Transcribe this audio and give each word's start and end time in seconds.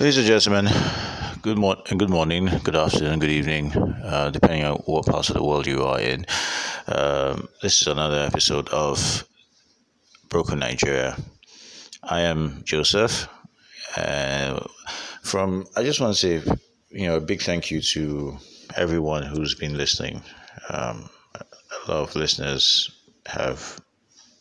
Ladies 0.00 0.18
and 0.18 0.26
gentlemen, 0.26 0.68
good 1.40 1.56
morning, 1.56 1.84
good 1.98 2.10
morning, 2.10 2.50
good 2.64 2.74
afternoon, 2.74 3.20
good 3.20 3.30
evening, 3.30 3.70
uh, 4.02 4.28
depending 4.30 4.64
on 4.64 4.78
what 4.86 5.06
parts 5.06 5.28
of 5.28 5.36
the 5.36 5.44
world 5.44 5.68
you 5.68 5.84
are 5.84 6.00
in. 6.00 6.26
Um, 6.88 7.48
this 7.62 7.80
is 7.80 7.86
another 7.86 8.18
episode 8.18 8.68
of 8.70 9.24
Broken 10.30 10.58
Nigeria. 10.58 11.16
I 12.02 12.22
am 12.22 12.62
Joseph. 12.64 13.28
Uh, 13.96 14.66
from 15.22 15.64
I 15.76 15.84
just 15.84 16.00
want 16.00 16.16
to 16.16 16.18
say, 16.18 16.56
you 16.90 17.06
know, 17.06 17.16
a 17.16 17.20
big 17.20 17.40
thank 17.40 17.70
you 17.70 17.80
to 17.80 18.36
everyone 18.76 19.22
who's 19.22 19.54
been 19.54 19.78
listening. 19.78 20.22
Um, 20.70 21.08
a 21.36 21.90
lot 21.90 22.02
of 22.02 22.16
listeners 22.16 22.90
have 23.26 23.80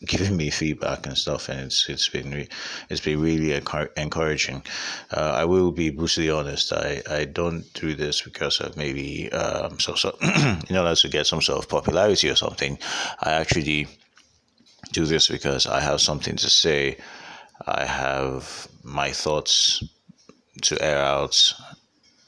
giving 0.06 0.36
me 0.36 0.50
feedback 0.50 1.06
and 1.06 1.18
stuff, 1.18 1.50
and 1.50 1.60
it's 1.60 1.88
it's 1.90 2.10
been 2.10 2.48
it's 2.90 3.02
been 3.02 3.22
really 3.22 3.54
encouraging. 3.98 4.64
Uh, 5.12 5.32
I 5.36 5.46
will 5.46 5.72
be 5.72 5.90
brutally 5.90 6.30
honest. 6.30 6.74
I, 6.74 7.02
I 7.10 7.26
don't 7.26 7.72
do 7.74 7.96
this 7.96 8.22
because 8.22 8.60
of 8.60 8.76
maybe 8.78 9.32
um, 9.32 9.80
so 9.80 9.96
so 9.96 10.18
in 10.70 10.76
order 10.76 10.96
to 10.96 11.10
get 11.10 11.28
some 11.28 11.42
sort 11.42 11.60
of 11.60 11.70
popularity 11.70 12.30
or 12.30 12.36
something. 12.36 12.78
I 13.22 13.32
actually 13.32 13.88
do 14.92 15.06
this 15.06 15.28
because 15.28 15.66
I 15.66 15.80
have 15.80 16.02
something 16.02 16.36
to 16.38 16.50
say. 16.50 16.98
I 17.66 17.86
have 17.86 18.68
my 18.84 19.12
thoughts 19.12 19.82
to 20.64 20.82
air 20.84 21.00
out, 21.00 21.54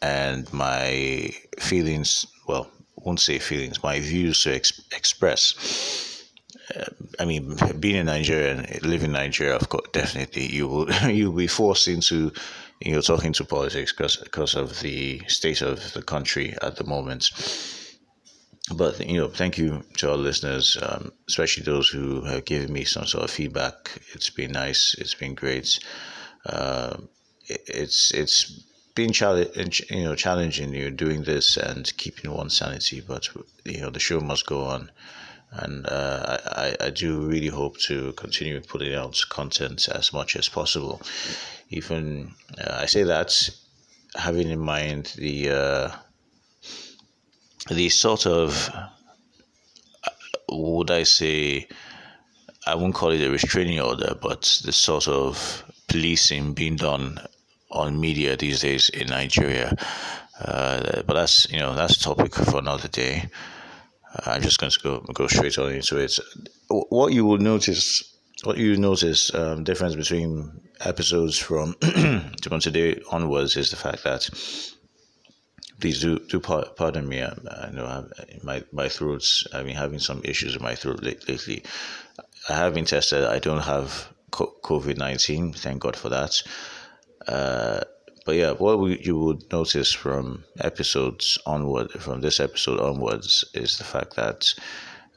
and 0.01 0.51
my 0.53 1.31
feelings. 1.59 2.25
Well, 2.47 2.69
won't 2.97 3.19
say 3.19 3.39
feelings. 3.39 3.83
My 3.83 3.99
views 3.99 4.43
to 4.43 4.55
ex- 4.55 4.81
express 4.95 6.14
I 7.19 7.25
mean, 7.25 7.55
being 7.79 7.97
a 7.97 8.03
Nigerian, 8.03 8.65
living 8.81 9.07
in 9.07 9.11
Nigeria, 9.13 9.55
of 9.55 9.69
course, 9.69 9.87
definitely 9.91 10.47
you 10.47 10.67
will 10.67 10.91
you'll 11.09 11.33
be 11.33 11.47
forced 11.47 11.87
into 11.87 12.31
you 12.81 12.93
know 12.93 13.01
talking 13.01 13.33
to 13.33 13.45
politics 13.45 13.91
because 13.91 14.17
because 14.17 14.55
of 14.55 14.79
the 14.81 15.21
state 15.27 15.61
of 15.61 15.93
the 15.93 16.01
country 16.01 16.55
at 16.61 16.77
the 16.77 16.83
moment. 16.83 17.29
But 18.75 18.99
you 19.07 19.17
know, 19.17 19.27
thank 19.27 19.59
you 19.59 19.83
to 19.97 20.09
our 20.09 20.17
listeners, 20.17 20.75
um, 20.81 21.11
especially 21.27 21.63
those 21.63 21.87
who 21.87 22.21
have 22.21 22.45
given 22.45 22.73
me 22.73 22.83
some 22.83 23.05
sort 23.05 23.25
of 23.25 23.31
feedback. 23.31 24.01
It's 24.13 24.31
been 24.31 24.53
nice. 24.53 24.95
It's 24.97 25.13
been 25.13 25.35
great. 25.35 25.79
Uh, 26.45 26.97
it, 27.47 27.61
it's 27.67 28.11
it's 28.11 28.63
been 28.95 29.11
challenge, 29.11 29.83
you 29.91 30.05
know, 30.05 30.15
challenging 30.15 30.73
you 30.73 30.85
know, 30.85 30.95
doing 30.95 31.23
this 31.23 31.57
and 31.57 31.95
keeping 31.97 32.31
one's 32.31 32.57
sanity. 32.57 33.01
But 33.01 33.29
you 33.65 33.81
know, 33.81 33.91
the 33.91 33.99
show 33.99 34.19
must 34.19 34.47
go 34.47 34.63
on 34.63 34.89
and 35.51 35.87
uh, 35.87 36.37
I, 36.45 36.75
I 36.79 36.89
do 36.89 37.21
really 37.21 37.47
hope 37.47 37.77
to 37.87 38.11
continue 38.13 38.59
putting 38.61 38.93
out 38.93 39.21
content 39.29 39.87
as 39.89 40.11
much 40.11 40.35
as 40.35 40.49
possible. 40.49 41.01
Even 41.69 42.33
uh, 42.59 42.79
I 42.81 42.85
say 42.85 43.03
that 43.03 43.49
having 44.15 44.49
in 44.49 44.59
mind 44.59 45.13
the 45.17 45.49
uh, 45.49 45.91
the 47.69 47.89
sort 47.89 48.25
of 48.25 48.69
uh, 48.73 50.09
would 50.49 50.91
I 50.91 51.03
say 51.03 51.67
I 52.67 52.75
won't 52.75 52.95
call 52.95 53.11
it 53.11 53.21
a 53.21 53.29
restraining 53.29 53.79
order, 53.79 54.15
but 54.19 54.59
the 54.63 54.71
sort 54.71 55.07
of 55.07 55.63
policing 55.87 56.53
being 56.53 56.75
done 56.75 57.19
on 57.71 57.99
media 57.99 58.35
these 58.35 58.61
days 58.61 58.89
in 58.89 59.07
Nigeria. 59.07 59.75
Uh, 60.39 61.03
but 61.03 61.13
that's 61.13 61.49
you 61.51 61.59
know 61.59 61.75
that's 61.75 61.97
a 61.97 62.03
topic 62.03 62.35
for 62.35 62.59
another 62.59 62.87
day. 62.87 63.29
I'm 64.25 64.41
just 64.41 64.59
going 64.59 64.71
to 64.71 64.79
go 64.79 64.99
go 65.13 65.27
straight 65.27 65.57
on 65.57 65.71
into 65.71 65.97
it. 65.97 66.19
What 66.69 67.13
you 67.13 67.25
will 67.25 67.37
notice, 67.37 68.15
what 68.43 68.57
you 68.57 68.77
notice, 68.77 69.33
um, 69.33 69.63
difference 69.63 69.95
between 69.95 70.61
episodes 70.81 71.37
from 71.37 71.73
from 72.43 72.59
today 72.59 73.01
onwards 73.11 73.57
is 73.57 73.69
the 73.71 73.75
fact 73.75 74.03
that 74.03 74.29
please 75.79 76.01
do 76.01 76.19
do 76.19 76.39
pardon 76.39 77.07
me. 77.07 77.21
I, 77.21 77.33
I 77.49 77.71
know 77.71 77.85
I, 77.85 78.03
my 78.43 78.63
my 78.71 78.89
throat's 78.89 79.47
I've 79.53 79.65
been 79.65 79.75
having 79.75 79.99
some 79.99 80.21
issues 80.23 80.53
with 80.53 80.63
my 80.63 80.75
throat 80.75 81.03
lately. 81.03 81.63
I 82.49 82.53
have 82.53 82.73
been 82.73 82.85
tested. 82.85 83.23
I 83.23 83.39
don't 83.39 83.63
have 83.63 84.09
COVID 84.31 84.97
nineteen. 84.97 85.53
Thank 85.53 85.81
God 85.81 85.95
for 85.95 86.09
that. 86.09 86.41
Uh, 87.27 87.81
but 88.25 88.35
yeah, 88.35 88.51
what 88.51 88.79
we, 88.79 88.99
you 88.99 89.17
would 89.19 89.51
notice 89.51 89.93
from 89.93 90.43
episodes 90.59 91.37
onward, 91.45 91.91
from 91.91 92.21
this 92.21 92.39
episode 92.39 92.79
onwards, 92.79 93.45
is 93.53 93.77
the 93.77 93.83
fact 93.83 94.15
that 94.15 94.51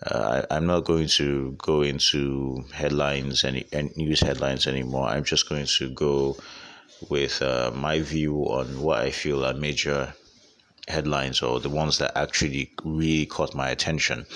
uh, 0.06 0.42
I, 0.50 0.56
am 0.56 0.66
not 0.66 0.84
going 0.84 1.08
to 1.08 1.52
go 1.52 1.80
into 1.80 2.64
headlines 2.72 3.44
any, 3.44 3.64
any 3.72 3.90
news 3.96 4.20
headlines 4.20 4.66
anymore. 4.66 5.08
I'm 5.08 5.24
just 5.24 5.48
going 5.48 5.66
to 5.66 5.90
go 5.90 6.36
with 7.08 7.40
uh, 7.40 7.72
my 7.74 8.00
view 8.00 8.36
on 8.42 8.82
what 8.82 9.00
I 9.00 9.10
feel 9.10 9.44
are 9.44 9.54
major 9.54 10.12
headlines 10.86 11.40
or 11.42 11.60
the 11.60 11.68
ones 11.70 11.98
that 11.98 12.16
actually 12.16 12.72
really 12.84 13.26
caught 13.26 13.54
my 13.54 13.68
attention 13.70 14.26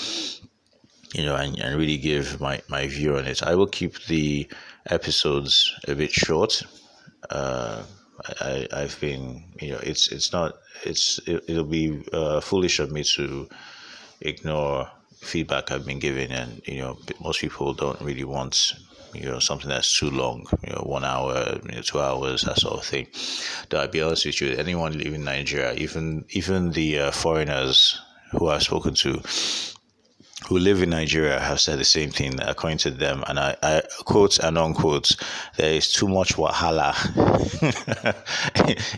you 1.14 1.24
know 1.24 1.34
and, 1.34 1.58
and 1.58 1.78
really 1.78 1.96
give 1.96 2.40
my, 2.40 2.60
my 2.68 2.86
view 2.86 3.16
on 3.16 3.24
it 3.24 3.42
i 3.42 3.54
will 3.54 3.66
keep 3.66 3.98
the 4.04 4.46
episodes 4.90 5.74
a 5.88 5.94
bit 5.94 6.12
short 6.12 6.62
uh, 7.30 7.82
I, 8.40 8.66
I've 8.72 8.98
been, 9.00 9.44
you 9.60 9.72
know, 9.72 9.80
it's 9.82 10.10
it's 10.10 10.32
not, 10.32 10.58
it's 10.84 11.20
it, 11.26 11.48
will 11.48 11.64
be 11.64 12.04
uh, 12.12 12.40
foolish 12.40 12.78
of 12.78 12.90
me 12.90 13.04
to 13.16 13.48
ignore 14.20 14.90
feedback 15.20 15.70
I've 15.70 15.86
been 15.86 15.98
given, 15.98 16.32
and 16.32 16.60
you 16.66 16.78
know, 16.78 16.98
most 17.20 17.40
people 17.40 17.74
don't 17.74 18.00
really 18.00 18.24
want, 18.24 18.74
you 19.14 19.24
know, 19.24 19.38
something 19.38 19.68
that's 19.68 19.98
too 19.98 20.10
long, 20.10 20.46
you 20.66 20.72
know, 20.72 20.82
one 20.82 21.04
hour, 21.04 21.58
you 21.64 21.76
know, 21.76 21.82
two 21.82 22.00
hours, 22.00 22.42
that 22.42 22.58
sort 22.58 22.74
of 22.74 22.84
thing. 22.84 23.06
Though 23.68 23.80
I'll 23.80 23.88
be 23.88 24.02
honest 24.02 24.26
with 24.26 24.40
you, 24.40 24.50
anyone 24.56 24.96
living 24.96 25.14
in 25.14 25.24
Nigeria, 25.24 25.74
even 25.74 26.24
even 26.30 26.72
the 26.72 26.98
uh, 26.98 27.10
foreigners 27.10 28.00
who 28.32 28.48
I've 28.48 28.62
spoken 28.62 28.94
to, 28.94 29.20
who 30.48 30.58
live 30.58 30.82
in 30.82 30.90
Nigeria 30.90 31.40
have 31.40 31.60
said 31.60 31.78
the 31.78 31.84
same 31.84 32.10
thing 32.10 32.40
according 32.40 32.78
to 32.78 32.90
them, 32.90 33.24
and 33.26 33.38
I, 33.38 33.56
I 33.62 33.82
quote 34.04 34.38
and 34.38 34.58
unquote, 34.58 35.12
there 35.56 35.72
is 35.72 35.92
too 35.92 36.08
much 36.08 36.34
wahala 36.36 36.92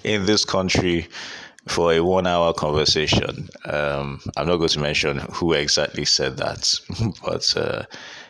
in 0.05 0.27
this 0.27 0.45
country 0.45 1.09
for 1.67 1.93
a 1.93 2.01
one 2.01 2.27
hour 2.27 2.53
conversation. 2.53 3.49
Um, 3.65 4.21
I'm 4.37 4.47
not 4.47 4.57
going 4.57 4.69
to 4.71 4.81
mention 4.81 5.19
who 5.33 5.53
exactly 5.53 6.05
said 6.05 6.37
that, 6.39 6.75
but 7.25 7.57
uh, 7.57 7.85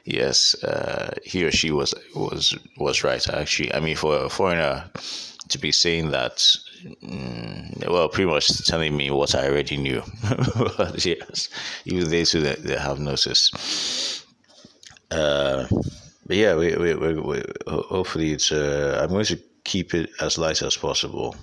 yes, 0.05 0.55
uh, 0.63 1.15
he 1.25 1.45
or 1.45 1.51
she 1.51 1.71
was 1.71 1.95
was 2.15 2.57
was 2.79 3.03
right. 3.05 3.27
Actually, 3.29 3.75
I 3.75 3.81
mean, 3.81 3.97
for 3.97 4.17
a 4.25 4.29
foreigner 4.29 4.85
to 5.49 5.59
be 5.59 5.73
saying 5.73 6.11
that 6.11 6.57
mm, 6.85 7.89
well 7.89 8.09
pretty 8.09 8.31
much 8.31 8.67
telling 8.67 8.97
me 8.97 9.11
what 9.11 9.35
i 9.35 9.49
already 9.49 9.77
knew. 9.77 10.03
Yes. 11.05 11.49
Even 11.85 12.11
they 12.11 12.25
too 12.25 12.41
they 12.41 12.77
have 12.77 12.99
noticed. 12.99 14.27
Uh, 15.11 15.67
but 16.27 16.37
yeah 16.37 16.55
we, 16.55 16.77
we, 16.77 16.95
we, 16.95 17.15
we 17.15 17.43
hopefully 17.69 18.33
it's 18.33 18.51
uh, 18.53 18.99
i'm 19.03 19.11
going 19.11 19.25
to 19.25 19.39
keep 19.65 19.95
it 19.95 20.11
as 20.21 20.39
light 20.39 20.63
as 20.63 20.77
possible. 20.77 21.35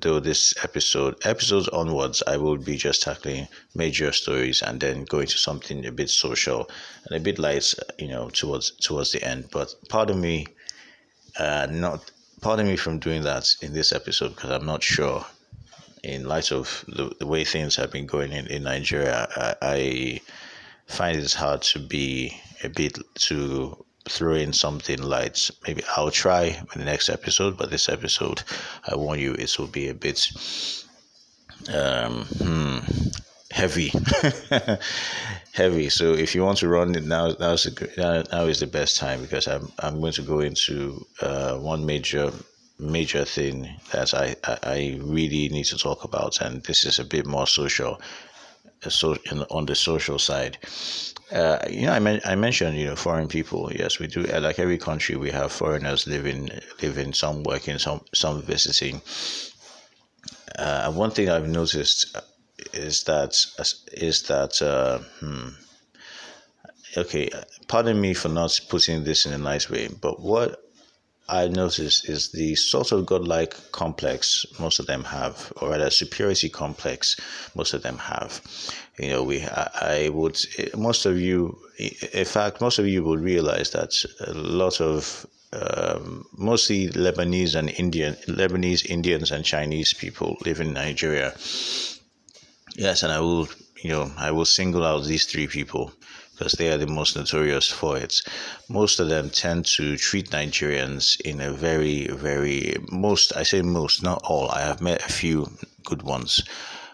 Though 0.00 0.18
this 0.18 0.54
episode 0.64 1.14
episodes 1.24 1.68
onwards 1.68 2.22
i 2.26 2.36
will 2.36 2.56
be 2.56 2.76
just 2.76 3.02
tackling 3.02 3.46
major 3.74 4.10
stories 4.12 4.60
and 4.62 4.80
then 4.80 5.04
going 5.04 5.28
to 5.28 5.38
something 5.38 5.86
a 5.86 5.92
bit 5.92 6.10
social 6.10 6.68
and 7.04 7.16
a 7.16 7.20
bit 7.20 7.38
light 7.38 7.74
you 7.98 8.08
know 8.08 8.28
towards 8.30 8.72
towards 8.72 9.12
the 9.12 9.22
end. 9.22 9.48
But 9.52 9.74
pardon 9.88 10.20
me 10.20 10.46
uh, 11.38 11.68
not 11.70 12.10
pardon 12.40 12.66
me 12.66 12.76
from 12.76 12.98
doing 12.98 13.22
that 13.22 13.48
in 13.62 13.72
this 13.72 13.92
episode 13.92 14.34
because 14.34 14.50
I'm 14.50 14.66
not 14.66 14.82
sure. 14.82 15.24
In 16.04 16.26
light 16.26 16.52
of 16.52 16.84
the, 16.86 17.12
the 17.18 17.26
way 17.26 17.44
things 17.44 17.74
have 17.76 17.90
been 17.90 18.06
going 18.06 18.32
in, 18.32 18.46
in 18.46 18.62
Nigeria, 18.62 19.26
I, 19.36 19.54
I 19.60 20.20
find 20.86 21.18
it 21.18 21.32
hard 21.32 21.62
to 21.62 21.80
be 21.80 22.40
a 22.62 22.68
bit 22.68 22.98
to 23.14 23.84
throw 24.08 24.34
in 24.34 24.52
something 24.52 25.02
light. 25.02 25.50
Maybe 25.66 25.82
I'll 25.96 26.10
try 26.10 26.44
in 26.44 26.78
the 26.78 26.84
next 26.84 27.08
episode, 27.08 27.56
but 27.56 27.70
this 27.70 27.88
episode, 27.88 28.42
I 28.86 28.96
warn 28.96 29.18
you, 29.18 29.34
it 29.34 29.58
will 29.58 29.66
be 29.66 29.88
a 29.88 29.94
bit 29.94 30.26
um, 31.74 32.24
hmm, 32.24 32.78
heavy. 33.50 33.92
heavy. 35.62 35.88
So 35.90 36.06
if 36.14 36.34
you 36.34 36.42
want 36.44 36.58
to 36.58 36.68
run 36.68 36.94
it 36.94 37.04
now, 37.04 37.26
now 37.40 37.52
is 38.52 38.60
the 38.60 38.70
best 38.80 38.96
time 39.04 39.20
because 39.22 39.46
I'm 39.54 39.64
I'm 39.84 39.96
going 40.00 40.16
to 40.20 40.22
go 40.22 40.38
into 40.50 41.04
uh, 41.28 41.54
one 41.72 41.82
major 41.92 42.26
major 42.96 43.24
thing 43.36 43.56
that 43.92 44.14
I, 44.14 44.26
I 44.76 44.78
really 45.16 45.44
need 45.56 45.66
to 45.72 45.78
talk 45.86 46.00
about, 46.04 46.40
and 46.44 46.62
this 46.68 46.80
is 46.84 46.98
a 47.00 47.04
bit 47.14 47.26
more 47.26 47.46
social, 47.60 47.92
uh, 48.84 48.90
so 48.90 49.16
on 49.58 49.66
the 49.66 49.74
social 49.74 50.18
side. 50.18 50.58
Uh, 51.32 51.58
you 51.68 51.86
know, 51.86 51.92
I, 51.92 52.00
men- 52.00 52.22
I 52.32 52.34
mentioned 52.36 52.78
you 52.78 52.86
know 52.86 52.96
foreign 52.96 53.28
people. 53.28 53.62
Yes, 53.82 53.98
we 54.00 54.06
do. 54.06 54.22
Uh, 54.26 54.40
like 54.40 54.58
every 54.58 54.78
country, 54.78 55.16
we 55.16 55.30
have 55.32 55.52
foreigners 55.52 56.06
living, 56.06 56.42
living, 56.82 57.12
some 57.14 57.42
working, 57.42 57.78
some 57.78 58.00
some 58.14 58.42
visiting. 58.42 59.02
Uh, 60.58 60.92
one 60.92 61.10
thing 61.10 61.28
I've 61.28 61.48
noticed 61.48 62.16
is 62.72 63.04
that 63.04 63.36
is 63.92 64.22
that 64.24 64.62
uh, 64.62 64.98
hmm, 65.20 65.48
okay? 66.96 67.30
Pardon 67.66 68.00
me 68.00 68.14
for 68.14 68.28
not 68.28 68.58
putting 68.68 69.04
this 69.04 69.26
in 69.26 69.32
a 69.32 69.38
nice 69.38 69.70
way, 69.70 69.88
but 69.88 70.20
what 70.20 70.62
I 71.28 71.46
notice 71.48 72.04
is 72.08 72.30
the 72.30 72.54
sort 72.54 72.90
of 72.90 73.04
godlike 73.04 73.54
complex 73.72 74.46
most 74.58 74.78
of 74.78 74.86
them 74.86 75.04
have, 75.04 75.52
or 75.56 75.70
rather 75.70 75.90
superiority 75.90 76.48
complex 76.48 77.16
most 77.54 77.74
of 77.74 77.82
them 77.82 77.98
have. 77.98 78.40
You 78.98 79.10
know, 79.10 79.22
we 79.22 79.42
I, 79.42 79.70
I 79.74 80.08
would 80.08 80.38
most 80.76 81.04
of 81.04 81.20
you, 81.20 81.58
in 82.12 82.24
fact, 82.24 82.60
most 82.60 82.78
of 82.78 82.86
you 82.86 83.04
would 83.04 83.20
realize 83.20 83.70
that 83.70 83.92
a 84.26 84.32
lot 84.32 84.80
of 84.80 85.26
um, 85.52 86.26
mostly 86.36 86.88
Lebanese 86.88 87.54
and 87.54 87.70
Indian, 87.70 88.14
Lebanese, 88.26 88.86
Indians, 88.86 89.30
and 89.30 89.44
Chinese 89.44 89.92
people 89.94 90.36
live 90.44 90.60
in 90.60 90.72
Nigeria. 90.72 91.34
Yes, 92.78 93.02
and 93.02 93.10
I 93.12 93.18
will, 93.18 93.48
you 93.82 93.90
know, 93.90 94.12
I 94.16 94.30
will 94.30 94.44
single 94.44 94.84
out 94.84 95.02
these 95.02 95.26
three 95.26 95.48
people 95.48 95.92
because 96.30 96.52
they 96.52 96.68
are 96.68 96.76
the 96.76 96.86
most 96.86 97.16
notorious 97.16 97.66
for 97.68 97.98
it. 97.98 98.14
Most 98.68 99.00
of 99.00 99.08
them 99.08 99.30
tend 99.30 99.66
to 99.78 99.96
treat 99.96 100.30
Nigerians 100.30 101.20
in 101.22 101.40
a 101.40 101.50
very, 101.50 102.06
very 102.06 102.76
most. 102.92 103.36
I 103.36 103.42
say 103.42 103.62
most, 103.62 104.04
not 104.04 104.22
all. 104.22 104.48
I 104.52 104.60
have 104.60 104.80
met 104.80 105.04
a 105.04 105.12
few 105.12 105.50
good 105.84 106.02
ones. 106.02 106.40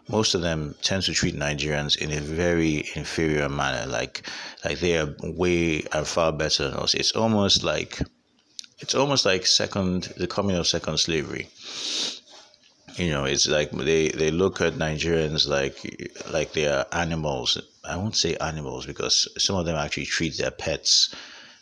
Most 0.09 0.35
of 0.35 0.41
them 0.41 0.75
tend 0.81 1.03
to 1.03 1.13
treat 1.13 1.37
Nigerians 1.37 1.99
in 1.99 2.11
a 2.13 2.21
very 2.23 2.89
inferior 2.95 3.51
manner, 3.51 3.85
like 3.87 4.27
like 4.65 4.81
they 4.81 4.97
are 4.97 5.15
way 5.23 5.85
and 5.93 6.07
far 6.07 6.33
better 6.33 6.71
than 6.71 6.79
us. 6.79 6.95
It's 6.95 7.13
almost 7.13 7.63
like 7.63 8.01
it's 8.79 8.95
almost 8.95 9.27
like 9.27 9.45
second 9.47 10.05
the 10.17 10.27
coming 10.27 10.57
of 10.57 10.67
second 10.67 10.97
slavery 10.97 11.51
you 12.97 13.11
know 13.11 13.25
it's 13.25 13.49
like 13.49 13.71
they 13.71 14.09
they 14.09 14.31
look 14.31 14.61
at 14.61 14.75
nigerians 14.75 15.49
like 15.49 15.77
like 16.31 16.53
they 16.53 16.67
are 16.67 16.87
animals. 16.93 17.61
I 17.85 17.97
won't 17.97 18.17
say 18.17 18.37
animals 18.37 18.87
because 18.87 19.29
some 19.39 19.57
of 19.57 19.67
them 19.67 19.77
actually 19.77 20.07
treat 20.07 20.39
their 20.39 20.51
pets 20.51 21.15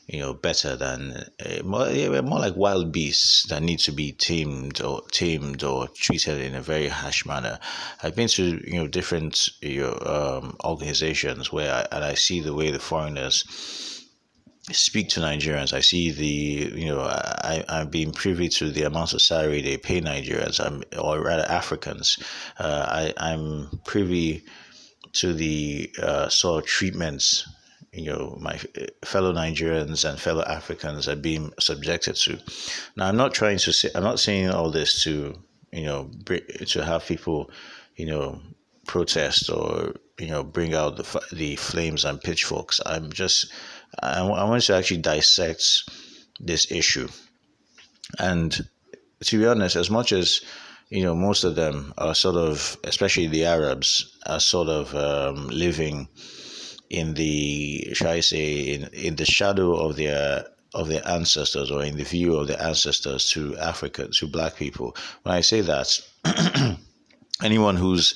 you 0.07 0.19
know 0.21 0.35
better 0.35 0.77
than 0.77 1.25
uh, 1.45 1.63
more, 1.65 1.89
more 2.23 2.39
like 2.41 2.57
wild 2.57 2.93
beasts 2.93 3.47
that 3.49 3.63
need 3.63 3.79
to 3.81 3.93
be 3.93 4.13
tamed 4.13 4.81
or 4.83 5.03
tamed 5.11 5.63
or 5.63 5.89
treated 5.89 6.41
in 6.41 6.55
a 6.55 6.61
very 6.61 6.89
harsh 6.89 7.25
manner. 7.25 7.59
I've 8.03 8.17
been 8.17 8.29
to 8.29 8.61
you 8.67 8.75
know 8.75 8.87
different 8.87 9.49
you 9.61 9.83
know, 9.83 10.41
um, 10.43 10.57
organizations 10.65 11.53
where 11.53 11.73
I, 11.73 11.97
and 11.97 12.05
i 12.05 12.15
see 12.15 12.41
the 12.41 12.55
way 12.55 12.71
the 12.71 12.79
foreigners 12.79 14.02
speak 14.71 15.09
to 15.11 15.21
Nigerians. 15.21 15.73
I 15.73 15.81
see 15.81 16.13
the, 16.13 16.79
you 16.81 16.87
know, 16.87 17.01
I, 17.01 17.65
I've 17.69 17.91
been 17.91 18.13
privy 18.13 18.49
to 18.51 18.71
the 18.71 18.85
amount 18.85 19.13
of 19.13 19.21
salary 19.21 19.61
they 19.61 19.77
pay 19.77 20.01
Nigerians, 20.01 20.65
I'm, 20.65 20.83
or 20.99 21.21
rather 21.21 21.45
Africans. 21.51 22.19
Uh, 22.59 22.87
I, 22.89 23.15
I'm 23.17 23.81
privy 23.85 24.45
to 25.15 25.35
the 25.35 25.91
uh, 26.01 26.29
sort 26.29 26.63
of 26.63 26.69
treatments, 26.69 27.49
you 27.93 28.11
know, 28.11 28.39
my 28.41 28.59
fellow 29.05 29.33
Nigerians 29.33 30.09
and 30.09 30.19
fellow 30.19 30.45
Africans 30.45 31.09
are 31.09 31.17
being 31.17 31.53
subjected 31.59 32.15
to. 32.17 32.39
Now, 32.97 33.09
I'm 33.09 33.17
not 33.17 33.35
trying 33.35 33.59
to 33.59 33.73
say, 33.73 33.91
I'm 33.95 34.05
not 34.05 34.21
saying 34.21 34.51
all 34.51 34.71
this 34.71 35.03
to, 35.05 35.35
you 35.73 35.85
know, 35.85 36.11
to 36.67 36.85
have 36.85 37.05
people, 37.05 37.51
you 37.97 38.07
know, 38.07 38.41
protest 38.87 39.51
or, 39.51 39.95
you 40.19 40.29
know, 40.29 40.43
bring 40.45 40.75
out 40.75 40.97
the, 40.97 41.23
the 41.33 41.57
flames 41.57 42.05
and 42.05 42.21
pitchforks. 42.21 42.81
I'm 42.87 43.13
just, 43.13 43.53
I, 44.01 44.21
I 44.21 44.45
want 44.45 44.63
to 44.63 44.77
actually 44.77 44.99
dissect 44.99 45.65
this 46.41 46.71
issue. 46.71 47.09
And 48.19 48.69
to 49.25 49.39
be 49.39 49.47
honest, 49.47 49.77
as 49.77 49.91
much 49.91 50.13
as 50.13 50.41
you 50.93 51.03
know, 51.03 51.15
most 51.15 51.43
of 51.45 51.55
them 51.55 51.95
are 51.97 52.15
sort 52.15 52.37
of, 52.37 52.77
especially 52.85 53.27
the 53.27 53.47
Arabs, 53.47 54.15
are 54.27 54.39
sort 54.39 54.69
of 54.69 54.95
um, 54.95 55.49
living 55.49 56.07
in 56.91 57.15
the, 57.15 57.95
shall 57.95 58.09
I 58.09 58.21
say, 58.21 58.75
in, 58.75 58.91
in 58.93 59.17
the 59.17 59.25
shadow 59.25 59.75
of 59.75 59.97
their 59.97 60.45
of 60.75 60.89
their 60.89 61.07
ancestors 61.07 61.71
or 61.71 61.83
in 61.85 61.97
the 61.97 62.05
view 62.05 62.37
of 62.37 62.49
their 62.49 62.61
ancestors 62.61 63.29
to 63.31 63.57
Africa, 63.59 64.09
to 64.09 64.27
black 64.27 64.57
people. 64.57 64.97
When 65.23 65.35
I 65.35 65.41
say 65.43 65.61
that, 65.63 66.01
anyone 67.43 67.77
who's 67.77 68.15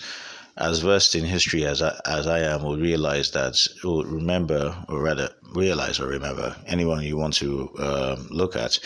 as 0.59 0.81
versed 0.81 1.15
in 1.15 1.25
history 1.25 1.67
as 1.67 1.83
I, 1.83 1.99
as 2.07 2.27
I 2.27 2.41
am 2.41 2.63
will 2.63 2.79
realize 2.79 3.31
that, 3.33 3.57
will 3.85 4.05
remember, 4.05 4.77
or 4.89 5.03
rather 5.03 5.31
realize 5.55 6.01
or 6.01 6.07
remember, 6.07 6.57
anyone 6.67 7.03
you 7.03 7.17
want 7.17 7.35
to 7.35 7.71
um, 7.79 8.29
look 8.31 8.57
at, 8.57 8.79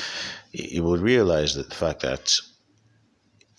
you 0.52 0.82
will 0.82 0.98
realize 0.98 1.54
that 1.54 1.68
the 1.70 1.76
fact 1.76 2.00
that 2.00 2.34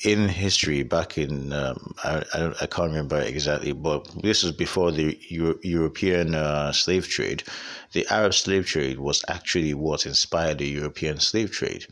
in 0.03 0.27
history, 0.27 0.81
back 0.83 1.17
in, 1.17 1.53
um, 1.53 1.93
I, 2.03 2.23
I, 2.33 2.53
I, 2.61 2.65
can't 2.65 2.89
remember 2.89 3.19
exactly, 3.19 3.71
but 3.71 4.07
this 4.21 4.43
is 4.43 4.51
before 4.51 4.91
the 4.91 5.17
Euro- 5.29 5.59
European 5.61 6.33
uh, 6.33 6.71
slave 6.71 7.07
trade. 7.07 7.43
The 7.91 8.07
Arab 8.09 8.33
slave 8.33 8.65
trade 8.65 8.99
was 8.99 9.23
actually 9.27 9.73
what 9.75 10.05
inspired 10.07 10.57
the 10.57 10.67
European 10.67 11.19
slave 11.19 11.51
trade. 11.51 11.85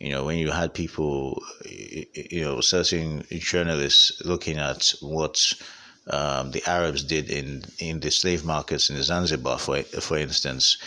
You 0.00 0.10
know, 0.10 0.24
when 0.24 0.38
you 0.38 0.50
had 0.50 0.74
people, 0.74 1.40
you 1.64 2.42
know, 2.42 2.60
certain 2.60 3.24
journalists 3.30 4.20
looking 4.24 4.58
at 4.58 4.92
what 5.00 5.52
um, 6.10 6.50
the 6.50 6.68
Arabs 6.68 7.04
did 7.04 7.30
in, 7.30 7.62
in 7.78 8.00
the 8.00 8.10
slave 8.10 8.44
markets 8.44 8.90
in 8.90 9.00
Zanzibar, 9.02 9.58
for, 9.58 9.82
for 9.82 10.16
instance, 10.16 10.78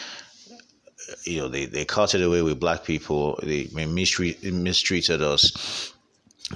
you 1.24 1.39
know, 1.39 1.48
they, 1.48 1.68
they 1.68 1.86
carted 1.86 2.21
away 2.21 2.42
with 2.42 2.60
black 2.60 2.83
people, 2.83 3.39
they 3.44 3.69
mistreat, 3.86 4.44
mistreated 4.44 5.21
us 5.21 5.94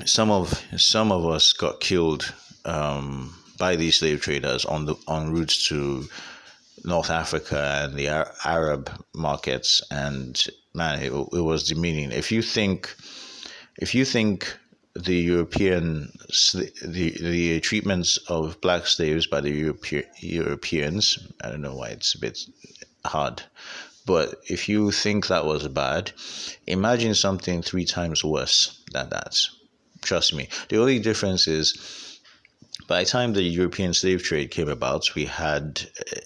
some 0.06 0.30
of 0.30 0.64
some 0.78 1.12
of 1.12 1.26
us 1.26 1.54
got 1.54 1.80
killed 1.80 2.34
um, 2.66 3.36
by 3.58 3.76
these 3.76 4.00
slave 4.00 4.22
traders 4.22 4.66
on 4.66 4.86
the 4.86 4.96
on 5.08 5.32
routes 5.34 5.68
to 5.68 6.08
North 6.84 7.10
Africa 7.10 7.82
and 7.84 7.96
the 7.96 8.08
Arab 8.46 8.90
markets, 9.14 9.82
and 9.92 10.46
man, 10.74 11.00
it, 11.00 11.12
it 11.12 11.42
was 11.42 11.68
demeaning. 11.68 12.12
If 12.12 12.32
you 12.32 12.42
think, 12.42 12.96
if 13.78 13.94
you 13.96 14.06
think 14.06 14.58
the 14.96 15.16
European 15.16 16.12
the 16.84 17.12
the 17.22 17.60
treatments 17.62 18.18
of 18.28 18.62
black 18.62 18.86
slaves 18.88 19.28
by 19.28 19.42
the 19.42 19.52
Europe, 19.52 19.86
Europeans, 20.20 21.20
I 21.44 21.50
don't 21.50 21.62
know 21.62 21.76
why 21.76 21.90
it's 21.90 22.16
a 22.16 22.20
bit 22.20 22.40
hard, 23.06 23.42
but 24.06 24.36
if 24.48 24.70
you 24.70 24.92
think 24.92 25.28
that 25.28 25.46
was 25.46 25.68
bad, 25.68 26.12
imagine 26.68 27.16
something 27.16 27.62
three 27.62 27.86
times 27.86 28.24
worse 28.24 28.82
than 28.92 29.10
that. 29.10 29.36
Trust 30.02 30.34
me. 30.34 30.48
The 30.70 30.80
only 30.80 31.00
difference 31.00 31.48
is 31.48 32.20
by 32.88 33.04
the 33.04 33.10
time 33.10 33.34
the 33.34 33.44
European 33.44 33.94
slave 33.94 34.24
trade 34.24 34.52
came 34.52 34.70
about, 34.70 35.14
we 35.16 35.26
had 35.26 35.88
uh, 36.12 36.20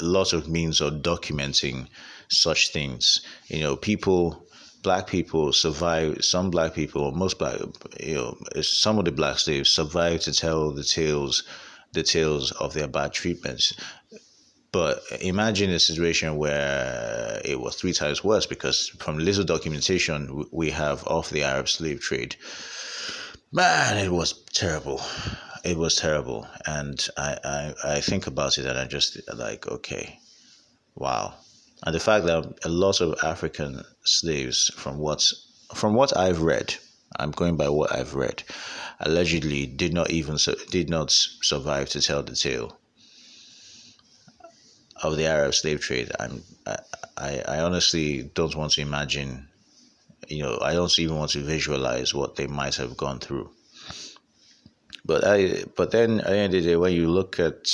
a 0.00 0.04
lot 0.04 0.32
of 0.32 0.48
means 0.48 0.80
of 0.80 1.02
documenting 1.02 1.88
such 2.28 2.70
things. 2.70 3.20
You 3.48 3.60
know, 3.60 3.76
people, 3.76 4.46
black 4.82 5.06
people 5.06 5.52
survived, 5.52 6.24
some 6.24 6.50
black 6.50 6.74
people, 6.74 7.12
most 7.12 7.38
black, 7.38 7.60
you 8.00 8.14
know, 8.14 8.38
some 8.62 8.98
of 8.98 9.04
the 9.04 9.12
black 9.12 9.38
slaves 9.38 9.70
survived 9.70 10.22
to 10.24 10.32
tell 10.32 10.72
the 10.72 10.84
tales, 10.84 11.42
the 11.92 12.02
tales 12.02 12.52
of 12.52 12.74
their 12.74 12.88
bad 12.88 13.12
treatments. 13.12 13.74
But 14.72 15.02
imagine 15.20 15.70
a 15.70 15.78
situation 15.78 16.36
where 16.36 17.40
it 17.44 17.60
was 17.60 17.76
three 17.76 17.92
times 17.92 18.22
worse 18.22 18.46
because 18.46 18.88
from 18.98 19.18
little 19.18 19.44
documentation 19.44 20.46
we 20.52 20.70
have 20.70 21.02
of 21.04 21.30
the 21.30 21.44
Arab 21.44 21.68
slave 21.68 22.00
trade, 22.00 22.36
man, 23.52 23.98
it 23.98 24.10
was 24.10 24.32
terrible. 24.52 25.00
It 25.64 25.76
was 25.76 25.96
terrible. 25.96 26.46
And 26.66 27.06
I, 27.16 27.38
I, 27.44 27.74
I 27.96 28.00
think 28.00 28.26
about 28.26 28.58
it 28.58 28.66
and 28.66 28.78
I 28.78 28.86
just 28.86 29.20
like, 29.34 29.66
okay, 29.66 30.18
wow. 30.94 31.34
And 31.84 31.94
the 31.94 32.00
fact 32.00 32.26
that 32.26 32.58
a 32.64 32.68
lot 32.68 33.00
of 33.00 33.18
African 33.22 33.82
slaves, 34.04 34.70
from 34.76 34.98
what, 34.98 35.24
from 35.74 35.94
what 35.94 36.16
I've 36.16 36.42
read, 36.42 36.74
I'm 37.18 37.30
going 37.30 37.56
by 37.56 37.68
what 37.68 37.94
I've 37.94 38.14
read, 38.14 38.42
allegedly 39.00 39.66
did 39.66 39.92
not 39.92 40.10
even 40.10 40.36
did 40.70 40.88
not 40.90 41.10
survive 41.10 41.88
to 41.90 42.00
tell 42.00 42.22
the 42.22 42.34
tale 42.34 42.78
of 45.02 45.16
the 45.16 45.26
Arab 45.26 45.54
slave 45.54 45.80
trade. 45.80 46.10
I'm 46.18 46.42
I, 47.16 47.42
I 47.46 47.60
honestly 47.60 48.22
don't 48.34 48.56
want 48.56 48.72
to 48.72 48.82
imagine 48.82 49.48
you 50.28 50.42
know, 50.42 50.58
I 50.60 50.74
don't 50.74 50.98
even 50.98 51.16
want 51.16 51.32
to 51.32 51.40
visualize 51.40 52.14
what 52.14 52.36
they 52.36 52.46
might 52.46 52.76
have 52.76 52.96
gone 52.96 53.20
through. 53.20 53.50
But 55.04 55.24
I, 55.24 55.64
but 55.76 55.92
then 55.92 56.20
at 56.20 56.26
the 56.26 56.36
end 56.36 56.54
of 56.54 56.62
the 56.62 56.70
day, 56.70 56.76
when 56.76 56.92
you 56.92 57.08
look 57.08 57.38
at 57.38 57.66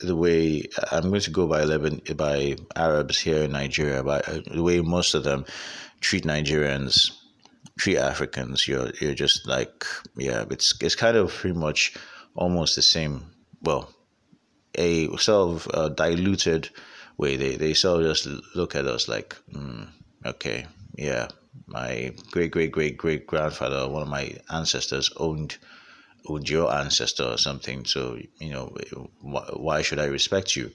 the 0.00 0.16
way 0.16 0.62
I'm 0.90 1.08
going 1.08 1.20
to 1.20 1.30
go 1.30 1.46
by 1.46 1.64
Lebanon, 1.64 2.00
by 2.16 2.56
Arabs 2.74 3.18
here 3.18 3.42
in 3.42 3.52
Nigeria, 3.52 4.02
by 4.02 4.20
uh, 4.20 4.40
the 4.50 4.62
way 4.62 4.80
most 4.80 5.14
of 5.14 5.24
them 5.24 5.44
treat 6.00 6.24
Nigerians, 6.24 7.10
treat 7.78 7.98
Africans, 7.98 8.66
you're 8.66 8.90
you're 9.00 9.14
just 9.14 9.46
like 9.46 9.84
yeah, 10.16 10.44
it's 10.50 10.72
it's 10.80 10.94
kind 10.94 11.16
of 11.16 11.30
pretty 11.32 11.58
much 11.58 11.94
almost 12.34 12.76
the 12.76 12.82
same. 12.82 13.24
Well, 13.60 13.90
a 14.74 15.14
sort 15.16 15.50
of 15.50 15.68
uh, 15.74 15.88
diluted 15.90 16.70
way. 17.16 17.36
They 17.36 17.56
they 17.56 17.74
sort 17.74 18.02
of 18.02 18.06
just 18.08 18.26
look 18.54 18.74
at 18.74 18.86
us 18.86 19.08
like, 19.08 19.36
mm, 19.52 19.88
okay, 20.24 20.66
yeah, 20.96 21.28
my 21.66 22.12
great 22.30 22.50
great 22.50 22.72
great 22.72 22.96
great 22.96 23.26
grandfather, 23.26 23.88
one 23.88 24.02
of 24.02 24.08
my 24.08 24.36
ancestors, 24.50 25.10
owned 25.16 25.56
owned 26.26 26.48
your 26.48 26.72
ancestor 26.72 27.24
or 27.24 27.38
something. 27.38 27.84
So 27.84 28.18
you 28.38 28.50
know, 28.50 28.76
why 29.20 29.82
should 29.82 29.98
I 29.98 30.06
respect 30.06 30.56
you? 30.56 30.70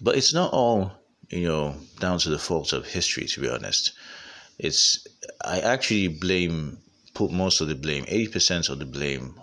But 0.00 0.16
it's 0.16 0.34
not 0.34 0.52
all 0.52 0.92
you 1.30 1.46
know 1.48 1.76
down 2.00 2.18
to 2.18 2.30
the 2.30 2.38
fault 2.38 2.72
of 2.72 2.86
history. 2.86 3.26
To 3.26 3.40
be 3.40 3.48
honest, 3.48 3.92
it's 4.58 5.06
I 5.44 5.60
actually 5.60 6.08
blame 6.08 6.78
put 7.14 7.30
most 7.30 7.60
of 7.60 7.68
the 7.68 7.74
blame, 7.74 8.04
eighty 8.08 8.28
percent 8.28 8.68
of 8.68 8.78
the 8.78 8.86
blame 8.86 9.40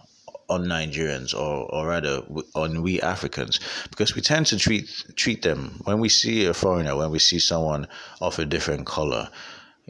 on 0.49 0.65
Nigerians 0.65 1.33
or, 1.33 1.71
or 1.71 1.87
rather 1.87 2.23
on 2.55 2.81
we 2.81 2.99
Africans 3.01 3.59
because 3.91 4.15
we 4.15 4.21
tend 4.21 4.47
to 4.47 4.57
treat 4.57 4.89
treat 5.15 5.43
them 5.43 5.79
when 5.83 5.99
we 5.99 6.09
see 6.09 6.45
a 6.45 6.53
foreigner 6.53 6.95
when 6.95 7.11
we 7.11 7.19
see 7.19 7.37
someone 7.37 7.87
of 8.19 8.39
a 8.39 8.45
different 8.45 8.87
color 8.87 9.29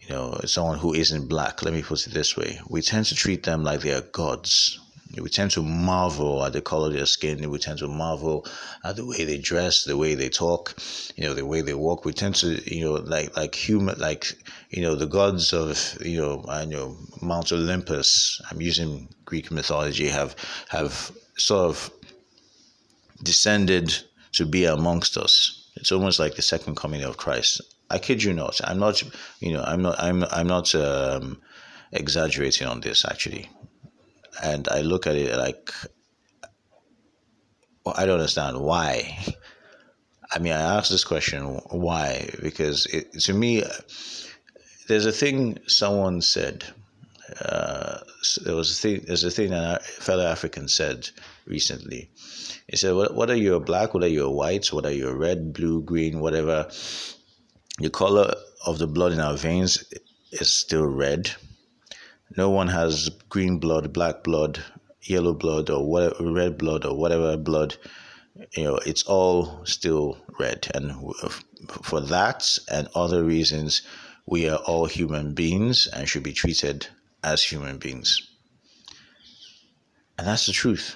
you 0.09 0.15
know 0.15 0.39
someone 0.45 0.79
who 0.79 0.93
isn't 0.93 1.29
black 1.29 1.63
let 1.63 1.73
me 1.73 1.83
put 1.83 2.05
it 2.05 2.13
this 2.13 2.35
way 2.35 2.59
we 2.69 2.81
tend 2.81 3.05
to 3.05 3.15
treat 3.15 3.43
them 3.43 3.63
like 3.63 3.81
they 3.81 3.93
are 3.93 4.01
gods 4.01 4.79
we 5.17 5.29
tend 5.29 5.49
to 5.51 5.63
marvel 5.63 6.45
at 6.45 6.53
the 6.53 6.61
color 6.61 6.87
of 6.87 6.93
their 6.93 7.05
skin. 7.07 7.49
We 7.49 7.57
tend 7.57 7.79
to 7.79 7.87
marvel 7.87 8.45
at 8.83 8.95
the 8.95 9.05
way 9.05 9.25
they 9.25 9.39
dress, 9.39 9.83
the 9.83 9.97
way 9.97 10.13
they 10.13 10.29
talk, 10.29 10.75
you 11.15 11.23
know, 11.23 11.33
the 11.33 11.45
way 11.45 11.61
they 11.61 11.73
walk. 11.73 12.05
We 12.05 12.13
tend 12.13 12.35
to, 12.35 12.61
you 12.71 12.85
know, 12.85 12.93
like 12.93 13.35
like 13.35 13.55
human, 13.55 13.97
like 13.99 14.25
you 14.69 14.83
know, 14.83 14.95
the 14.95 15.07
gods 15.07 15.51
of 15.51 15.97
you 16.05 16.21
know, 16.21 16.45
I 16.47 16.65
know 16.65 16.95
Mount 17.21 17.51
Olympus. 17.51 18.39
I'm 18.51 18.61
using 18.61 19.09
Greek 19.25 19.49
mythology. 19.49 20.07
Have 20.09 20.35
have 20.69 21.11
sort 21.37 21.69
of 21.69 21.91
descended 23.23 23.97
to 24.33 24.45
be 24.45 24.65
amongst 24.65 25.17
us. 25.17 25.71
It's 25.75 25.91
almost 25.91 26.19
like 26.19 26.35
the 26.35 26.41
second 26.43 26.75
coming 26.75 27.03
of 27.03 27.17
Christ. 27.17 27.61
I 27.89 27.98
kid 27.98 28.24
you 28.24 28.34
not. 28.34 28.60
I'm 28.63 28.79
not, 28.79 29.01
you 29.39 29.53
know, 29.53 29.63
I'm 29.63 29.81
not, 29.81 30.00
I'm, 30.00 30.24
I'm 30.25 30.48
not 30.48 30.74
um, 30.75 31.41
exaggerating 31.91 32.67
on 32.67 32.81
this. 32.81 33.05
Actually, 33.05 33.50
and 34.43 34.67
I 34.69 34.81
look 34.81 35.08
at 35.08 35.15
it 35.15 35.36
like 35.38 35.72
well, 37.84 37.96
I 37.98 38.05
don't 38.05 38.19
understand 38.19 38.60
why. 38.60 39.17
I 40.31 40.39
mean, 40.39 40.53
I 40.53 40.77
ask 40.77 40.91
this 40.91 41.03
question 41.03 41.43
why 41.69 42.29
because 42.41 42.86
it, 42.86 43.12
to 43.22 43.34
me, 43.34 43.63
there's 44.88 45.05
a 45.05 45.12
thing 45.12 45.60
someone 45.67 46.22
said. 46.22 46.63
Uh, 47.41 48.00
there 48.43 48.55
was 48.55 48.72
a 48.72 48.81
thing. 48.81 49.03
There's 49.08 49.24
a 49.24 49.31
thing 49.31 49.51
that 49.51 49.81
a 49.81 49.84
fellow 49.84 50.25
African 50.25 50.67
said 50.67 51.10
recently. 51.46 52.10
He 52.67 52.75
said, 52.75 52.93
"What 52.93 53.15
whether 53.15 53.36
you're 53.36 53.60
black, 53.60 53.93
whether 53.93 54.08
you're 54.08 54.31
white, 54.31 54.72
whether 54.74 54.91
you're 54.91 55.15
red, 55.15 55.53
blue, 55.53 55.81
green, 55.81 56.19
whatever, 56.19 56.69
the 57.79 57.89
color 57.89 58.33
of 58.65 58.77
the 58.77 58.88
blood 58.88 59.12
in 59.12 59.19
our 59.19 59.38
veins 59.38 59.83
is 60.31 60.51
still 60.51 60.86
red." 60.86 61.31
No 62.38 62.50
one 62.50 62.67
has 62.67 63.09
green 63.29 63.59
blood, 63.59 63.91
black 63.91 64.24
blood, 64.24 64.63
yellow 65.01 65.33
blood, 65.33 65.69
or 65.69 65.89
whatever, 65.89 66.31
red 66.31 66.57
blood, 66.57 66.86
or 66.86 66.95
whatever 66.95 67.36
blood. 67.38 67.75
You 68.55 68.63
know, 68.63 68.75
it's 68.86 69.03
all 69.03 69.65
still 69.65 70.17
red. 70.39 70.67
And 70.75 70.93
for 71.83 72.00
that 72.01 72.57
and 72.71 72.88
other 72.93 73.24
reasons, 73.24 73.81
we 74.25 74.48
are 74.48 74.59
all 74.59 74.86
human 74.86 75.33
beings 75.33 75.88
and 75.88 76.07
should 76.07 76.24
be 76.24 76.33
treated 76.33 76.88
as 77.24 77.43
human 77.43 77.77
beings. 77.79 78.21
And 80.17 80.27
that's 80.27 80.45
the 80.45 80.51
truth. 80.51 80.95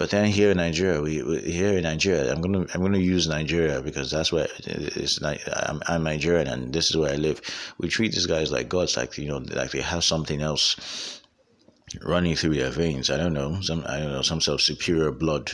But 0.00 0.08
then 0.08 0.24
here 0.24 0.50
in 0.50 0.56
Nigeria, 0.56 1.02
we, 1.02 1.22
we, 1.22 1.40
here 1.42 1.76
in 1.76 1.82
Nigeria, 1.82 2.32
I'm 2.32 2.40
gonna 2.40 2.64
I'm 2.72 2.80
gonna 2.80 2.96
use 2.96 3.28
Nigeria 3.28 3.82
because 3.82 4.10
that's 4.10 4.32
where 4.32 4.48
it's. 4.64 5.22
I'm, 5.22 5.82
I'm 5.86 6.04
Nigerian 6.04 6.46
and 6.48 6.72
this 6.72 6.88
is 6.88 6.96
where 6.96 7.12
I 7.12 7.16
live. 7.16 7.42
We 7.76 7.90
treat 7.90 8.12
these 8.12 8.24
guys 8.24 8.50
like 8.50 8.70
gods, 8.70 8.96
like 8.96 9.18
you 9.18 9.28
know, 9.28 9.44
like 9.54 9.72
they 9.72 9.82
have 9.82 10.02
something 10.02 10.40
else 10.40 11.20
running 12.00 12.34
through 12.34 12.54
their 12.54 12.70
veins. 12.70 13.10
I 13.10 13.18
don't 13.18 13.34
know, 13.34 13.60
some 13.60 13.84
I 13.86 13.98
don't 13.98 14.12
know, 14.12 14.22
some 14.22 14.40
sort 14.40 14.54
of 14.54 14.62
superior 14.62 15.10
blood 15.10 15.52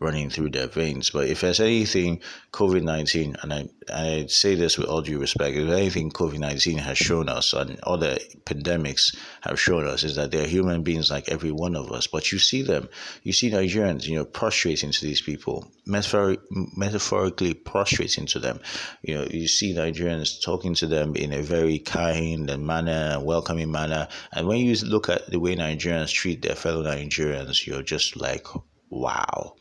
running 0.00 0.30
through 0.30 0.48
their 0.48 0.66
veins. 0.66 1.10
But 1.10 1.28
if 1.28 1.42
there's 1.42 1.60
anything 1.60 2.20
COVID 2.52 2.82
19, 2.82 3.36
and 3.42 3.52
I, 3.52 3.68
I 3.92 4.26
say 4.26 4.54
this 4.54 4.78
with 4.78 4.88
all 4.88 5.02
due 5.02 5.20
respect, 5.20 5.56
if 5.56 5.68
anything 5.68 6.10
COVID 6.10 6.38
19 6.38 6.78
has 6.78 6.96
shown 6.98 7.28
us, 7.28 7.52
and 7.52 7.78
other 7.82 8.16
pandemics 8.44 9.14
have 9.42 9.60
shown 9.60 9.86
us, 9.86 10.02
is 10.02 10.16
that 10.16 10.30
they're 10.30 10.46
human 10.46 10.82
beings 10.82 11.10
like 11.10 11.28
every 11.28 11.52
one 11.52 11.76
of 11.76 11.92
us. 11.92 12.06
But 12.06 12.32
you 12.32 12.38
see 12.38 12.62
them, 12.62 12.88
you 13.22 13.32
see 13.32 13.50
Nigerians, 13.50 14.06
you 14.06 14.16
know, 14.16 14.24
prostrating 14.24 14.90
to 14.90 15.04
these 15.04 15.20
people, 15.20 15.70
metaphor- 15.86 16.38
metaphorically 16.50 17.52
prostrating 17.52 18.26
to 18.26 18.38
them. 18.38 18.58
You 19.02 19.16
know, 19.16 19.26
you 19.30 19.48
see 19.48 19.74
Nigerians 19.74 20.42
talking 20.42 20.74
to 20.76 20.86
them 20.86 21.14
in 21.14 21.32
a 21.34 21.42
very 21.42 21.78
kind 21.78 22.48
and 22.48 22.66
manner, 22.66 23.20
welcoming 23.20 23.70
manner. 23.70 24.08
And 24.32 24.48
when 24.48 24.58
you 24.58 24.74
look 24.76 25.10
at 25.10 25.30
the 25.30 25.38
way 25.38 25.54
Nigerians 25.54 26.10
treat 26.10 26.40
their 26.40 26.56
fellow 26.56 26.82
Nigerians, 26.82 27.66
you're 27.66 27.82
just 27.82 28.16
like, 28.16 28.46
wow 28.88 29.54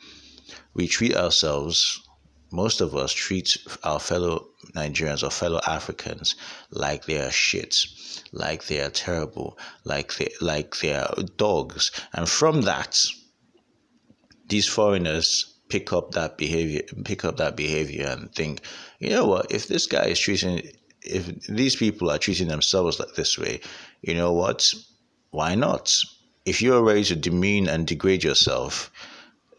we 0.74 0.88
treat 0.88 1.16
ourselves, 1.16 2.02
most 2.52 2.82
of 2.82 2.96
us 2.96 3.12
treat 3.12 3.58
our 3.84 4.00
fellow 4.00 4.48
Nigerians 4.76 5.24
or 5.24 5.30
fellow 5.30 5.60
Africans 5.68 6.36
like 6.72 7.06
they 7.06 7.20
are 7.20 7.32
shit, 7.32 7.76
like 8.32 8.66
they 8.66 8.82
are 8.82 8.90
terrible, 8.90 9.58
like 9.84 10.16
they 10.16 10.30
like 10.42 10.80
they 10.80 10.94
are 10.94 11.14
dogs. 11.38 11.92
And 12.14 12.28
from 12.28 12.62
that, 12.62 12.98
these 14.48 14.68
foreigners 14.68 15.56
pick 15.70 15.94
up 15.94 16.12
that 16.12 16.38
behavior 16.38 16.82
pick 17.06 17.24
up 17.24 17.38
that 17.38 17.56
behavior 17.56 18.08
and 18.08 18.34
think, 18.34 18.62
you 19.00 19.10
know 19.12 19.28
what, 19.28 19.52
if 19.52 19.68
this 19.68 19.86
guy 19.86 20.06
is 20.06 20.20
treating 20.20 20.62
if 21.02 21.46
these 21.48 21.76
people 21.76 22.10
are 22.10 22.18
treating 22.18 22.48
themselves 22.48 23.00
like 23.00 23.16
this 23.16 23.38
way, 23.38 23.62
you 24.02 24.14
know 24.14 24.34
what? 24.34 24.74
Why 25.32 25.56
not? 25.56 25.96
If 26.46 26.62
you're 26.62 26.84
ready 26.84 27.04
to 27.06 27.16
demean 27.16 27.68
and 27.70 27.88
degrade 27.88 28.24
yourself, 28.24 28.92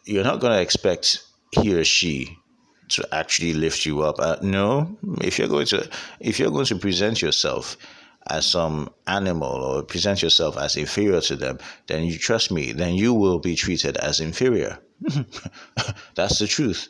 you're 0.04 0.24
not 0.24 0.40
going 0.40 0.52
to 0.52 0.62
expect 0.62 1.22
he 1.52 1.74
or 1.74 1.84
she 1.84 2.36
to 2.90 3.06
actually 3.14 3.54
lift 3.54 3.86
you 3.86 4.02
up. 4.02 4.16
Uh, 4.18 4.36
no, 4.42 4.98
if 5.22 5.38
you're 5.38 5.48
going 5.48 5.66
to 5.66 5.88
if 6.18 6.38
you're 6.38 6.50
going 6.50 6.66
to 6.66 6.76
present 6.76 7.22
yourself 7.22 7.76
as 8.28 8.46
some 8.46 8.90
animal 9.06 9.48
or 9.48 9.82
present 9.82 10.22
yourself 10.22 10.56
as 10.58 10.76
inferior 10.76 11.20
to 11.20 11.36
them, 11.36 11.58
then 11.86 12.04
you 12.04 12.18
trust 12.18 12.50
me, 12.50 12.72
then 12.72 12.94
you 12.94 13.14
will 13.14 13.38
be 13.38 13.54
treated 13.54 13.96
as 13.96 14.20
inferior. 14.20 14.78
That's 16.14 16.38
the 16.38 16.46
truth. 16.46 16.88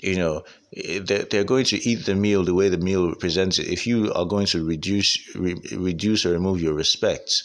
You 0.00 0.16
know, 0.16 0.44
they're, 0.72 1.24
they're 1.24 1.44
going 1.44 1.64
to 1.66 1.88
eat 1.88 2.06
the 2.06 2.14
meal 2.14 2.44
the 2.44 2.54
way 2.54 2.68
the 2.68 2.78
meal 2.78 3.14
presents 3.14 3.58
it. 3.58 3.68
If 3.68 3.86
you 3.86 4.12
are 4.12 4.26
going 4.26 4.46
to 4.46 4.64
reduce 4.64 5.34
re, 5.34 5.56
reduce 5.72 6.26
or 6.26 6.32
remove 6.32 6.60
your 6.60 6.74
respect, 6.74 7.42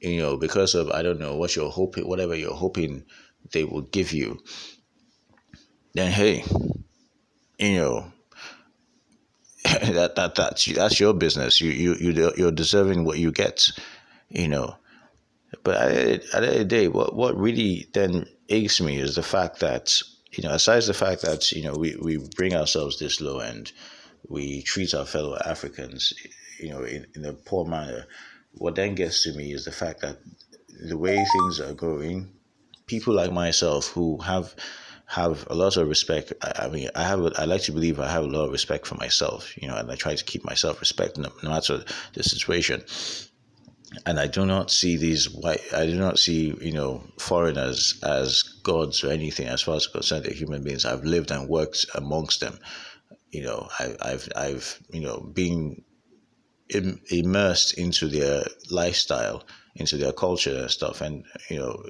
you 0.00 0.18
know, 0.18 0.36
because 0.36 0.74
of 0.74 0.90
I 0.90 1.02
don't 1.02 1.20
know 1.20 1.36
what 1.36 1.54
you're 1.54 1.70
hoping, 1.70 2.08
whatever 2.08 2.34
you're 2.34 2.54
hoping 2.54 3.04
they 3.52 3.64
will 3.64 3.82
give 3.82 4.12
you, 4.12 4.38
then 5.94 6.10
hey, 6.10 6.44
you 7.58 7.76
know, 7.76 8.12
that 9.64 10.14
that 10.16 10.34
that's 10.34 10.64
that's 10.66 11.00
your 11.00 11.14
business. 11.14 11.60
You 11.60 11.70
you 11.70 11.94
you 11.94 12.32
you're 12.36 12.52
deserving 12.52 13.04
what 13.04 13.18
you 13.18 13.32
get, 13.32 13.68
you 14.28 14.48
know. 14.48 14.76
But 15.64 15.76
at, 15.76 15.90
at 15.96 16.22
the 16.30 16.36
end 16.36 16.44
of 16.44 16.54
the 16.54 16.64
day, 16.64 16.88
what 16.88 17.14
what 17.14 17.36
really 17.36 17.86
then 17.92 18.26
aches 18.48 18.80
me 18.80 18.98
is 18.98 19.14
the 19.14 19.22
fact 19.22 19.60
that 19.60 20.00
you 20.32 20.44
know, 20.44 20.54
aside 20.54 20.82
the 20.84 20.94
fact 20.94 21.22
that 21.22 21.50
you 21.52 21.62
know 21.62 21.74
we 21.74 21.96
we 21.96 22.18
bring 22.36 22.54
ourselves 22.54 22.98
this 22.98 23.20
low 23.20 23.40
and 23.40 23.70
we 24.28 24.62
treat 24.62 24.94
our 24.94 25.06
fellow 25.06 25.36
Africans, 25.44 26.12
you 26.60 26.70
know, 26.70 26.82
in, 26.82 27.06
in 27.14 27.24
a 27.24 27.32
poor 27.32 27.66
manner. 27.66 28.06
What 28.52 28.76
then 28.76 28.94
gets 28.94 29.24
to 29.24 29.32
me 29.32 29.52
is 29.52 29.64
the 29.64 29.72
fact 29.72 30.02
that 30.02 30.18
the 30.68 30.96
way 30.96 31.16
things 31.16 31.60
are 31.60 31.72
going, 31.72 32.32
people 32.90 33.14
like 33.14 33.32
myself 33.32 33.86
who 33.86 34.18
have 34.18 34.54
have 35.06 35.46
a 35.48 35.54
lot 35.54 35.76
of 35.76 35.88
respect. 35.88 36.32
I, 36.42 36.64
I, 36.64 36.68
mean, 36.68 36.88
I 36.94 37.04
have. 37.04 37.20
I 37.36 37.44
like 37.44 37.62
to 37.62 37.72
believe 37.72 38.00
I 38.00 38.10
have 38.10 38.24
a 38.24 38.32
lot 38.36 38.46
of 38.46 38.52
respect 38.52 38.86
for 38.86 38.96
myself. 38.96 39.56
You 39.60 39.68
know, 39.68 39.76
and 39.76 39.90
I 39.90 39.94
try 39.94 40.14
to 40.16 40.24
keep 40.24 40.44
myself 40.44 40.80
respect 40.80 41.16
no, 41.16 41.30
no 41.42 41.50
matter 41.50 41.84
the 42.14 42.22
situation. 42.22 42.82
And 44.06 44.20
I 44.20 44.26
do 44.26 44.44
not 44.46 44.70
see 44.70 44.96
these 44.96 45.30
white. 45.30 45.62
I 45.72 45.86
do 45.86 45.98
not 45.98 46.18
see 46.18 46.54
you 46.60 46.72
know 46.72 47.04
foreigners 47.18 47.98
as 48.02 48.42
gods 48.62 49.04
or 49.04 49.10
anything 49.10 49.46
as 49.46 49.62
far 49.62 49.76
as 49.76 49.86
concerned. 49.86 50.24
They're 50.24 50.42
human 50.42 50.62
beings. 50.64 50.84
I've 50.84 51.04
lived 51.04 51.30
and 51.30 51.48
worked 51.48 51.86
amongst 51.94 52.40
them. 52.40 52.58
You 53.30 53.42
know, 53.44 53.68
I, 53.78 53.84
I've 54.02 54.28
I've 54.36 54.80
you 54.90 55.00
know 55.00 55.20
been 55.20 55.84
Im- 56.72 57.02
immersed 57.10 57.78
into 57.78 58.06
their 58.06 58.44
lifestyle, 58.70 59.42
into 59.74 59.96
their 59.96 60.12
culture 60.12 60.56
and 60.56 60.70
stuff, 60.70 61.00
and 61.00 61.24
you 61.48 61.58
know 61.58 61.82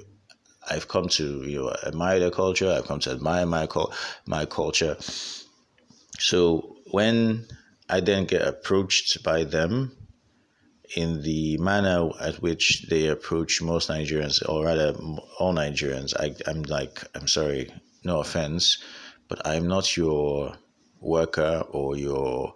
I've 0.69 0.87
come 0.87 1.07
to 1.09 1.43
you 1.43 1.63
know 1.63 1.75
admire 1.85 2.19
their 2.19 2.31
culture. 2.31 2.69
I've 2.71 2.87
come 2.87 2.99
to 3.01 3.11
admire 3.11 3.45
my 3.45 3.67
my 4.25 4.45
culture. 4.45 4.97
So 6.19 6.77
when 6.91 7.47
I 7.89 7.99
then 7.99 8.25
get 8.25 8.47
approached 8.47 9.23
by 9.23 9.43
them 9.43 9.95
in 10.95 11.21
the 11.21 11.57
manner 11.57 12.09
at 12.19 12.41
which 12.41 12.87
they 12.89 13.07
approach 13.07 13.61
most 13.61 13.89
Nigerians, 13.89 14.47
or 14.47 14.65
rather 14.65 14.93
all 15.39 15.53
Nigerians, 15.53 16.13
I, 16.15 16.35
I'm 16.49 16.63
like, 16.63 17.03
I'm 17.15 17.27
sorry, 17.27 17.71
no 18.03 18.19
offense, 18.19 18.77
but 19.27 19.45
I'm 19.47 19.67
not 19.67 19.95
your 19.95 20.53
worker 20.99 21.63
or 21.69 21.95
your 21.95 22.53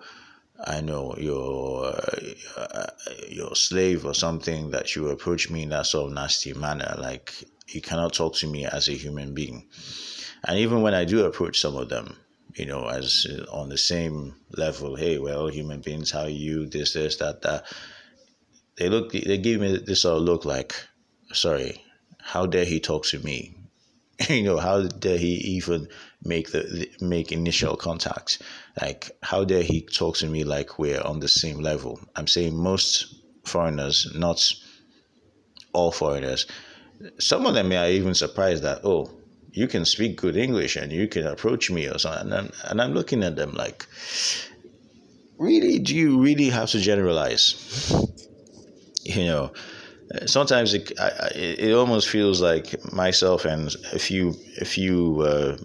I 0.64 0.80
know 0.82 1.16
your 1.18 1.94
uh, 2.58 2.88
your 3.28 3.56
slave 3.56 4.06
or 4.06 4.14
something 4.14 4.72
that 4.72 4.96
you 4.96 5.10
approach 5.10 5.50
me 5.50 5.64
in 5.64 5.70
that 5.70 5.86
sort 5.86 6.08
of 6.08 6.14
nasty 6.14 6.54
manner. 6.54 6.96
Like 6.98 7.34
you 7.68 7.82
cannot 7.82 8.14
talk 8.14 8.36
to 8.36 8.48
me 8.48 8.66
as 8.66 8.88
a 8.88 8.94
human 8.94 9.34
being. 9.34 9.68
And 10.44 10.60
even 10.60 10.82
when 10.82 10.94
I 10.94 11.06
do 11.06 11.26
approach 11.26 11.60
some 11.60 11.76
of 11.76 11.90
them, 11.90 12.18
you 12.56 12.66
know, 12.66 12.88
as 12.88 13.28
uh, 13.30 13.44
on 13.52 13.70
the 13.70 13.78
same 13.78 14.36
level. 14.52 14.96
Hey, 14.96 15.18
well, 15.18 15.48
human 15.48 15.82
beings, 15.82 16.12
how 16.12 16.26
you 16.26 16.66
this, 16.66 16.94
this, 16.94 17.18
that, 17.18 17.42
that. 17.42 17.66
They 18.78 18.90
look. 18.90 19.12
They 19.12 19.38
give 19.38 19.62
me 19.62 19.78
this 19.78 20.02
sort 20.02 20.18
of 20.18 20.24
look 20.24 20.46
like, 20.46 20.74
sorry, 21.32 21.82
how 22.22 22.46
dare 22.46 22.66
he 22.66 22.80
talk 22.80 23.06
to 23.08 23.20
me? 23.20 23.56
you 24.30 24.44
know, 24.44 24.58
how 24.58 24.84
dare 24.84 25.18
he 25.18 25.36
even 25.58 25.88
make 26.24 26.52
the 26.52 26.90
make 27.02 27.32
initial 27.32 27.78
contacts? 27.78 28.40
Like, 28.82 29.12
how 29.22 29.44
dare 29.44 29.64
he 29.64 29.82
talk 29.82 30.18
to 30.18 30.28
me 30.28 30.44
like 30.44 30.78
we're 30.80 31.02
on 31.02 31.20
the 31.20 31.28
same 31.28 31.60
level? 31.60 32.00
I'm 32.16 32.28
saying 32.28 32.56
most 32.56 33.16
foreigners, 33.46 34.12
not 34.16 34.54
all 35.74 35.92
foreigners. 35.92 36.48
Some 37.20 37.46
of 37.46 37.54
them 37.54 37.72
are 37.72 37.90
even 37.90 38.14
surprised 38.14 38.64
that 38.64 38.82
oh, 38.84 39.12
you 39.52 39.68
can 39.68 39.86
speak 39.86 40.18
good 40.18 40.36
English 40.36 40.76
and 40.76 40.92
you 40.92 41.08
can 41.08 41.26
approach 41.26 41.72
me 41.72 41.88
or 41.88 41.98
something. 41.98 42.32
And 42.32 42.34
I'm, 42.34 42.52
and 42.66 42.82
I'm 42.82 42.94
looking 42.94 43.24
at 43.24 43.36
them 43.36 43.54
like, 43.54 43.86
really, 45.38 45.80
do 45.80 45.96
you 45.96 46.22
really 46.22 46.50
have 46.50 46.70
to 46.72 46.80
generalize? 46.80 47.94
You 49.08 49.26
know, 49.26 49.52
sometimes 50.26 50.74
it, 50.74 50.92
I, 51.00 51.12
it 51.36 51.74
almost 51.74 52.10
feels 52.10 52.42
like 52.42 52.92
myself 52.92 53.46
and 53.46 53.72
a 53.94 54.00
few 54.00 54.34
a 54.60 54.66
few 54.66 55.22
uh, 55.22 55.58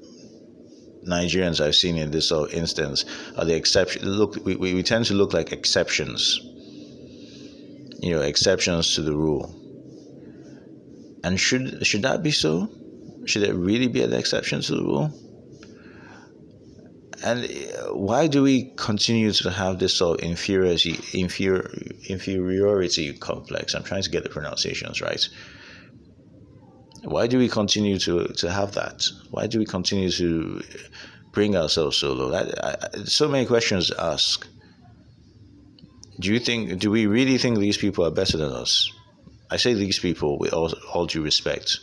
Nigerians 1.07 1.61
I've 1.61 1.75
seen 1.75 1.97
in 1.97 2.11
this 2.11 2.31
instance 2.53 3.05
are 3.37 3.45
the 3.45 3.55
exception. 3.55 4.07
Look, 4.07 4.37
we, 4.45 4.57
we 4.57 4.83
tend 4.83 5.07
to 5.07 5.15
look 5.15 5.33
like 5.33 5.53
exceptions. 5.53 6.39
You 8.01 8.17
know, 8.17 8.21
exceptions 8.21 8.95
to 8.95 9.03
the 9.03 9.17
rule. 9.17 9.60
And 11.23 11.39
should 11.39 11.87
should 11.87 12.03
that 12.03 12.23
be 12.23 12.31
so? 12.31 12.69
Should 13.27 13.43
it 13.43 13.55
really 13.55 13.89
be 13.89 14.03
an 14.03 14.13
exception 14.13 14.63
to 14.63 14.75
the 14.77 14.83
rule? 14.83 15.13
And 17.23 17.45
uh, 17.45 17.95
why 17.95 18.27
do 18.29 18.43
we 18.43 18.73
continue 18.77 19.31
to 19.33 19.51
have 19.51 19.79
this 19.79 19.95
sort 19.95 20.21
of 20.21 20.27
inferiority, 20.27 20.99
inferior, 21.13 21.71
inferiority 22.09 23.13
complex? 23.13 23.75
I'm 23.75 23.83
trying 23.83 24.03
to 24.03 24.11
get 24.11 24.23
the 24.23 24.31
pronunciations 24.31 25.03
right. 25.03 25.29
Why 27.03 27.27
do 27.27 27.39
we 27.39 27.49
continue 27.49 27.99
to, 27.99 28.29
to 28.29 28.51
have 28.51 28.73
that? 28.73 29.07
Why 29.31 29.47
do 29.47 29.59
we 29.59 29.67
continue 29.67 30.11
to 30.13 30.63
bring 31.33 31.57
ourselves 31.57 31.99
so 31.99 32.15
low? 32.15 32.33
I, 32.35 32.51
I, 32.63 33.05
so 33.05 33.29
many 33.29 33.45
questions 33.45 33.89
to 33.89 34.03
ask. 34.03 34.47
Do 36.19 36.33
you 36.33 36.39
think? 36.39 36.79
Do 36.79 36.91
we 36.91 37.07
really 37.07 37.39
think 37.39 37.59
these 37.59 37.79
people 37.79 38.05
are 38.05 38.11
better 38.11 38.37
than 38.37 38.53
us? 38.53 38.91
I 39.51 39.57
say 39.57 39.75
these 39.75 39.99
people 39.99 40.39
with 40.39 40.53
all, 40.53 40.73
all 40.93 41.07
due 41.07 41.23
respect 41.23 41.79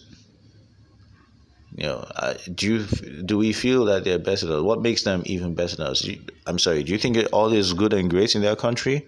you 1.77 1.85
know, 1.85 2.07
do 2.55 2.65
you 2.65 2.85
do 3.23 3.37
we 3.37 3.53
feel 3.53 3.85
that 3.85 4.03
they're 4.03 4.17
better 4.17 4.47
than 4.47 4.57
us? 4.57 4.63
What 4.63 4.81
makes 4.81 5.03
them 5.03 5.21
even 5.25 5.53
better 5.53 5.75
than 5.75 5.85
us? 5.85 6.09
I'm 6.47 6.57
sorry. 6.57 6.83
Do 6.83 6.91
you 6.91 6.97
think 6.97 7.17
all 7.31 7.53
is 7.53 7.73
good 7.73 7.93
and 7.93 8.09
great 8.09 8.35
in 8.35 8.41
their 8.41 8.55
country? 8.55 9.05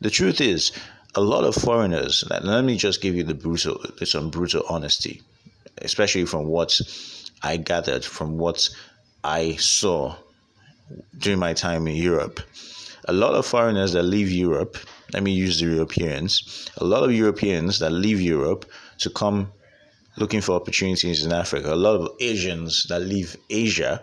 The 0.00 0.08
truth 0.08 0.40
is, 0.40 0.72
a 1.14 1.20
lot 1.20 1.44
of 1.44 1.54
foreigners. 1.54 2.24
Let 2.30 2.64
me 2.64 2.78
just 2.78 3.02
give 3.02 3.14
you 3.14 3.22
the 3.22 3.34
brutal, 3.34 3.78
some 4.04 4.30
brutal 4.30 4.62
honesty, 4.66 5.20
especially 5.78 6.24
from 6.24 6.46
what 6.46 6.80
I 7.42 7.58
gathered 7.58 8.04
from 8.04 8.38
what 8.38 8.66
I 9.22 9.56
saw 9.56 10.16
during 11.18 11.38
my 11.38 11.52
time 11.52 11.86
in 11.86 11.96
Europe. 11.96 12.40
A 13.08 13.12
lot 13.12 13.34
of 13.34 13.46
foreigners 13.46 13.92
that 13.92 14.02
leave 14.02 14.30
Europe. 14.30 14.76
Let 15.12 15.22
me 15.22 15.32
use 15.32 15.60
the 15.60 15.66
Europeans. 15.66 16.68
A 16.78 16.84
lot 16.84 17.04
of 17.04 17.12
Europeans 17.12 17.78
that 17.78 17.90
leave 17.90 18.20
Europe 18.20 18.64
to 18.98 19.10
come 19.10 19.52
looking 20.16 20.40
for 20.40 20.52
opportunities 20.52 21.24
in 21.24 21.32
Africa. 21.32 21.72
A 21.72 21.76
lot 21.76 22.00
of 22.00 22.10
Asians 22.20 22.84
that 22.88 23.00
leave 23.02 23.36
Asia 23.50 24.02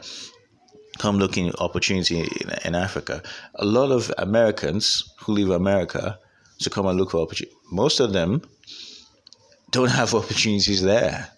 come 1.00 1.18
looking 1.18 1.52
opportunity 1.56 2.20
in, 2.20 2.28
in 2.66 2.76
Africa. 2.76 3.22
A 3.56 3.66
lot 3.66 3.92
of 3.92 4.12
Americans 4.18 5.04
who 5.20 5.34
leave 5.34 5.50
America 5.50 6.20
to 6.60 6.70
come 6.70 6.86
and 6.86 7.00
look 7.00 7.12
for 7.12 7.22
opportunity. 7.22 7.56
Most 7.72 8.00
of 8.00 8.14
them 8.14 8.42
don't 9.72 9.90
have 9.90 10.14
opportunities 10.22 10.82
there. 10.82 11.30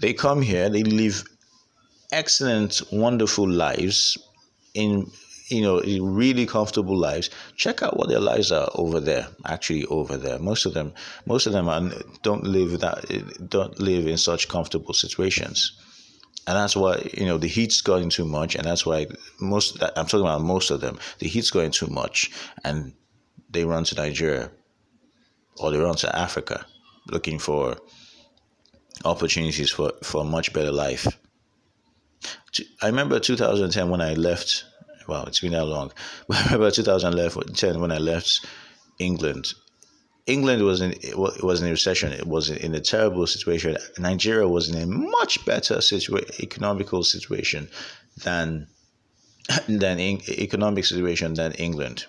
They 0.00 0.12
come 0.12 0.42
here, 0.42 0.68
they 0.68 0.82
live 0.82 1.24
excellent, 2.12 2.82
wonderful 2.92 3.48
lives 3.48 4.18
in 4.74 5.10
you 5.48 5.62
know, 5.62 5.80
really 5.80 6.46
comfortable 6.46 6.96
lives, 6.96 7.30
check 7.56 7.82
out 7.82 7.96
what 7.96 8.08
their 8.08 8.20
lives 8.20 8.50
are 8.50 8.68
over 8.74 8.98
there. 8.98 9.28
Actually, 9.44 9.84
over 9.86 10.16
there, 10.16 10.38
most 10.38 10.66
of 10.66 10.74
them, 10.74 10.92
most 11.24 11.46
of 11.46 11.52
them 11.52 11.68
are, 11.68 11.90
don't 12.22 12.44
live 12.44 12.80
that, 12.80 13.48
don't 13.48 13.78
live 13.78 14.06
in 14.06 14.16
such 14.16 14.48
comfortable 14.48 14.92
situations, 14.92 15.72
and 16.46 16.56
that's 16.56 16.74
why 16.74 17.08
you 17.14 17.26
know 17.26 17.38
the 17.38 17.46
heat's 17.46 17.80
going 17.80 18.10
too 18.10 18.24
much, 18.24 18.56
and 18.56 18.64
that's 18.64 18.84
why 18.84 19.06
most. 19.40 19.80
I'm 19.82 20.06
talking 20.06 20.26
about 20.26 20.42
most 20.42 20.70
of 20.70 20.80
them. 20.80 20.98
The 21.20 21.28
heat's 21.28 21.50
going 21.50 21.70
too 21.70 21.88
much, 21.88 22.30
and 22.64 22.92
they 23.48 23.64
run 23.64 23.84
to 23.84 23.94
Nigeria, 23.94 24.50
or 25.58 25.70
they 25.70 25.78
run 25.78 25.96
to 25.96 26.16
Africa, 26.16 26.66
looking 27.08 27.38
for 27.38 27.76
opportunities 29.04 29.70
for 29.70 29.92
for 30.02 30.22
a 30.22 30.24
much 30.24 30.52
better 30.52 30.72
life. 30.72 31.06
I 32.82 32.86
remember 32.86 33.20
2010 33.20 33.90
when 33.90 34.00
I 34.00 34.14
left 34.14 34.64
wow, 35.08 35.24
it's 35.26 35.40
been 35.40 35.52
that 35.52 35.64
long. 35.64 35.92
But 36.28 36.36
I 36.36 36.44
remember 36.44 36.70
2010 36.70 37.80
when 37.80 37.92
I 37.92 37.98
left 37.98 38.44
England. 38.98 39.54
England 40.26 40.62
was 40.62 40.80
in 40.80 40.92
it 41.02 41.16
was 41.16 41.60
in 41.60 41.68
a 41.68 41.70
recession. 41.70 42.12
It 42.12 42.26
was 42.26 42.50
in 42.50 42.74
a 42.74 42.80
terrible 42.80 43.26
situation. 43.26 43.76
Nigeria 43.98 44.48
was 44.48 44.68
in 44.68 44.76
a 44.82 44.86
much 44.86 45.44
better 45.44 45.80
situation, 45.80 46.34
economical 46.40 47.04
situation 47.04 47.68
than 48.24 48.66
than 49.68 50.00
in, 50.00 50.20
economic 50.28 50.84
situation 50.84 51.34
than 51.34 51.52
England. 51.52 52.06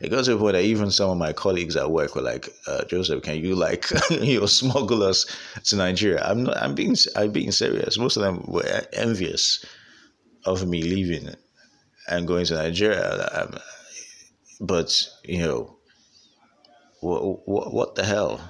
It 0.00 0.10
got 0.10 0.24
to 0.26 0.32
the 0.32 0.38
point 0.38 0.52
that 0.52 0.62
even 0.62 0.92
some 0.92 1.10
of 1.10 1.18
my 1.18 1.32
colleagues 1.32 1.74
at 1.74 1.90
work 1.90 2.14
were 2.14 2.22
like, 2.22 2.48
uh, 2.68 2.84
"Joseph, 2.84 3.22
can 3.24 3.42
you 3.42 3.56
like 3.56 3.90
you 4.10 4.38
know 4.40 4.46
smuggle 4.46 5.02
us 5.02 5.26
to 5.64 5.76
Nigeria?" 5.76 6.22
I'm 6.24 6.44
not. 6.44 6.56
I'm 6.58 6.76
being. 6.76 6.94
I'm 7.16 7.32
being 7.32 7.50
serious. 7.50 7.98
Most 7.98 8.16
of 8.16 8.22
them 8.22 8.44
were 8.46 8.86
envious 8.92 9.64
of 10.44 10.68
me 10.68 10.82
leaving 10.82 11.34
and 12.08 12.26
going 12.26 12.46
to 12.46 12.54
Nigeria. 12.54 13.50
But, 14.60 15.08
you 15.24 15.38
know, 15.38 15.76
what, 17.00 17.48
what, 17.48 17.72
what 17.72 17.94
the 17.94 18.04
hell? 18.04 18.40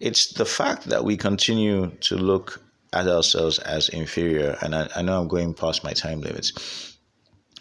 It's 0.00 0.32
the 0.34 0.44
fact 0.44 0.84
that 0.84 1.04
we 1.04 1.16
continue 1.16 1.90
to 2.02 2.16
look 2.16 2.60
at 2.92 3.08
ourselves 3.08 3.58
as 3.58 3.88
inferior, 3.88 4.56
and 4.62 4.74
I, 4.74 4.88
I 4.94 5.02
know 5.02 5.20
I'm 5.20 5.28
going 5.28 5.52
past 5.54 5.82
my 5.82 5.92
time 5.92 6.20
limits. 6.20 6.96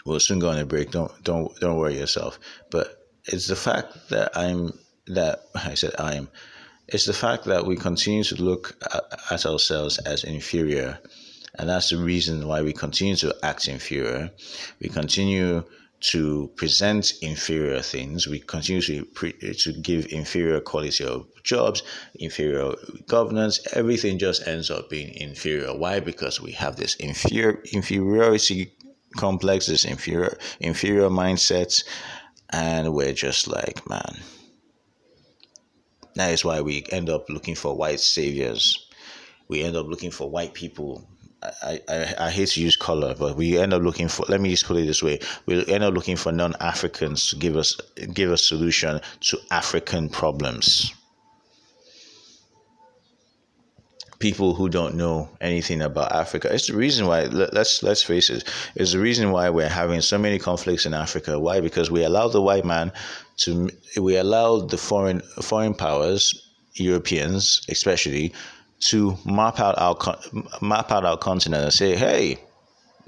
We'll 0.06 0.20
soon 0.20 0.40
go 0.40 0.50
on 0.50 0.60
a 0.60 0.66
break. 0.66 0.92
Don't 0.92 1.12
don't 1.24 1.58
don't 1.60 1.78
worry 1.78 1.98
yourself. 1.98 2.40
But 2.70 3.08
it's 3.26 3.48
the 3.48 3.56
fact 3.56 4.10
that 4.10 4.38
I'm 4.38 4.78
that 5.08 5.40
I 5.56 5.74
said 5.74 5.96
I 5.98 6.16
am. 6.16 6.30
It's 6.88 7.06
the 7.06 7.14
fact 7.14 7.46
that 7.46 7.66
we 7.66 7.78
continue 7.78 8.24
to 8.26 8.36
look 8.36 8.76
at, 8.94 9.04
at 9.32 9.46
ourselves 9.46 9.98
as 10.00 10.24
inferior 10.26 11.00
and 11.60 11.70
that's 11.70 11.89
the 11.89 11.98
reason 11.98 12.48
why 12.48 12.62
we 12.62 12.74
continue 12.74 13.16
to 13.18 13.36
act 13.44 13.68
inferior. 13.68 14.32
We 14.80 14.89
continue 14.89 15.63
to 16.12 16.52
present 16.56 17.13
inferior 17.22 17.80
things. 17.82 18.28
We 18.28 18.39
continue 18.39 18.82
to, 18.82 19.54
to 19.54 19.74
give 19.74 20.12
inferior 20.12 20.60
quality 20.60 21.06
of 21.06 21.28
jobs, 21.44 21.84
inferior 22.16 22.74
governance. 23.08 23.60
Everything 23.74 24.18
just 24.18 24.48
ends 24.48 24.70
up 24.70 24.89
being 24.89 25.13
inferior. 25.13 25.78
Why? 25.78 26.00
Because 26.00 26.42
we 26.42 26.52
have 26.54 26.76
this 26.76 26.96
inferior 26.96 27.62
inferiority 27.72 28.74
complex, 29.16 29.68
this 29.68 29.86
inferior 29.86 30.38
inferior 30.60 31.10
mindsets, 31.10 31.84
and 32.50 32.94
we're 32.94 33.13
just 33.13 33.48
like, 33.48 33.88
man. 33.88 34.18
That 36.16 36.32
is 36.32 36.44
why 36.44 36.62
we 36.62 36.84
end 36.92 37.10
up 37.10 37.30
looking 37.30 37.56
for 37.56 37.76
white 37.76 38.00
saviors. 38.00 38.88
We 39.48 39.63
end 39.63 39.76
up 39.76 39.88
looking 39.88 40.12
for 40.12 40.30
white 40.30 40.54
people 40.54 41.08
I, 41.62 41.80
I, 41.90 42.16
I 42.20 42.30
hate 42.30 42.50
to 42.50 42.62
use 42.62 42.76
color, 42.76 43.16
but 43.18 43.36
we 43.36 43.58
end 43.58 43.74
up 43.74 43.82
looking 43.82 44.08
for. 44.08 44.26
Let 44.30 44.42
me 44.42 44.50
just 44.50 44.66
put 44.66 44.78
it 44.78 44.86
this 44.86 45.04
way: 45.04 45.20
we 45.46 45.66
end 45.68 45.84
up 45.84 45.94
looking 45.94 46.16
for 46.16 46.32
non-Africans 46.32 47.28
to 47.28 47.36
give 47.36 47.56
us 47.58 47.76
give 48.14 48.32
a 48.32 48.38
solution 48.38 49.02
to 49.22 49.38
African 49.52 50.10
problems. 50.10 50.94
People 54.20 54.54
who 54.54 54.70
don't 54.70 54.96
know 54.96 55.30
anything 55.42 55.82
about 55.82 56.14
Africa. 56.14 56.54
It's 56.54 56.68
the 56.68 56.76
reason 56.76 57.08
why. 57.08 57.24
Let, 57.26 57.54
let's 57.54 57.84
let's 57.84 58.04
face 58.04 58.30
it. 58.30 58.48
It's 58.76 58.94
the 58.94 59.00
reason 59.00 59.32
why 59.32 59.50
we're 59.50 59.68
having 59.68 60.00
so 60.00 60.18
many 60.18 60.40
conflicts 60.40 60.86
in 60.86 60.94
Africa. 60.94 61.40
Why? 61.40 61.60
Because 61.60 61.92
we 61.92 62.06
allow 62.06 62.30
the 62.30 62.42
white 62.42 62.64
man 62.66 62.94
to. 63.40 63.70
We 64.00 64.16
allow 64.16 64.60
the 64.60 64.78
foreign 64.78 65.20
foreign 65.42 65.74
powers, 65.74 66.34
Europeans 66.76 67.66
especially, 67.68 68.34
to 68.89 69.17
map 69.26 69.60
out 69.60 69.78
our 69.78 69.96
map 70.62 70.91
out 70.91 71.06
our 71.06 71.17
continent 71.17 71.63
and 71.63 71.74
say, 71.74 71.96
hey, 71.96 72.38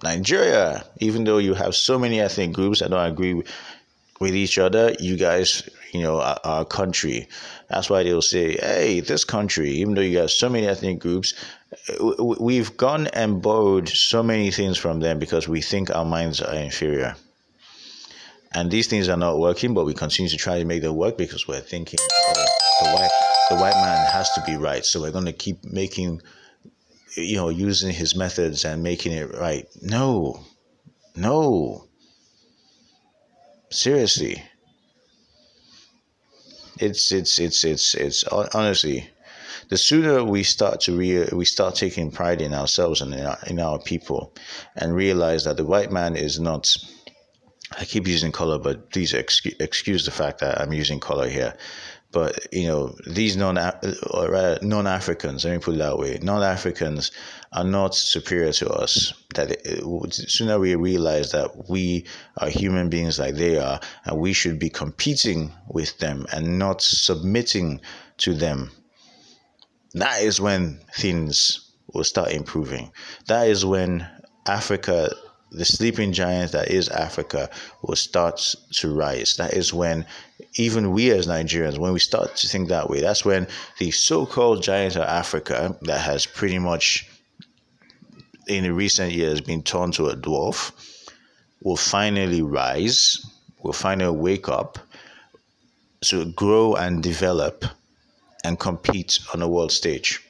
Nigeria, 0.03 0.85
even 0.99 1.23
though 1.23 1.37
you 1.37 1.53
have 1.53 1.75
so 1.75 1.97
many 1.97 2.19
ethnic 2.19 2.51
groups 2.51 2.79
that 2.79 2.89
don't 2.89 3.05
agree 3.05 3.33
with, 3.33 4.35
each 4.35 4.57
other, 4.57 4.93
you 4.99 5.17
guys, 5.17 5.67
you 5.93 6.01
know, 6.01 6.19
our, 6.19 6.39
our, 6.43 6.65
country. 6.65 7.27
That's 7.69 7.89
why 7.89 8.03
they'll 8.03 8.21
say, 8.21 8.57
hey, 8.57 8.99
this 9.01 9.23
country, 9.23 9.69
even 9.71 9.93
though 9.93 10.01
you 10.01 10.17
got 10.17 10.29
so 10.29 10.49
many 10.49 10.67
ethnic 10.67 10.99
groups, 10.99 11.33
we've 12.39 12.75
gone 12.77 13.07
and 13.07 13.41
borrowed 13.41 13.89
so 13.89 14.23
many 14.23 14.51
things 14.51 14.77
from 14.77 14.99
them 14.99 15.19
because 15.19 15.47
we 15.47 15.61
think 15.61 15.93
our 15.93 16.05
minds 16.05 16.41
are 16.41 16.55
inferior. 16.55 17.15
And 18.53 18.71
these 18.71 18.87
things 18.87 19.09
are 19.09 19.17
not 19.17 19.37
working, 19.37 19.73
but 19.73 19.85
we 19.85 19.93
continue 19.93 20.29
to 20.29 20.37
try 20.37 20.59
to 20.59 20.65
make 20.65 20.81
them 20.81 20.95
work 20.95 21.17
because 21.17 21.47
we're 21.47 21.59
thinking, 21.59 21.99
the 22.79 22.89
white, 22.91 23.34
the 23.49 23.55
white 23.55 23.75
man 23.75 24.05
has 24.11 24.31
to 24.33 24.43
be 24.45 24.55
right. 24.55 24.85
So 24.85 25.01
we're 25.01 25.11
going 25.11 25.25
to 25.25 25.33
keep 25.33 25.63
making, 25.63 26.21
you 27.15 27.37
know, 27.37 27.49
using 27.49 27.91
his 27.91 28.15
methods 28.15 28.65
and 28.65 28.83
making 28.83 29.11
it 29.11 29.33
right. 29.35 29.67
No, 29.81 30.43
no. 31.15 31.87
Seriously. 33.69 34.43
It's 36.77 37.11
it's 37.11 37.39
it's 37.39 37.63
it's 37.63 37.95
it's 37.95 38.23
honestly 38.25 39.09
the 39.69 39.77
sooner 39.77 40.23
we 40.23 40.43
start 40.43 40.81
to 40.81 40.97
re- 40.97 41.29
we 41.31 41.45
start 41.45 41.75
taking 41.75 42.11
pride 42.11 42.41
in 42.41 42.53
ourselves 42.53 43.01
and 43.01 43.13
in 43.13 43.25
our, 43.25 43.37
in 43.47 43.59
our 43.59 43.79
people 43.79 44.33
and 44.75 44.93
realize 44.93 45.45
that 45.45 45.57
the 45.57 45.65
white 45.65 45.91
man 45.91 46.15
is 46.15 46.39
not 46.39 46.75
I 47.77 47.85
keep 47.85 48.07
using 48.07 48.31
color, 48.31 48.59
but 48.59 48.91
please 48.91 49.13
excuse, 49.13 49.55
excuse 49.59 50.05
the 50.05 50.11
fact 50.11 50.39
that 50.39 50.61
I'm 50.61 50.71
using 50.71 50.99
color 50.99 51.27
here. 51.27 51.55
But 52.15 52.47
you 52.53 52.67
know, 52.67 52.95
these 53.05 53.35
non 53.35 53.57
uh, 53.57 53.77
or 54.09 54.57
non 54.61 54.87
Africans, 54.87 55.43
let 55.43 55.51
me 55.51 55.59
put 55.59 55.75
it 55.75 55.79
that 55.79 55.97
way, 55.97 56.17
non 56.21 56.43
Africans 56.43 57.11
are 57.51 57.65
not 57.65 57.93
superior 57.93 58.53
to 58.53 58.69
us. 58.69 59.13
That 59.33 59.51
it, 59.51 60.13
sooner 60.13 60.57
we 60.57 60.75
realize 60.75 61.33
that 61.33 61.69
we 61.69 62.05
are 62.37 62.47
human 62.47 62.87
beings 62.87 63.19
like 63.19 63.35
they 63.35 63.57
are, 63.57 63.81
and 64.05 64.17
we 64.17 64.31
should 64.31 64.59
be 64.59 64.69
competing 64.69 65.51
with 65.67 65.97
them 65.97 66.25
and 66.31 66.57
not 66.57 66.81
submitting 66.81 67.81
to 68.19 68.33
them. 68.33 68.71
That 69.93 70.21
is 70.21 70.39
when 70.39 70.79
things 70.95 71.69
will 71.91 72.05
start 72.05 72.31
improving. 72.31 72.93
That 73.27 73.49
is 73.49 73.65
when 73.65 74.07
Africa 74.47 75.13
the 75.51 75.65
sleeping 75.65 76.11
giant 76.11 76.51
that 76.51 76.69
is 76.69 76.89
Africa 76.89 77.49
will 77.81 77.95
start 77.95 78.55
to 78.73 78.93
rise. 78.93 79.35
That 79.35 79.53
is 79.53 79.73
when 79.73 80.05
even 80.55 80.91
we 80.91 81.11
as 81.11 81.27
Nigerians, 81.27 81.77
when 81.77 81.93
we 81.93 81.99
start 81.99 82.35
to 82.37 82.47
think 82.47 82.69
that 82.69 82.89
way, 82.89 83.01
that's 83.01 83.23
when 83.25 83.47
the 83.79 83.91
so-called 83.91 84.63
giant 84.63 84.95
of 84.95 85.03
Africa 85.03 85.77
that 85.83 86.01
has 86.01 86.25
pretty 86.25 86.59
much 86.59 87.09
in 88.47 88.63
the 88.63 88.73
recent 88.73 89.11
years 89.11 89.41
been 89.41 89.63
turned 89.63 89.93
to 89.93 90.07
a 90.07 90.15
dwarf 90.15 90.71
will 91.61 91.77
finally 91.77 92.41
rise, 92.41 93.25
will 93.63 93.73
finally 93.73 94.15
wake 94.15 94.49
up 94.49 94.77
to 96.01 96.25
grow 96.33 96.75
and 96.75 97.01
develop 97.01 97.65
and 98.43 98.59
compete 98.59 99.19
on 99.33 99.41
a 99.41 99.47
world 99.47 99.71
stage. 99.71 100.21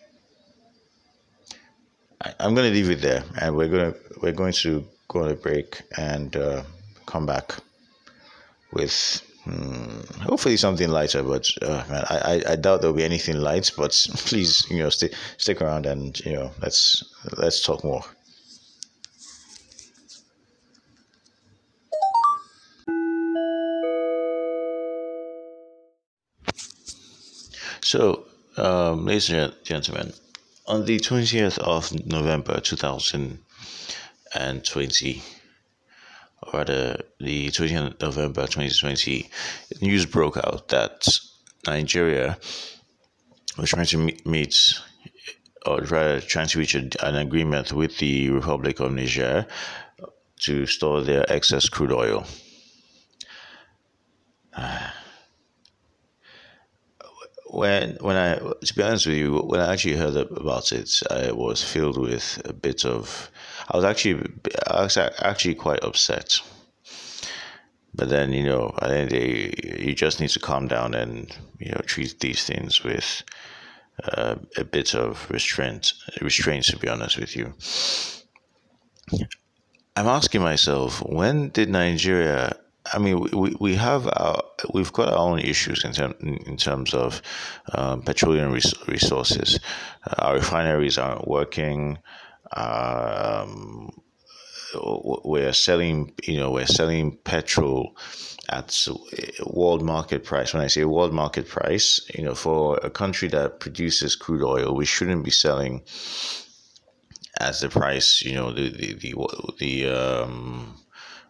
I'm 2.39 2.55
going 2.55 2.71
to 2.71 2.73
leave 2.73 2.89
it 2.89 3.01
there, 3.01 3.23
and 3.39 3.55
we're 3.55 3.67
going 3.67 3.93
to 3.93 3.99
we're 4.21 4.31
going 4.31 4.53
to 4.53 4.85
go 5.07 5.23
on 5.23 5.31
a 5.31 5.35
break 5.35 5.81
and 5.97 6.35
uh, 6.35 6.63
come 7.05 7.25
back 7.25 7.55
with 8.71 9.21
hmm, 9.43 10.01
hopefully 10.21 10.57
something 10.57 10.89
lighter. 10.89 11.23
But 11.23 11.47
uh, 11.61 11.83
man, 11.89 12.05
I, 12.09 12.43
I 12.47 12.55
doubt 12.55 12.81
there'll 12.81 12.95
be 12.95 13.03
anything 13.03 13.37
light. 13.37 13.71
But 13.77 13.91
please, 14.15 14.65
you 14.69 14.79
know, 14.79 14.89
stay, 14.89 15.09
stick 15.37 15.61
around 15.61 15.85
and 15.85 16.19
you 16.21 16.33
know, 16.33 16.51
let's 16.61 17.03
let's 17.37 17.63
talk 17.63 17.83
more. 17.83 18.03
So, 27.81 28.25
um, 28.57 29.05
ladies 29.05 29.29
and 29.29 29.53
gentlemen, 29.63 30.11
on 30.65 30.85
the 30.85 30.99
20th 30.99 31.59
of 31.59 31.93
November 32.07 32.59
2000 32.59 33.44
and 34.35 34.63
20, 34.63 35.23
or 36.43 36.59
rather 36.59 37.01
the 37.19 37.47
20th 37.47 38.01
November 38.01 38.43
2020, 38.43 39.29
news 39.81 40.05
broke 40.05 40.37
out 40.37 40.67
that 40.69 41.07
Nigeria 41.65 42.37
was 43.57 43.69
trying 43.69 43.85
to 43.85 44.11
meet, 44.25 44.73
or 45.65 45.79
rather 45.81 46.21
trying 46.21 46.47
to 46.47 46.59
reach 46.59 46.75
an 46.75 47.15
agreement 47.15 47.73
with 47.73 47.97
the 47.97 48.29
Republic 48.29 48.79
of 48.79 48.91
Niger 48.91 49.47
to 50.41 50.65
store 50.65 51.01
their 51.01 51.29
excess 51.31 51.69
crude 51.69 51.91
oil. 51.91 52.25
Ah. 54.57 54.94
When 57.55 57.97
when 58.01 58.15
I 58.17 58.35
to 58.35 58.75
be 58.75 58.83
honest 58.83 59.07
with 59.07 59.17
you, 59.17 59.37
when 59.39 59.59
I 59.59 59.71
actually 59.71 59.95
heard 59.95 60.15
about 60.15 60.71
it, 60.71 60.89
I 61.09 61.31
was 61.31 61.63
filled 61.63 61.97
with 61.97 62.41
a 62.45 62.53
bit 62.53 62.85
of 62.85 63.31
I 63.69 63.77
was 63.77 63.85
actually 63.85 64.21
I 64.67 64.83
was 64.83 64.97
actually 64.97 65.55
quite 65.55 65.83
upset. 65.83 66.37
But 67.93 68.09
then 68.09 68.33
you 68.33 68.43
know, 68.43 68.73
I 68.79 68.87
think 68.87 69.09
they 69.09 69.53
you 69.85 69.95
just 69.95 70.19
need 70.19 70.29
to 70.31 70.39
calm 70.39 70.67
down 70.67 70.93
and 70.93 71.35
you 71.59 71.71
know 71.71 71.81
treat 71.85 72.19
these 72.19 72.43
things 72.43 72.83
with 72.83 73.23
uh, 74.03 74.35
a 74.57 74.63
bit 74.63 74.93
of 74.93 75.29
restraint. 75.29 75.93
Restraint, 76.21 76.65
to 76.65 76.77
be 76.77 76.89
honest 76.89 77.17
with 77.17 77.35
you. 77.35 77.53
I'm 79.95 80.07
asking 80.07 80.41
myself, 80.41 81.01
when 81.01 81.49
did 81.49 81.69
Nigeria? 81.69 82.57
I 82.93 82.99
mean, 82.99 83.19
we, 83.31 83.55
we 83.59 83.75
have 83.75 84.07
our 84.07 84.43
we've 84.73 84.93
got 84.93 85.09
our 85.09 85.17
own 85.17 85.39
issues 85.39 85.83
in, 85.83 85.91
term, 85.93 86.13
in 86.19 86.57
terms 86.57 86.93
of 86.93 87.21
um, 87.73 88.01
petroleum 88.03 88.51
res- 88.51 88.75
resources. 88.87 89.59
Our 90.19 90.35
refineries 90.35 90.97
aren't 90.97 91.27
working 91.27 91.97
um, 92.55 93.91
we're 95.23 95.53
selling, 95.53 96.13
you 96.23 96.37
know, 96.37 96.51
we're 96.51 96.65
selling 96.65 97.17
petrol 97.23 97.95
at 98.49 98.87
world 99.45 99.83
market 99.83 100.23
price. 100.23 100.53
When 100.53 100.63
I 100.63 100.67
say 100.67 100.83
world 100.85 101.13
market 101.13 101.47
price, 101.47 101.99
you 102.13 102.23
know, 102.23 102.35
for 102.35 102.77
a 102.83 102.89
country 102.89 103.27
that 103.29 103.59
produces 103.59 104.15
crude 104.15 104.43
oil, 104.43 104.75
we 104.75 104.85
shouldn't 104.85 105.23
be 105.23 105.31
selling 105.31 105.83
as 107.39 107.59
the 107.61 107.69
price, 107.69 108.21
you 108.21 108.33
know, 108.33 108.51
the 108.51 108.69
the 108.69 108.93
the, 108.93 109.53
the 109.59 109.89
um, 109.89 110.75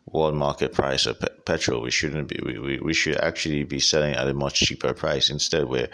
world 0.07 0.35
market 0.35 0.73
price 0.73 1.05
of 1.05 1.23
petrol. 1.45 1.81
We 1.81 1.91
shouldn't 1.91 2.27
be. 2.27 2.39
We, 2.43 2.79
we 2.79 2.93
should 2.93 3.17
actually 3.17 3.63
be 3.63 3.79
selling 3.79 4.13
at 4.13 4.27
a 4.27 4.33
much 4.33 4.59
cheaper 4.59 4.93
price. 4.93 5.29
Instead, 5.29 5.65
we 5.65 5.87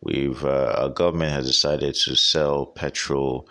we've 0.00 0.44
uh, 0.44 0.74
our 0.78 0.88
government 0.88 1.32
has 1.32 1.46
decided 1.46 1.94
to 1.94 2.14
sell 2.14 2.66
petrol 2.66 3.48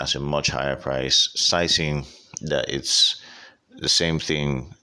at 0.00 0.14
a 0.14 0.20
much 0.20 0.48
higher 0.48 0.76
price, 0.76 1.30
citing 1.34 2.06
that 2.42 2.68
it's 2.68 3.20
the 3.76 3.88
same 3.88 4.18
thing 4.18 4.74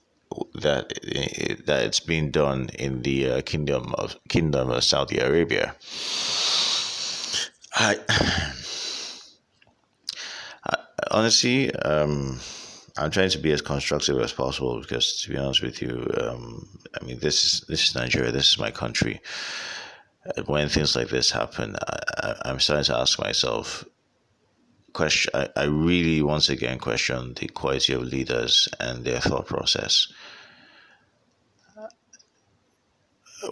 that 0.54 0.88
that 1.66 1.82
it's 1.84 2.00
being 2.00 2.30
done 2.30 2.70
in 2.78 3.02
the 3.02 3.30
uh, 3.30 3.42
kingdom 3.42 3.94
of 3.96 4.16
kingdom 4.28 4.70
of 4.70 4.84
Saudi 4.84 5.18
Arabia. 5.18 5.74
I, 7.74 7.96
I 10.64 10.76
honestly, 11.10 11.74
um, 11.74 12.38
I'm 13.00 13.10
trying 13.10 13.30
to 13.30 13.38
be 13.38 13.52
as 13.52 13.62
constructive 13.62 14.20
as 14.20 14.32
possible 14.32 14.80
because, 14.80 15.22
to 15.22 15.30
be 15.30 15.38
honest 15.38 15.62
with 15.62 15.80
you, 15.80 16.06
um, 16.20 16.68
I 17.00 17.04
mean 17.04 17.18
this 17.18 17.44
is 17.44 17.60
this 17.68 17.88
is 17.88 17.94
Nigeria. 17.94 18.30
This 18.30 18.52
is 18.52 18.58
my 18.58 18.70
country. 18.70 19.20
When 20.46 20.68
things 20.68 20.94
like 20.94 21.08
this 21.08 21.30
happen, 21.30 21.76
I, 21.88 22.34
I'm 22.44 22.60
starting 22.60 22.84
to 22.84 22.98
ask 22.98 23.18
myself, 23.18 23.84
question 24.92 25.30
I, 25.34 25.48
I 25.56 25.64
really 25.64 26.22
once 26.22 26.48
again 26.50 26.78
question 26.78 27.34
the 27.34 27.48
quality 27.48 27.94
of 27.94 28.02
leaders 28.02 28.68
and 28.78 29.04
their 29.04 29.20
thought 29.20 29.46
process 29.46 30.06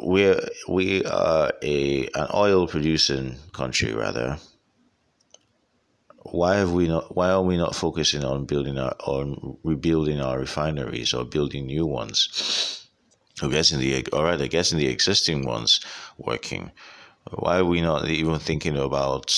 we're 0.00 0.40
we 0.68 1.04
are 1.04 1.52
a 1.62 2.06
an 2.14 2.26
oil 2.34 2.66
producing 2.66 3.36
country 3.52 3.92
rather 3.94 4.38
why 6.22 6.56
have 6.56 6.72
we 6.72 6.88
not 6.88 7.14
why 7.16 7.30
are 7.30 7.42
we 7.42 7.56
not 7.56 7.74
focusing 7.74 8.24
on 8.24 8.44
building 8.44 8.78
our 8.78 8.94
on 9.00 9.58
rebuilding 9.62 10.20
our 10.20 10.38
refineries 10.38 11.14
or 11.14 11.24
building 11.24 11.66
new 11.66 11.86
ones? 11.86 12.86
Or 13.42 13.48
getting 13.48 13.78
the 13.78 14.06
or 14.12 14.24
rather 14.24 14.48
getting 14.48 14.78
the 14.78 14.88
existing 14.88 15.46
ones 15.46 15.80
working. 16.16 16.72
Why 17.30 17.58
are 17.58 17.64
we 17.64 17.80
not 17.80 18.08
even 18.08 18.38
thinking 18.38 18.76
about 18.76 19.32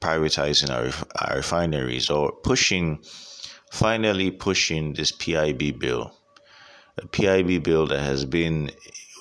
privatizing 0.00 0.70
our, 0.70 0.92
our 1.26 1.36
refineries 1.36 2.10
or 2.10 2.32
pushing, 2.32 3.02
finally 3.70 4.30
pushing 4.30 4.92
this 4.92 5.12
PIB 5.12 5.78
bill, 5.78 6.14
a 6.98 7.06
PIB 7.06 7.62
bill 7.62 7.86
that 7.86 8.00
has 8.00 8.24
been 8.24 8.70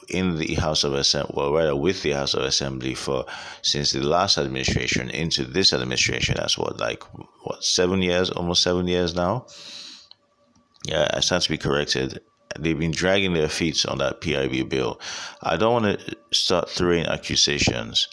in 0.09 0.37
the 0.37 0.55
House 0.55 0.83
of 0.83 0.93
Assembly, 0.93 1.33
well, 1.35 1.53
rather 1.53 1.75
with 1.75 2.01
the 2.03 2.11
House 2.11 2.33
of 2.33 2.43
Assembly 2.43 2.93
for 2.95 3.25
since 3.61 3.91
the 3.91 4.01
last 4.01 4.37
administration 4.37 5.09
into 5.09 5.43
this 5.43 5.73
administration. 5.73 6.35
That's 6.37 6.57
what, 6.57 6.79
like, 6.79 7.03
what, 7.45 7.63
seven 7.63 8.01
years, 8.01 8.29
almost 8.29 8.63
seven 8.63 8.87
years 8.87 9.15
now? 9.15 9.45
Yeah, 10.85 11.07
I 11.13 11.21
stand 11.21 11.43
to 11.43 11.49
be 11.49 11.57
corrected. 11.57 12.19
they've 12.59 12.77
been 12.77 12.91
dragging 12.91 13.33
their 13.33 13.49
feet 13.49 13.85
on 13.85 13.97
that 13.99 14.21
PIB 14.21 14.69
bill. 14.69 14.99
I 15.41 15.57
don't 15.57 15.83
want 15.83 15.99
to 15.99 16.17
start 16.31 16.69
throwing 16.69 17.05
accusations, 17.05 18.07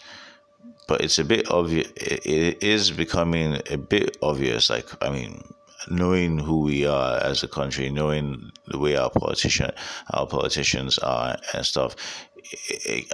but 0.87 1.01
it's 1.01 1.19
a 1.19 1.25
bit 1.25 1.51
obvious. 1.51 1.91
It 1.95 2.63
is 2.63 2.91
becoming 2.91 3.61
a 3.69 3.77
bit 3.77 4.17
obvious. 4.21 4.69
Like 4.69 4.87
I 5.03 5.09
mean, 5.09 5.43
knowing 5.89 6.37
who 6.37 6.61
we 6.61 6.85
are 6.85 7.17
as 7.17 7.43
a 7.43 7.47
country, 7.47 7.89
knowing 7.89 8.51
the 8.67 8.77
way 8.77 8.95
our 8.95 9.09
politician, 9.09 9.71
our 10.11 10.27
politicians 10.27 10.97
are 10.99 11.37
and 11.53 11.65
stuff. 11.65 11.95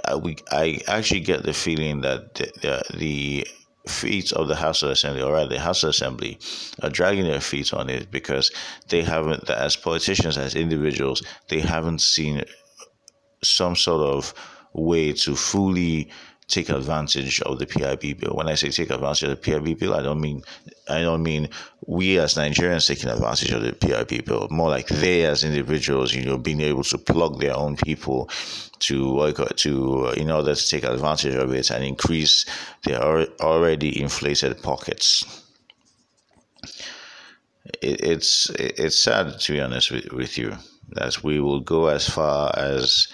I, 0.04 0.16
we, 0.16 0.36
I 0.50 0.80
actually 0.88 1.20
get 1.20 1.44
the 1.44 1.52
feeling 1.52 2.00
that 2.00 2.34
the, 2.34 2.52
the, 2.60 2.98
the 2.98 3.46
feet 3.86 4.32
of 4.32 4.48
the 4.48 4.56
House 4.56 4.82
of 4.82 4.90
Assembly, 4.90 5.22
or 5.22 5.32
rather 5.32 5.48
the 5.48 5.60
House 5.60 5.82
of 5.82 5.90
Assembly, 5.90 6.38
are 6.82 6.90
dragging 6.90 7.24
their 7.24 7.40
feet 7.40 7.72
on 7.72 7.88
it 7.88 8.10
because 8.10 8.50
they 8.88 9.02
haven't, 9.02 9.48
as 9.50 9.76
politicians, 9.76 10.36
as 10.36 10.54
individuals, 10.54 11.22
they 11.48 11.60
haven't 11.60 12.00
seen 12.00 12.42
some 13.42 13.76
sort 13.76 14.02
of 14.02 14.34
way 14.72 15.12
to 15.12 15.34
fully 15.34 16.10
take 16.48 16.70
advantage 16.70 17.40
of 17.42 17.58
the 17.58 17.66
PIB 17.66 18.18
bill. 18.20 18.34
When 18.34 18.48
I 18.48 18.54
say 18.54 18.70
take 18.70 18.90
advantage 18.90 19.22
of 19.24 19.30
the 19.30 19.36
PIB 19.36 19.78
bill, 19.78 19.94
I 19.94 20.02
don't 20.02 20.20
mean 20.20 20.42
I 20.88 21.02
don't 21.02 21.22
mean 21.22 21.50
we 21.86 22.18
as 22.18 22.34
Nigerians 22.34 22.86
taking 22.86 23.10
advantage 23.10 23.52
of 23.52 23.62
the 23.62 23.72
PIB 23.74 24.24
bill. 24.24 24.48
More 24.50 24.70
like 24.70 24.88
they 24.88 25.24
as 25.24 25.44
individuals, 25.44 26.14
you 26.14 26.24
know, 26.24 26.38
being 26.38 26.62
able 26.62 26.84
to 26.84 26.98
plug 26.98 27.40
their 27.40 27.54
own 27.54 27.76
people 27.76 28.30
to 28.80 29.14
work 29.14 29.56
to 29.56 30.08
in 30.10 30.30
order 30.30 30.54
to 30.54 30.68
take 30.68 30.84
advantage 30.84 31.34
of 31.34 31.52
it 31.52 31.70
and 31.70 31.84
increase 31.84 32.46
their 32.84 33.00
already 33.40 34.00
inflated 34.00 34.62
pockets. 34.62 35.44
It, 37.82 38.00
it's 38.02 38.50
it's 38.58 38.98
sad 38.98 39.38
to 39.40 39.52
be 39.52 39.60
honest 39.60 39.90
with, 39.90 40.12
with 40.12 40.38
you 40.38 40.56
that 40.92 41.22
we 41.22 41.38
will 41.40 41.60
go 41.60 41.88
as 41.88 42.08
far 42.08 42.50
as 42.56 43.08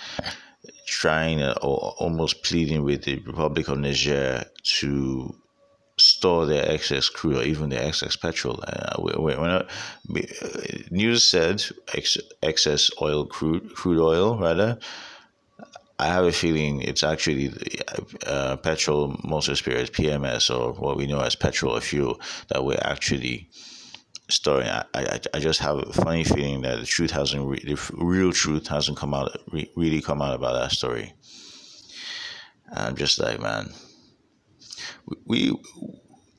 trying 0.94 1.42
uh, 1.42 1.54
or 1.62 1.94
almost 1.98 2.42
pleading 2.42 2.82
with 2.84 3.04
the 3.04 3.18
Republic 3.20 3.68
of 3.68 3.78
Niger 3.78 4.44
to 4.78 5.34
store 5.96 6.46
their 6.46 6.68
excess 6.70 7.08
crude 7.08 7.36
or 7.36 7.42
even 7.42 7.68
their 7.70 7.84
excess 7.86 8.16
petrol. 8.16 8.62
Uh, 8.66 8.96
we, 9.00 9.34
not, 9.34 9.66
uh, 9.66 10.48
news 10.90 11.28
said 11.30 11.64
ex, 11.94 12.16
excess 12.42 12.90
oil, 13.00 13.26
crude, 13.26 13.74
crude 13.74 14.00
oil 14.00 14.38
rather. 14.38 14.78
I 15.98 16.06
have 16.06 16.24
a 16.24 16.32
feeling 16.32 16.82
it's 16.82 17.04
actually 17.04 17.52
uh, 18.26 18.56
petrol, 18.56 19.16
most 19.22 19.54
spirits, 19.56 19.90
PMS, 19.90 20.50
or 20.54 20.72
what 20.72 20.96
we 20.96 21.06
know 21.06 21.20
as 21.20 21.36
petrol 21.36 21.76
or 21.76 21.80
fuel, 21.80 22.20
that 22.48 22.64
we're 22.64 22.82
actually 22.82 23.48
story. 24.28 24.64
I, 24.64 24.84
I, 24.94 25.20
I 25.34 25.38
just 25.38 25.60
have 25.60 25.78
a 25.78 25.92
funny 25.92 26.24
feeling 26.24 26.62
that 26.62 26.80
the 26.80 26.86
truth 26.86 27.10
hasn't, 27.10 27.46
re- 27.46 27.64
the 27.64 27.78
real 27.94 28.32
truth 28.32 28.68
hasn't 28.68 28.96
come 28.96 29.14
out, 29.14 29.36
re- 29.52 29.70
really 29.76 30.00
come 30.00 30.22
out 30.22 30.34
about 30.34 30.54
that 30.54 30.72
story. 30.72 31.14
I'm 32.72 32.96
just 32.96 33.20
like, 33.20 33.40
man, 33.40 33.72
we, 35.26 35.56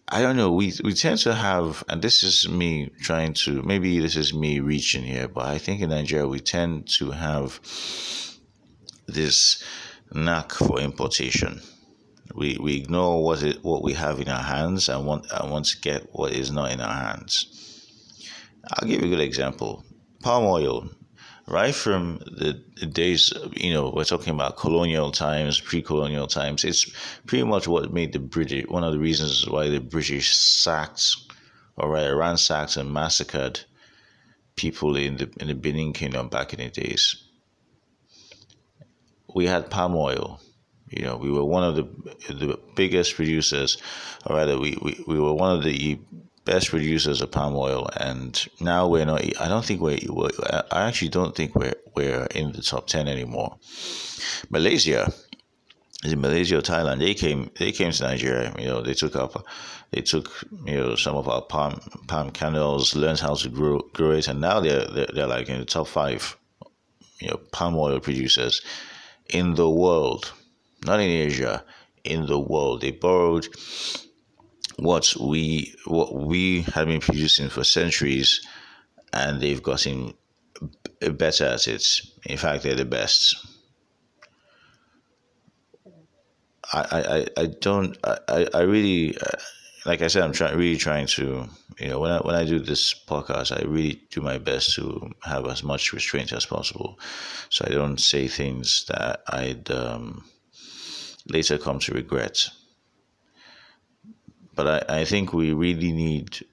I 0.08 0.22
don't 0.22 0.36
know, 0.36 0.52
we, 0.52 0.74
we 0.84 0.94
tend 0.94 1.20
to 1.20 1.34
have, 1.34 1.84
and 1.88 2.02
this 2.02 2.24
is 2.24 2.50
me 2.50 2.92
trying 3.02 3.34
to, 3.34 3.62
maybe 3.62 4.00
this 4.00 4.16
is 4.16 4.34
me 4.34 4.60
reaching 4.60 5.04
here, 5.04 5.28
but 5.28 5.46
I 5.46 5.58
think 5.58 5.82
in 5.82 5.90
Nigeria 5.90 6.28
we 6.28 6.40
tend 6.40 6.88
to 6.98 7.12
have 7.12 7.60
this 9.08 9.64
knack 10.12 10.52
for 10.52 10.80
importation. 10.80 11.62
We, 12.34 12.58
we 12.60 12.78
ignore 12.78 13.24
what 13.24 13.44
it, 13.44 13.64
what 13.64 13.84
we 13.84 13.94
have 13.94 14.20
in 14.20 14.28
our 14.28 14.44
hands 14.44 14.90
and 14.90 15.06
want 15.06 15.28
and 15.32 15.52
want 15.52 15.66
to 15.68 15.80
get 15.80 16.10
what 16.12 16.34
is 16.34 16.52
not 16.52 16.72
in 16.72 16.82
our 16.82 16.94
hands. 16.94 17.65
I'll 18.74 18.88
give 18.88 19.02
you 19.02 19.08
a 19.08 19.10
good 19.10 19.24
example. 19.24 19.84
Palm 20.22 20.46
oil, 20.46 20.90
right 21.48 21.76
from 21.76 22.20
the 22.26 22.54
days, 22.86 23.32
you 23.54 23.74
know, 23.74 23.92
we're 23.96 24.04
talking 24.04 24.34
about 24.34 24.58
colonial 24.58 25.12
times, 25.12 25.60
pre-colonial 25.60 26.28
times. 26.28 26.64
It's 26.64 26.86
pretty 27.26 27.44
much 27.44 27.68
what 27.68 27.94
made 27.94 28.14
the 28.14 28.20
British, 28.20 28.66
one 28.68 28.84
of 28.84 28.94
the 28.94 29.00
reasons 29.00 29.48
why 29.48 29.70
the 29.70 29.80
British 29.80 30.36
sacked, 30.36 31.16
or 31.78 31.92
rather 31.92 32.16
ransacked 32.16 32.78
and 32.78 32.92
massacred 32.92 33.62
people 34.56 34.96
in 34.96 35.18
the 35.18 35.30
in 35.40 35.48
the 35.48 35.54
Benin 35.54 35.94
Kingdom 35.94 36.30
back 36.30 36.54
in 36.54 36.60
the 36.60 36.70
days. 36.70 37.24
We 39.34 39.46
had 39.48 39.70
palm 39.70 39.96
oil. 39.96 40.40
You 40.90 41.04
know, 41.04 41.18
we 41.18 41.30
were 41.30 41.44
one 41.44 41.64
of 41.64 41.76
the 41.76 41.84
the 42.34 42.60
biggest 42.76 43.16
producers, 43.16 43.78
or 44.26 44.38
rather, 44.38 44.58
we, 44.58 44.78
we, 44.82 45.04
we 45.08 45.20
were 45.20 45.34
one 45.34 45.58
of 45.58 45.64
the 45.64 46.00
best 46.46 46.70
producers 46.70 47.22
of 47.22 47.32
palm 47.32 47.56
oil, 47.56 47.90
and 47.98 48.48
now 48.60 48.88
we're 48.88 49.06
not. 49.06 49.22
I 49.42 49.48
don't 49.48 49.66
think 49.66 49.82
we're. 49.82 50.00
I 50.72 50.88
actually 50.88 51.10
don't 51.10 51.36
think 51.36 51.56
we're 51.56 51.76
we're 51.96 52.26
in 52.28 52.54
the 52.54 52.62
top 52.62 52.88
ten 52.88 53.08
anymore. 53.08 53.58
Malaysia, 54.50 55.12
is 56.04 56.14
in 56.14 56.22
Malaysia 56.22 56.58
or 56.58 56.62
Thailand, 56.62 57.00
they 57.00 57.14
came 57.14 57.50
they 57.58 57.72
came 57.72 57.92
to 57.92 58.04
Nigeria. 58.04 58.54
You 58.58 58.68
know, 58.68 58.82
they 58.82 58.94
took 58.94 59.16
up, 59.16 59.46
they 59.92 60.02
took 60.02 60.32
you 60.66 60.78
know 60.78 60.96
some 60.96 61.16
of 61.16 61.28
our 61.28 61.42
palm 61.42 61.80
palm 62.08 62.32
kernels, 62.32 62.96
learned 62.96 63.20
how 63.20 63.36
to 63.36 63.50
grow 63.50 63.80
grow 63.94 64.12
it, 64.12 64.28
and 64.28 64.40
now 64.40 64.60
they're 64.60 64.86
they're, 64.86 65.10
they're 65.14 65.28
like 65.28 65.50
in 65.50 65.60
the 65.60 65.66
top 65.66 65.88
five, 65.88 66.38
you 67.20 67.30
know, 67.30 67.40
palm 67.52 67.76
oil 67.76 68.00
producers 68.00 68.62
in 69.30 69.56
the 69.56 69.70
world, 69.70 70.32
not 70.86 71.00
in 71.00 71.10
Asia, 71.10 71.64
in 72.04 72.28
the 72.28 72.40
world. 72.40 72.82
They 72.82 72.92
borrowed 72.92 73.48
what 74.78 75.16
we 75.20 75.74
what 75.86 76.14
we 76.14 76.62
have 76.74 76.88
been 76.88 77.02
producing 77.02 77.50
for 77.50 77.64
centuries, 77.64 78.46
and 79.14 79.42
they've 79.42 79.64
gotten 79.64 80.14
better 81.00 81.46
at 81.46 81.68
it. 81.68 81.86
In 82.26 82.38
fact, 82.38 82.64
they're 82.64 82.76
the 82.76 82.86
best. 82.86 83.36
I, 86.74 87.28
I, 87.38 87.42
I 87.42 87.46
don't 87.46 87.96
I, 88.04 88.48
I 88.54 88.62
really 88.62 89.16
like 89.86 90.02
I 90.02 90.08
said 90.08 90.24
I'm 90.24 90.34
trying 90.34 90.58
really 90.58 90.78
trying 90.78 91.06
to 91.08 91.48
you 91.80 91.88
know 91.88 92.00
when 92.00 92.12
I 92.12 92.18
when 92.20 92.36
I 92.36 92.44
do 92.44 92.60
this 92.60 92.94
podcast 92.94 93.56
I 93.56 93.64
really 93.66 94.02
do 94.10 94.22
my 94.22 94.40
best 94.40 94.74
to 94.76 95.12
have 95.24 95.46
as 95.48 95.64
much 95.64 95.94
restraint 95.94 96.34
as 96.34 96.46
possible 96.46 97.00
so 97.50 97.66
I 97.68 97.70
don't 97.70 98.00
say 98.00 98.28
things 98.28 98.86
that 98.88 99.22
I'd 99.28 99.70
um, 99.70 100.26
later 101.28 101.60
come 101.60 101.78
to 101.80 101.94
regret 101.94 102.50
but 104.56 104.90
I, 104.90 105.02
I 105.02 105.06
think 105.06 105.34
we 105.34 105.54
really 105.54 105.92
need 105.92 106.46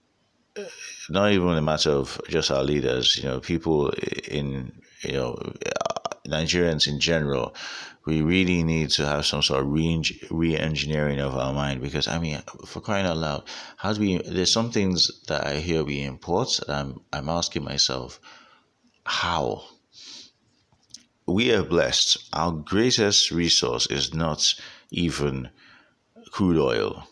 not 1.08 1.32
even 1.32 1.48
a 1.48 1.62
matter 1.62 1.90
of 1.90 2.20
just 2.28 2.50
our 2.50 2.62
leaders, 2.62 3.16
you 3.16 3.28
know, 3.28 3.40
people 3.40 3.90
in, 4.28 4.72
you 5.02 5.12
know, 5.12 5.36
Nigerians 6.26 6.86
in 6.86 7.00
general, 7.00 7.54
we 8.04 8.22
really 8.22 8.62
need 8.62 8.90
to 8.90 9.06
have 9.06 9.24
some 9.26 9.42
sort 9.42 9.62
of 9.62 9.70
re 9.70 10.56
engineering 10.56 11.20
of 11.20 11.36
our 11.36 11.52
mind 11.52 11.80
because, 11.80 12.08
I 12.08 12.18
mean, 12.18 12.38
for 12.66 12.80
crying 12.80 13.06
out 13.06 13.16
loud, 13.16 13.44
how 13.76 13.92
do 13.92 14.00
we, 14.00 14.18
there's 14.18 14.52
some 14.52 14.70
things 14.70 15.22
that 15.28 15.46
I 15.46 15.56
hear 15.56 15.84
we 15.84 16.02
import, 16.02 16.58
and 16.66 16.76
I'm, 16.76 17.00
I'm 17.12 17.28
asking 17.28 17.64
myself, 17.64 18.20
how? 19.04 19.64
We 21.26 21.52
are 21.52 21.62
blessed. 21.62 22.28
Our 22.32 22.52
greatest 22.52 23.30
resource 23.30 23.86
is 23.86 24.12
not 24.12 24.54
even 24.90 25.50
crude 26.32 26.58
oil 26.58 27.06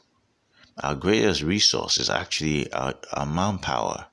our 0.82 0.94
greatest 0.94 1.42
resource 1.42 1.98
is 1.98 2.10
actually 2.10 2.72
our, 2.72 2.94
our 3.12 3.26
manpower, 3.26 4.06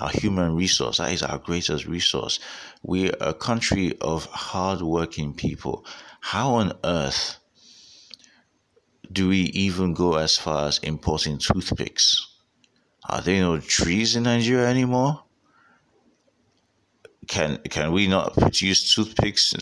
our 0.00 0.10
human 0.10 0.54
resource. 0.54 0.98
That 0.98 1.12
is 1.12 1.22
our 1.22 1.38
greatest 1.38 1.86
resource. 1.86 2.38
We're 2.82 3.14
a 3.20 3.34
country 3.34 3.96
of 4.00 4.26
hardworking 4.26 5.34
people. 5.34 5.84
How 6.20 6.54
on 6.54 6.72
earth 6.84 7.38
do 9.12 9.28
we 9.28 9.42
even 9.52 9.94
go 9.94 10.14
as 10.14 10.36
far 10.36 10.68
as 10.68 10.78
importing 10.78 11.38
toothpicks? 11.38 12.26
Are 13.08 13.20
there 13.20 13.40
no 13.40 13.58
trees 13.58 14.16
in 14.16 14.22
Nigeria 14.22 14.68
anymore? 14.68 15.22
Can 17.28 17.58
can 17.70 17.92
we 17.92 18.06
not 18.06 18.34
produce 18.34 18.94
toothpicks 18.94 19.54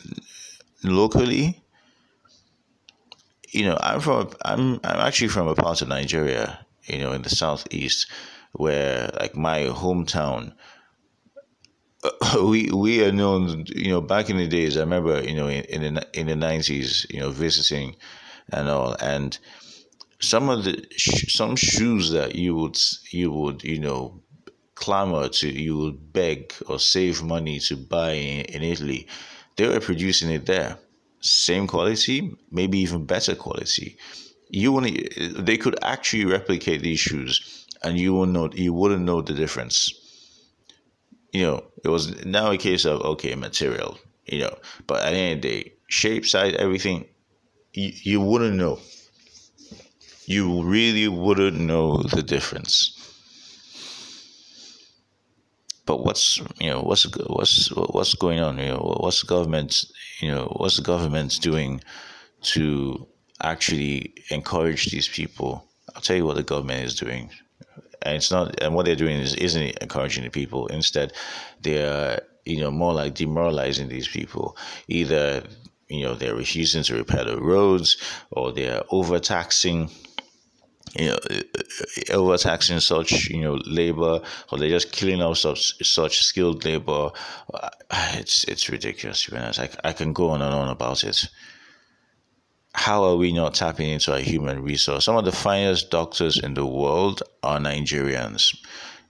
locally? 0.85 1.62
You 3.53 3.67
know, 3.67 3.77
I'm 3.81 4.01
from 4.01 4.31
I'm 4.45 4.81
I'm 4.83 5.01
actually 5.07 5.29
from 5.29 5.47
a 5.47 5.55
part 5.55 5.83
of 5.83 5.88
Nigeria, 5.88 6.67
you 6.85 6.99
know, 6.99 7.12
in 7.12 7.23
the 7.23 7.31
southeast, 7.31 8.07
where 8.53 9.11
like 9.21 9.37
my 9.37 9.61
hometown. 9.67 10.55
We 12.43 12.71
we 12.73 13.05
are 13.05 13.12
known, 13.12 13.65
you 13.69 13.91
know, 13.91 14.01
back 14.01 14.29
in 14.29 14.37
the 14.37 14.49
days. 14.49 14.77
I 14.77 14.81
remember, 14.81 15.23
you 15.23 15.37
know, 15.37 15.47
in, 15.47 15.65
in 15.65 15.95
the 15.95 16.09
in 16.12 16.27
the 16.27 16.35
nineties, 16.35 17.07
you 17.11 17.21
know, 17.21 17.31
visiting 17.31 17.95
and 18.53 18.69
all, 18.69 18.97
and 19.01 19.38
some 20.21 20.49
of 20.49 20.65
the 20.65 20.85
some 20.99 21.55
shoes 21.55 22.11
that 22.11 22.35
you 22.35 22.57
would 22.57 22.77
you 23.12 23.31
would 23.31 23.62
you 23.62 23.79
know 23.79 24.21
clamor 24.75 25.29
to 25.29 25.49
you 25.49 25.77
would 25.77 26.12
beg 26.12 26.53
or 26.67 26.79
save 26.81 27.23
money 27.23 27.61
to 27.61 27.77
buy 27.77 28.12
in, 28.12 28.47
in 28.47 28.62
Italy, 28.62 29.07
they 29.57 29.69
were 29.69 29.79
producing 29.79 30.31
it 30.31 30.47
there 30.47 30.79
same 31.22 31.66
quality, 31.66 32.37
maybe 32.50 32.78
even 32.80 33.06
better 33.06 33.35
quality. 33.35 33.96
You 34.50 34.72
want 34.72 34.87
they 35.38 35.56
could 35.56 35.78
actually 35.82 36.26
replicate 36.26 36.82
these 36.82 37.00
shoes, 37.00 37.66
and 37.82 37.98
you 37.98 38.12
will 38.14 38.26
know 38.26 38.50
you 38.54 38.72
wouldn't 38.74 39.02
know 39.04 39.22
the 39.22 39.35
difference. 39.35 39.90
you 41.32 41.42
know, 41.42 41.64
it 41.85 41.88
was 41.88 42.24
now 42.24 42.50
a 42.50 42.58
case 42.58 42.85
of 42.85 43.00
okay, 43.02 43.35
material, 43.35 43.98
you 44.26 44.40
know, 44.40 44.54
but 44.87 45.04
at 45.04 45.11
the 45.12 45.16
end 45.18 45.37
of 45.37 45.42
the 45.42 45.48
day, 45.62 45.72
shape, 45.88 46.26
size, 46.26 46.54
everything, 46.58 47.06
you, 47.72 47.92
you 48.02 48.20
wouldn't 48.20 48.56
know. 48.56 48.78
You 50.26 50.64
really 50.64 51.06
wouldn't 51.08 51.58
know 51.61 52.02
the 52.02 52.22
difference. 52.24 53.02
But 55.85 56.05
what's 56.05 56.38
you 56.61 56.71
know 56.71 56.81
what's 56.83 57.05
what's 57.27 57.68
what's 57.71 58.14
going 58.14 58.40
on? 58.40 58.59
You 58.59 58.68
know 58.68 58.97
what's 59.01 59.21
the 59.23 59.27
government 59.27 59.85
you 60.21 60.29
know 60.29 60.53
what's 60.57 60.77
the 60.77 60.83
government 60.83 61.40
doing 61.40 61.83
to 62.42 63.07
actually 63.42 64.14
encourage 64.31 64.87
these 64.87 65.09
people? 65.09 65.66
I'll 65.95 66.03
tell 66.03 66.16
you 66.16 66.25
what 66.25 66.37
the 66.37 66.42
government 66.42 66.85
is 66.85 66.95
doing 66.95 67.31
and 68.05 68.16
it's 68.16 68.31
not 68.31 68.61
and 68.62 68.75
what 68.75 68.87
they're 68.87 68.97
doing 68.97 69.18
is 69.18 69.35
isn't 69.35 69.79
encouraging 69.81 70.25
the 70.25 70.31
people 70.31 70.66
instead 70.68 71.12
they're 71.61 72.21
you 72.45 72.61
know 72.61 72.71
more 72.71 72.92
like 72.92 73.14
demoralizing 73.14 73.88
these 73.88 74.09
people 74.09 74.57
either 74.88 75.42
you 75.88 76.03
know 76.03 76.14
they're 76.14 76.35
refusing 76.35 76.83
to 76.83 76.95
repair 76.95 77.25
the 77.25 77.40
roads 77.40 77.97
or 78.31 78.53
they're 78.53 78.83
overtaxing 78.90 79.90
you 80.96 81.07
know 81.09 81.18
uh, 81.31 81.40
uh, 81.59 82.14
overtaxing 82.14 82.81
such 82.81 83.28
you 83.28 83.40
know 83.40 83.59
labor 83.66 84.20
or 84.50 84.59
they're 84.59 84.68
just 84.68 84.92
killing 84.92 85.22
off 85.22 85.38
such 85.38 85.74
such 85.85 86.22
skilled 86.22 86.64
labor 86.64 87.11
uh, 87.55 87.70
it's 88.14 88.44
it's 88.44 88.68
ridiculous 88.68 89.22
to 89.24 89.31
be 89.31 89.37
honest 89.37 89.61
I, 89.61 89.70
I 89.85 89.92
can 89.92 90.12
go 90.12 90.31
on 90.31 90.42
and 90.42 90.55
on 90.55 90.68
about 90.68 91.05
it 91.05 91.28
how 92.74 93.05
are 93.05 93.16
we 93.16 93.33
not 93.33 93.55
tapping 93.55 93.90
into 93.90 94.12
our 94.12 94.20
human 94.20 94.62
resource? 94.62 95.05
Some 95.05 95.16
of 95.16 95.24
the 95.24 95.33
finest 95.33 95.90
doctors 95.90 96.38
in 96.38 96.55
the 96.55 96.66
world 96.66 97.22
are 97.42 97.59
Nigerians. 97.59 98.57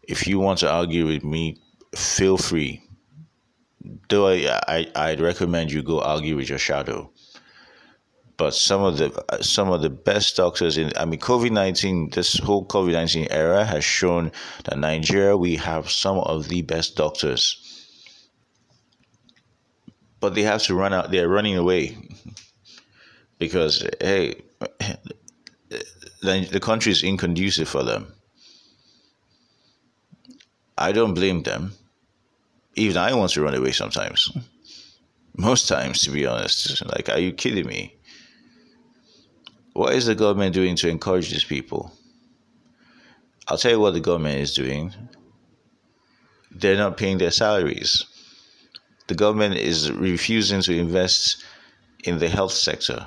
If 0.03 0.27
you 0.27 0.41
want 0.41 0.59
to 0.61 0.71
argue 0.71 1.07
with 1.07 1.23
me, 1.23 1.59
feel 1.95 2.37
free. 2.37 2.83
Though 4.09 4.29
I, 4.29 4.61
I 4.69 4.87
I'd 4.95 5.21
recommend 5.21 5.73
you 5.73 5.83
go 5.83 6.01
argue 6.01 6.37
with 6.37 6.49
your 6.49 6.59
shadow. 6.59 7.12
But 8.43 8.55
some 8.55 8.83
of 8.83 8.97
the 8.99 9.11
some 9.41 9.71
of 9.71 9.83
the 9.83 9.89
best 9.89 10.35
doctors 10.35 10.77
in 10.77 10.91
I 10.97 11.05
mean 11.05 11.21
COVID 11.21 11.53
nineteen 11.53 12.11
this 12.11 12.39
whole 12.39 12.67
COVID 12.67 12.93
nineteen 12.93 13.29
era 13.31 13.65
has 13.65 13.85
shown 13.85 14.33
that 14.65 14.81
Nigeria 14.81 15.37
we 15.37 15.55
have 15.55 15.89
some 15.89 16.19
of 16.19 16.49
the 16.49 16.63
best 16.63 16.97
doctors. 16.97 17.45
But 20.19 20.35
they 20.35 20.43
have 20.43 20.61
to 20.65 20.75
run 20.75 20.93
out. 20.93 21.13
They're 21.13 21.29
running 21.29 21.57
away 21.57 21.97
because 23.39 23.89
hey, 24.01 24.43
the 26.23 26.61
country 26.61 26.91
is 26.91 27.05
inconducive 27.05 27.69
for 27.69 27.85
them. 27.85 28.13
I 30.77 30.91
don't 30.91 31.15
blame 31.15 31.45
them. 31.45 31.75
Even 32.75 32.97
I 32.97 33.15
want 33.15 33.31
to 33.35 33.43
run 33.43 33.55
away 33.55 33.71
sometimes. 33.71 34.37
Most 35.37 35.69
times, 35.69 36.01
to 36.01 36.11
be 36.11 36.27
honest. 36.27 36.85
Like, 36.87 37.09
are 37.09 37.21
you 37.21 37.33
kidding 37.33 37.69
me? 37.69 37.95
What 39.73 39.95
is 39.95 40.07
the 40.07 40.15
government 40.15 40.55
doing 40.55 40.77
to 40.77 40.89
encourage 40.89 41.31
these 41.31 41.45
people? 41.45 41.93
I'll 43.49 43.59
tell 43.59 43.73
you 43.73 43.81
what 43.81 43.95
the 43.95 44.01
government 44.01 44.39
is 44.39 44.55
doing. 44.55 44.93
They're 46.51 46.77
not 46.77 46.97
paying 46.97 47.19
their 47.19 47.31
salaries. 47.31 48.05
The 49.09 49.15
government 49.15 49.57
is 49.57 49.91
refusing 49.91 50.63
to 50.63 50.79
invest 50.79 51.43
in 52.05 52.19
the 52.19 52.29
health 52.29 52.53
sector. 52.53 53.07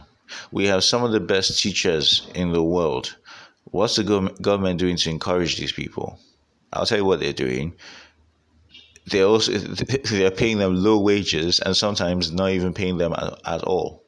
We 0.51 0.65
have 0.65 0.83
some 0.83 1.03
of 1.03 1.11
the 1.11 1.19
best 1.19 1.59
teachers 1.59 2.27
in 2.33 2.51
the 2.51 2.63
world. 2.63 3.15
What's 3.65 3.95
the 3.95 4.03
go- 4.03 4.29
government 4.41 4.79
doing 4.79 4.97
to 4.97 5.09
encourage 5.09 5.57
these 5.57 5.71
people? 5.71 6.19
I'll 6.73 6.85
tell 6.85 6.97
you 6.97 7.05
what 7.05 7.19
they're 7.19 7.33
doing. 7.33 7.73
They're 9.07 9.25
also 9.25 9.51
they're 10.11 10.31
paying 10.31 10.57
them 10.57 10.75
low 10.75 10.99
wages 10.99 11.59
and 11.59 11.77
sometimes 11.77 12.31
not 12.31 12.51
even 12.51 12.73
paying 12.73 12.97
them 12.97 13.13
at, 13.13 13.39
at 13.45 13.63
all. 13.63 14.03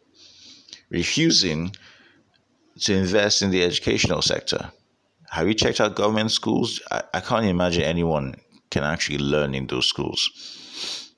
Refusing 0.89 1.75
to 2.81 2.93
invest 2.93 3.41
in 3.41 3.51
the 3.51 3.63
educational 3.63 4.21
sector. 4.21 4.71
Have 5.29 5.47
you 5.47 5.53
checked 5.53 5.81
out 5.81 5.95
government 5.95 6.31
schools? 6.31 6.81
I, 6.91 7.03
I 7.15 7.19
can't 7.19 7.45
imagine 7.45 7.83
anyone 7.83 8.35
can 8.69 8.83
actually 8.83 9.19
learn 9.19 9.55
in 9.55 9.67
those 9.67 9.87
schools. 9.87 11.11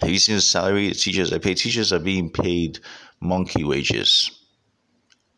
Have 0.00 0.10
you 0.10 0.18
seen 0.18 0.36
the 0.36 0.40
salary 0.42 0.88
the 0.88 0.94
teachers 0.94 1.32
are 1.32 1.38
paid? 1.38 1.56
Teachers 1.56 1.92
are 1.92 1.98
being 1.98 2.30
paid 2.30 2.80
monkey 3.20 3.64
wages. 3.64 4.30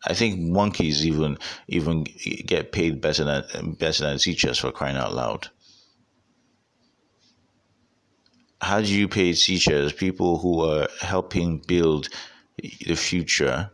I 0.06 0.14
think 0.14 0.38
monkeys 0.38 1.06
even 1.06 1.38
even 1.68 2.04
get 2.46 2.72
paid 2.72 3.00
better 3.00 3.24
than 3.24 3.72
better 3.74 4.04
than 4.04 4.18
teachers 4.18 4.58
for 4.58 4.72
crying 4.72 4.96
out 4.96 5.14
loud. 5.14 5.48
How 8.60 8.80
do 8.80 8.92
you 8.92 9.06
pay 9.06 9.32
teachers, 9.32 9.92
people 9.92 10.38
who 10.38 10.64
are 10.64 10.88
helping 11.00 11.58
build 11.58 12.08
the 12.58 12.96
future? 12.96 13.70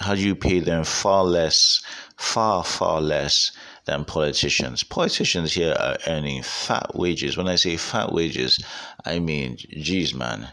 How 0.00 0.14
do 0.14 0.20
you 0.20 0.34
pay 0.34 0.60
them 0.60 0.84
far 0.84 1.24
less, 1.24 1.82
far 2.16 2.64
far 2.64 3.00
less 3.00 3.52
than 3.84 4.04
politicians? 4.04 4.82
Politicians 4.82 5.52
here 5.52 5.76
are 5.78 5.98
earning 6.06 6.42
fat 6.42 6.94
wages. 6.94 7.36
When 7.36 7.48
I 7.48 7.54
say 7.56 7.76
fat 7.76 8.12
wages, 8.12 8.58
I 9.04 9.18
mean, 9.18 9.56
geez, 9.56 10.14
man 10.14 10.48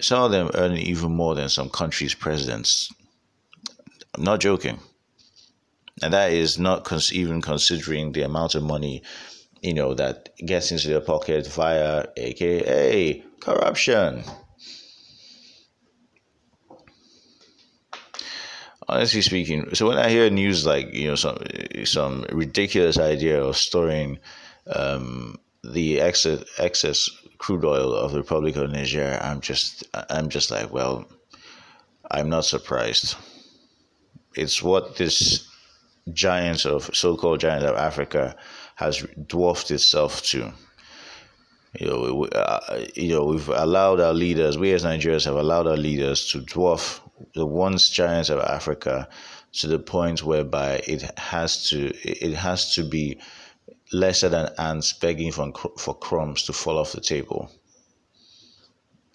some 0.00 0.22
of 0.22 0.30
them 0.30 0.50
earn 0.54 0.76
even 0.76 1.12
more 1.12 1.34
than 1.34 1.48
some 1.48 1.70
countries' 1.70 2.14
presidents. 2.14 2.92
I'm 4.14 4.24
not 4.24 4.40
joking. 4.40 4.80
And 6.02 6.12
that 6.12 6.32
is 6.32 6.58
not 6.58 6.84
cons- 6.84 7.12
even 7.12 7.40
considering 7.40 8.12
the 8.12 8.22
amount 8.22 8.54
of 8.54 8.62
money, 8.62 9.02
you 9.62 9.72
know, 9.72 9.94
that 9.94 10.36
gets 10.44 10.70
into 10.70 10.88
their 10.88 11.00
pocket 11.00 11.46
via 11.46 12.06
AKA 12.16 13.24
corruption. 13.40 14.24
Honestly 18.88 19.20
speaking, 19.20 19.74
so 19.74 19.88
when 19.88 19.98
I 19.98 20.08
hear 20.08 20.30
news 20.30 20.64
like 20.64 20.94
you 20.94 21.08
know 21.08 21.16
some 21.16 21.38
some 21.84 22.24
ridiculous 22.30 22.98
idea 22.98 23.42
of 23.42 23.56
storing 23.56 24.18
um, 24.68 25.40
the 25.64 26.00
excess 26.00 26.44
excess 26.58 27.10
crude 27.38 27.64
oil 27.64 27.92
of 27.92 28.12
the 28.12 28.18
Republic 28.18 28.54
of 28.56 28.70
Niger, 28.70 29.18
I'm 29.20 29.40
just 29.40 29.84
I'm 30.10 30.28
just 30.28 30.52
like, 30.52 30.72
well, 30.72 31.08
I'm 32.10 32.28
not 32.28 32.44
surprised. 32.44 33.16
It's 34.36 34.62
what 34.62 34.96
this 34.96 35.48
giant 36.12 36.64
of 36.64 36.90
so-called 36.94 37.40
giant 37.40 37.64
of 37.64 37.76
Africa 37.76 38.36
has 38.76 39.04
dwarfed 39.26 39.70
itself 39.70 40.22
to. 40.22 40.52
You 41.78 41.86
know, 41.86 42.14
we, 42.14 42.28
uh, 42.30 42.84
you 42.94 43.14
know, 43.14 43.24
we've 43.24 43.48
allowed 43.48 44.00
our 44.00 44.14
leaders, 44.14 44.56
we 44.56 44.72
as 44.72 44.84
Nigerians 44.84 45.24
have 45.24 45.36
allowed 45.36 45.66
our 45.66 45.76
leaders 45.76 46.26
to 46.30 46.40
dwarf 46.40 47.00
the 47.34 47.46
once 47.46 47.88
giants 47.90 48.30
of 48.30 48.38
Africa 48.40 49.08
to 49.52 49.66
the 49.66 49.78
point 49.78 50.22
whereby 50.22 50.82
it 50.86 51.02
has 51.18 51.68
to 51.70 51.92
it 52.02 52.34
has 52.34 52.74
to 52.74 52.84
be 52.84 53.18
lesser 53.92 54.28
than 54.28 54.50
ants 54.58 54.92
begging 54.92 55.32
for, 55.32 55.52
for 55.78 55.94
crumbs 55.94 56.42
to 56.44 56.52
fall 56.52 56.78
off 56.78 56.92
the 56.92 57.00
table. 57.00 57.50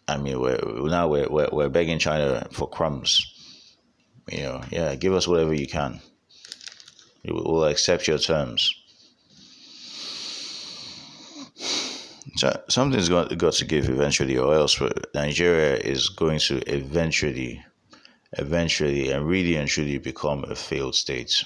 I 0.07 0.17
mean, 0.17 0.39
we're, 0.39 0.59
now 0.89 1.07
we're, 1.07 1.29
we're, 1.29 1.49
we're 1.51 1.69
begging 1.69 1.99
China 1.99 2.47
for 2.51 2.67
crumbs. 2.67 3.19
You 4.29 4.43
know, 4.43 4.63
yeah, 4.69 4.95
give 4.95 5.13
us 5.13 5.27
whatever 5.27 5.53
you 5.53 5.67
can. 5.67 6.01
We'll 7.25 7.65
accept 7.65 8.07
your 8.07 8.17
terms. 8.17 8.73
So 12.37 12.61
something's 12.69 13.09
got, 13.09 13.37
got 13.37 13.53
to 13.53 13.65
give 13.65 13.89
eventually, 13.89 14.37
or 14.37 14.53
else 14.53 14.81
Nigeria 15.13 15.75
is 15.75 16.09
going 16.09 16.39
to 16.39 16.59
eventually, 16.73 17.63
eventually, 18.33 19.11
and 19.11 19.27
really 19.27 19.55
and 19.55 19.67
truly 19.67 19.97
become 19.97 20.45
a 20.45 20.55
failed 20.55 20.95
state. 20.95 21.43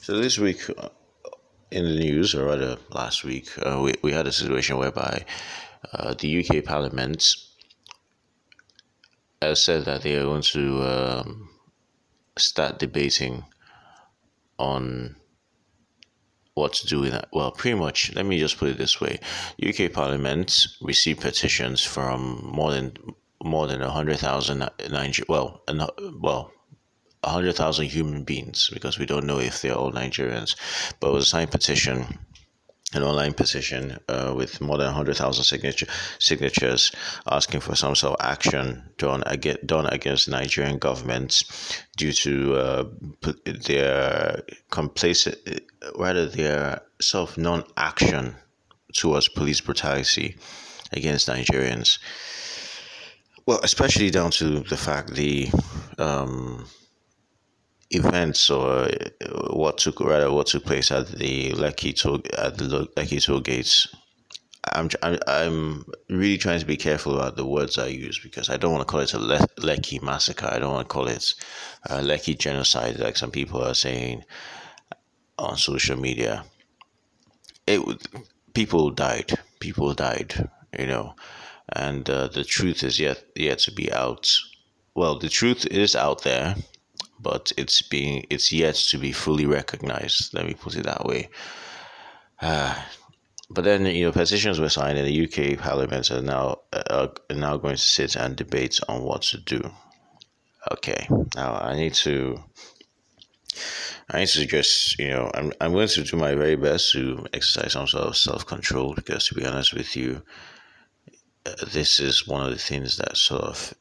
So 0.00 0.18
this 0.18 0.38
week 0.38 0.68
uh, 0.76 0.90
in 1.70 1.84
the 1.84 1.98
news, 1.98 2.34
or 2.34 2.44
rather 2.44 2.76
last 2.90 3.24
week, 3.24 3.48
uh, 3.64 3.80
we, 3.80 3.94
we 4.02 4.12
had 4.12 4.26
a 4.26 4.32
situation 4.32 4.76
whereby 4.76 5.24
uh, 5.94 6.12
the 6.12 6.44
UK 6.44 6.62
Parliament 6.62 7.24
has 9.44 9.64
said 9.64 9.84
that 9.84 10.02
they 10.02 10.16
are 10.16 10.24
going 10.24 10.42
to 10.42 10.82
um, 10.82 11.48
start 12.36 12.78
debating 12.78 13.44
on 14.58 15.16
what 16.54 16.72
to 16.74 16.86
do 16.86 17.00
with 17.00 17.12
that. 17.12 17.28
Well, 17.32 17.50
pretty 17.50 17.78
much, 17.78 18.14
let 18.14 18.26
me 18.26 18.38
just 18.38 18.58
put 18.58 18.68
it 18.68 18.78
this 18.78 19.00
way 19.00 19.18
UK 19.64 19.92
Parliament 19.92 20.66
received 20.80 21.20
petitions 21.20 21.82
from 21.82 22.50
more 22.52 22.70
than 22.72 22.96
more 23.42 23.66
than 23.66 23.80
100,000 23.80 24.70
Niger- 24.90 25.24
well, 25.28 25.62
well, 26.18 26.50
100,000 27.22 27.86
human 27.86 28.24
beings 28.24 28.70
because 28.72 28.98
we 28.98 29.04
don't 29.04 29.26
know 29.26 29.38
if 29.38 29.60
they're 29.60 29.74
all 29.74 29.92
Nigerians. 29.92 30.56
But 30.98 31.10
it 31.10 31.12
was 31.12 31.24
a 31.24 31.30
signed 31.30 31.50
petition 31.50 32.18
an 32.94 33.02
online 33.02 33.34
petition 33.34 33.98
uh, 34.08 34.32
with 34.36 34.60
more 34.60 34.78
than 34.78 34.86
100,000 34.86 35.44
signature, 35.44 35.86
signatures 36.18 36.92
asking 37.26 37.60
for 37.60 37.74
some 37.74 37.94
sort 37.94 38.18
of 38.18 38.26
action 38.26 38.82
done, 38.98 39.22
against, 39.26 39.66
done 39.66 39.86
against 39.86 40.28
Nigerian 40.28 40.78
government 40.78 41.42
due 41.96 42.12
to 42.12 42.54
uh, 42.56 42.84
their 43.44 44.42
complacent, 44.70 45.38
rather 45.96 46.26
their 46.26 46.80
of 47.14 47.36
non-action 47.36 48.34
towards 48.92 49.28
police 49.28 49.60
brutality 49.60 50.36
against 50.92 51.28
Nigerians. 51.28 51.98
Well, 53.46 53.60
especially 53.62 54.10
down 54.10 54.30
to 54.32 54.60
the 54.60 54.76
fact 54.76 55.14
the 55.14 55.50
um, 55.98 56.66
events 57.90 58.50
or 58.50 58.88
uh, 58.88 59.54
what 59.54 59.78
took 59.78 60.00
rather 60.00 60.32
what 60.32 60.46
took 60.46 60.64
place 60.64 60.90
at 60.90 61.08
the 61.08 61.52
Lekki 61.52 61.98
toll 61.98 62.20
at 62.38 62.56
the 62.58 62.88
Lekki 62.96 63.24
toll 63.24 63.40
gates. 63.40 63.88
I'm, 64.72 64.88
I'm 65.02 65.18
I'm 65.26 65.84
really 66.08 66.38
trying 66.38 66.60
to 66.60 66.66
be 66.66 66.76
careful 66.76 67.16
about 67.16 67.36
the 67.36 67.44
words 67.44 67.76
I 67.76 67.88
use 67.88 68.18
because 68.18 68.48
I 68.48 68.56
don't 68.56 68.72
want 68.72 68.80
to 68.80 68.90
call 68.90 69.00
it 69.00 69.12
a 69.12 69.18
Le- 69.18 70.02
massacre. 70.02 70.48
I 70.50 70.58
don't 70.58 70.72
want 70.72 70.88
to 70.88 70.92
call 70.92 71.06
it 71.06 71.34
a 71.84 71.98
Lekki 71.98 72.38
genocide 72.38 72.98
like 72.98 73.16
some 73.16 73.30
people 73.30 73.62
are 73.62 73.74
saying 73.74 74.24
on 75.38 75.58
social 75.58 75.98
media. 75.98 76.44
It 77.66 77.80
people 78.54 78.90
died. 78.90 79.32
People 79.60 79.92
died. 79.92 80.48
You 80.78 80.86
know, 80.86 81.14
and 81.68 82.08
uh, 82.08 82.28
the 82.28 82.42
truth 82.42 82.82
is 82.82 82.98
yet 82.98 83.22
yet 83.36 83.58
to 83.60 83.72
be 83.72 83.92
out. 83.92 84.34
Well, 84.94 85.18
the 85.18 85.28
truth 85.28 85.66
is 85.66 85.94
out 85.94 86.22
there 86.22 86.56
but 87.24 87.50
it's 87.56 87.82
being 87.82 88.24
it's 88.30 88.52
yet 88.52 88.76
to 88.76 88.98
be 88.98 89.10
fully 89.10 89.46
recognized. 89.46 90.32
Let 90.34 90.46
me 90.46 90.54
put 90.54 90.76
it 90.76 90.84
that 90.84 91.04
way. 91.04 91.30
Uh, 92.40 92.80
but 93.50 93.64
then 93.64 93.86
you 93.86 94.04
know 94.04 94.12
petitions 94.12 94.60
were 94.60 94.68
signed, 94.68 94.98
and 94.98 95.08
the 95.08 95.24
UK 95.24 95.58
Parliament 95.58 96.10
are 96.10 96.22
now 96.22 96.58
uh, 96.72 97.08
are 97.30 97.36
now 97.36 97.56
going 97.56 97.76
to 97.76 97.82
sit 97.82 98.14
and 98.14 98.36
debate 98.36 98.78
on 98.88 99.02
what 99.02 99.22
to 99.22 99.38
do. 99.38 99.60
Okay, 100.70 101.08
now 101.34 101.54
I 101.54 101.74
need 101.74 101.94
to. 101.94 102.44
I 104.10 104.18
need 104.18 104.28
to 104.28 104.44
just, 104.44 104.98
you 104.98 105.08
know, 105.08 105.30
I'm, 105.32 105.50
I'm 105.62 105.72
going 105.72 105.88
to 105.88 106.02
do 106.02 106.16
my 106.18 106.34
very 106.34 106.56
best 106.56 106.92
to 106.92 107.24
exercise 107.32 107.72
some 107.72 107.86
sort 107.86 108.04
of 108.04 108.16
self 108.16 108.44
control 108.44 108.92
because, 108.94 109.28
to 109.28 109.34
be 109.34 109.46
honest 109.46 109.72
with 109.72 109.96
you, 109.96 110.22
uh, 111.46 111.54
this 111.72 112.00
is 112.00 112.26
one 112.26 112.44
of 112.44 112.52
the 112.52 112.58
things 112.58 112.98
that 112.98 113.16
sort 113.16 113.44
of, 113.44 113.74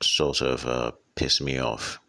sort 0.00 0.40
of 0.40 0.64
uh, 0.64 0.92
pissed 1.14 1.42
me 1.42 1.58
off 1.58 2.00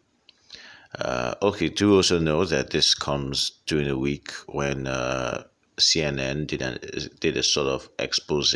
uh, 0.98 1.34
okay, 1.42 1.68
do 1.68 1.96
also 1.96 2.18
know 2.18 2.44
that 2.44 2.70
this 2.70 2.94
comes 2.94 3.50
during 3.66 3.88
a 3.88 3.96
week 3.98 4.30
when 4.46 4.86
uh, 4.86 5.44
CNN 5.78 6.46
did 6.46 6.62
a, 6.62 6.78
did 7.20 7.36
a 7.36 7.42
sort 7.42 7.68
of 7.68 7.88
expose 7.98 8.54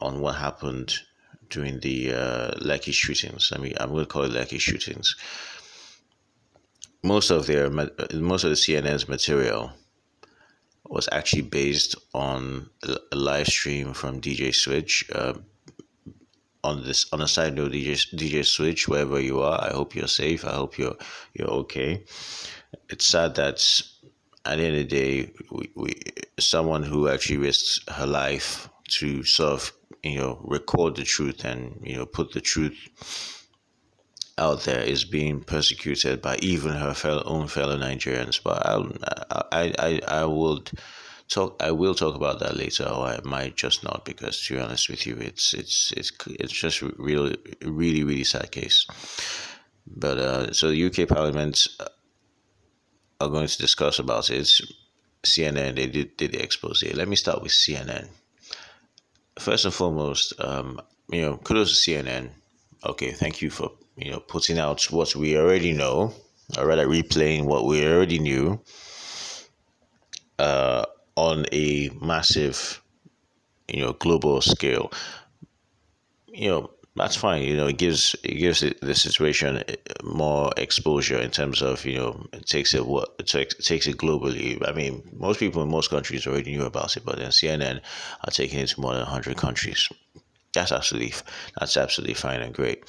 on 0.00 0.20
what 0.20 0.36
happened 0.36 0.94
during 1.48 1.80
the 1.80 2.12
uh, 2.12 2.78
shootings. 2.92 3.50
I 3.54 3.58
mean, 3.58 3.74
I'm 3.80 3.90
going 3.90 4.04
to 4.04 4.10
call 4.10 4.24
it 4.24 4.32
Lekki 4.32 4.60
shootings. 4.60 5.16
Most 7.02 7.30
of 7.30 7.46
their 7.46 7.70
most 7.70 8.44
of 8.44 8.50
the 8.50 8.56
CNN's 8.56 9.08
material 9.08 9.72
was 10.88 11.08
actually 11.12 11.42
based 11.42 11.94
on 12.14 12.68
a 13.12 13.16
live 13.16 13.46
stream 13.46 13.92
from 13.92 14.20
DJ 14.20 14.54
Switch. 14.54 15.08
Uh, 15.12 15.34
on 16.66 16.82
this 16.84 17.06
on 17.12 17.22
a 17.22 17.28
side 17.28 17.54
note, 17.54 17.72
DJ 17.72 17.92
DJ 18.14 18.44
Switch, 18.44 18.88
wherever 18.88 19.20
you 19.20 19.40
are, 19.40 19.58
I 19.62 19.72
hope 19.72 19.94
you're 19.94 20.08
safe. 20.08 20.44
I 20.44 20.52
hope 20.52 20.78
you're 20.78 20.96
you're 21.34 21.50
okay. 21.62 22.04
It's 22.90 23.06
sad 23.06 23.36
that 23.36 23.58
at 24.44 24.58
the 24.58 24.64
end 24.64 24.76
of 24.76 24.88
the 24.88 24.96
day, 25.00 25.32
we, 25.50 25.70
we 25.74 25.94
someone 26.38 26.82
who 26.82 27.08
actually 27.08 27.38
risks 27.38 27.80
her 27.88 28.06
life 28.06 28.68
to 28.98 29.22
sort 29.24 29.52
of 29.52 29.72
you 30.02 30.18
know 30.18 30.40
record 30.44 30.96
the 30.96 31.04
truth 31.04 31.44
and 31.44 31.80
you 31.82 31.96
know 31.96 32.06
put 32.06 32.32
the 32.32 32.40
truth 32.40 33.46
out 34.38 34.64
there 34.64 34.82
is 34.82 35.04
being 35.04 35.40
persecuted 35.40 36.20
by 36.20 36.36
even 36.42 36.72
her 36.72 36.94
fellow 36.94 37.22
own 37.24 37.46
fellow 37.48 37.76
Nigerians. 37.78 38.42
But 38.42 38.66
I'll, 38.66 38.92
I 39.52 39.72
I 39.78 40.00
I 40.08 40.24
would 40.24 40.70
talk 41.28 41.62
I 41.62 41.70
will 41.70 41.94
talk 41.94 42.14
about 42.14 42.40
that 42.40 42.56
later 42.56 42.84
or 42.84 43.06
I 43.06 43.20
might 43.24 43.56
just 43.56 43.82
not 43.84 44.04
because 44.04 44.42
to 44.46 44.54
be 44.54 44.60
honest 44.60 44.88
with 44.88 45.06
you 45.06 45.16
it's 45.16 45.54
it's 45.54 45.92
it's 45.96 46.12
it's 46.26 46.52
just 46.52 46.82
really 46.82 47.36
really 47.62 48.04
really 48.04 48.24
sad 48.24 48.50
case. 48.50 48.86
But 49.86 50.18
uh, 50.18 50.52
so 50.52 50.70
the 50.70 50.84
UK 50.86 51.08
Parliament 51.08 51.66
uh, 51.78 51.86
are 53.20 53.28
going 53.28 53.46
to 53.46 53.58
discuss 53.58 53.98
about 53.98 54.30
it. 54.30 54.50
CNN 55.24 55.74
they 55.74 55.86
did, 55.86 56.16
did 56.16 56.32
the 56.32 56.42
expose. 56.42 56.84
Let 56.94 57.08
me 57.08 57.16
start 57.16 57.42
with 57.42 57.52
CNN 57.52 58.08
first 59.38 59.64
and 59.64 59.74
foremost 59.74 60.32
um, 60.40 60.80
you 61.10 61.22
know 61.22 61.36
kudos 61.36 61.84
to 61.84 61.90
CNN 61.90 62.30
okay 62.84 63.12
thank 63.12 63.42
you 63.42 63.50
for 63.50 63.72
you 63.96 64.10
know 64.10 64.20
putting 64.20 64.58
out 64.58 64.82
what 64.90 65.14
we 65.14 65.36
already 65.36 65.72
know 65.72 66.14
or 66.56 66.66
rather 66.66 66.86
replaying 66.86 67.44
what 67.44 67.66
we 67.66 67.84
already 67.86 68.18
knew. 68.18 68.60
Uh, 70.38 70.84
on 71.16 71.46
a 71.52 71.90
massive, 72.00 72.82
you 73.68 73.80
know, 73.80 73.92
global 73.94 74.40
scale, 74.40 74.92
you 76.28 76.48
know, 76.48 76.70
that's 76.96 77.16
fine. 77.16 77.42
You 77.42 77.56
know, 77.56 77.66
it 77.66 77.76
gives 77.76 78.16
it 78.24 78.34
gives 78.34 78.60
the 78.60 78.94
situation 78.94 79.62
more 80.02 80.50
exposure 80.56 81.20
in 81.20 81.30
terms 81.30 81.60
of 81.60 81.84
you 81.84 81.94
know 81.94 82.26
it 82.32 82.46
takes 82.46 82.74
it 82.74 82.86
what 82.86 83.14
it 83.18 83.26
takes, 83.26 83.54
it 83.54 83.64
takes 83.64 83.86
it 83.86 83.98
globally. 83.98 84.66
I 84.66 84.72
mean, 84.72 85.02
most 85.12 85.38
people 85.38 85.62
in 85.62 85.70
most 85.70 85.90
countries 85.90 86.26
already 86.26 86.56
knew 86.56 86.64
about 86.64 86.96
it, 86.96 87.04
but 87.04 87.18
then 87.18 87.30
CNN 87.30 87.80
are 88.24 88.30
taking 88.30 88.60
it 88.60 88.68
to 88.68 88.80
more 88.80 88.94
than 88.94 89.04
hundred 89.04 89.36
countries. 89.36 89.88
That's 90.54 90.72
absolutely 90.72 91.14
that's 91.58 91.76
absolutely 91.76 92.14
fine 92.14 92.40
and 92.40 92.54
great. 92.54 92.84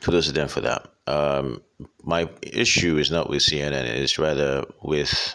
Kudos 0.00 0.26
to 0.26 0.32
them 0.32 0.48
for 0.48 0.62
that. 0.62 0.86
Um, 1.06 1.60
my 2.04 2.28
issue 2.42 2.96
is 2.96 3.10
not 3.10 3.28
with 3.28 3.42
CNN; 3.42 3.84
it's 3.84 4.18
rather 4.18 4.64
with 4.82 5.34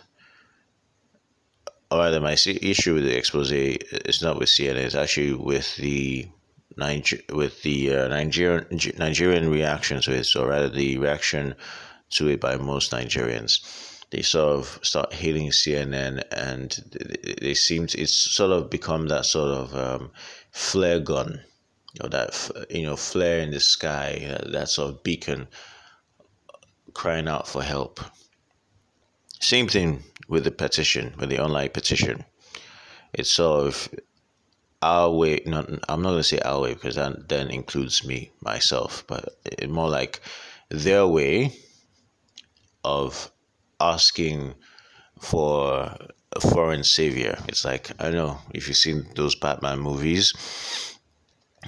or 1.94 2.00
rather, 2.00 2.20
my 2.20 2.32
issue 2.34 2.96
with 2.96 3.04
the 3.04 3.16
expose 3.16 3.52
is 3.52 4.22
not 4.24 4.39
with 4.39 4.50
CNN. 4.50 4.78
It's 4.78 4.96
actually 4.96 5.34
with 5.34 5.76
the 5.76 6.28
Niger- 6.76 7.22
with 7.32 7.62
the 7.62 7.96
uh, 7.96 8.08
Nigerian 8.08 8.66
Nigerian 8.98 9.52
reaction 9.52 10.02
to 10.02 10.12
it, 10.12 10.36
or 10.36 10.48
rather 10.48 10.70
the 10.70 10.98
reaction 10.98 11.54
to 12.16 12.30
it 12.30 12.41
by 12.41 12.56
most 12.58 12.89
Nigerians. 12.91 13.60
They 14.10 14.24
sort 14.24 14.56
of 14.56 14.80
start 14.82 15.14
hating 15.14 15.52
CNN, 15.52 16.24
and 16.32 16.72
they 17.39 17.54
seem 17.54 17.86
to, 17.86 18.02
it's 18.02 18.18
sort 18.36 18.52
of 18.52 18.72
become 18.72 19.08
that 19.10 19.28
sort 19.28 19.52
of 19.52 19.76
um, 19.76 20.12
flare 20.52 21.00
gun, 21.00 21.44
or 22.02 22.10
that 22.10 22.50
you 22.72 22.88
know 22.88 22.96
flare 22.96 23.39
in 23.41 23.52
the 23.52 23.60
sky, 23.60 24.36
that 24.52 24.70
sort 24.70 24.89
of 24.89 25.04
beacon 25.04 25.48
crying 26.96 27.28
out 27.28 27.48
for 27.48 27.62
help. 27.62 28.00
Same 29.44 29.68
thing 29.68 30.02
with 30.30 30.46
the 30.46 30.52
petition, 30.52 31.14
with 31.20 31.28
the 31.28 31.44
online 31.44 31.70
petition. 31.70 32.24
It's 33.12 33.30
sort 33.30 33.68
of 33.68 33.89
our 34.82 35.12
way. 35.12 35.41
Not, 35.46 35.70
I'm 35.89 36.02
not 36.02 36.12
gonna 36.12 36.24
say 36.24 36.39
our 36.39 36.62
way 36.62 36.74
because 36.76 36.96
that 36.96 37.28
then 37.28 37.50
includes 37.50 38.06
me 38.06 38.32
myself, 38.39 39.04
but 39.06 39.36
more 39.68 39.89
like 39.89 40.22
their 40.70 41.06
way 41.06 41.52
of 42.86 43.30
asking 43.82 44.56
for 45.20 45.94
a 46.32 46.39
foreign 46.39 46.86
savior. 46.86 47.38
It's 47.50 47.66
like 47.66 47.91
I 48.00 48.04
don't 48.04 48.14
know 48.14 48.38
if 48.54 48.70
you've 48.70 48.78
seen 48.78 49.08
those 49.16 49.36
Batman 49.36 49.80
movies 49.80 50.32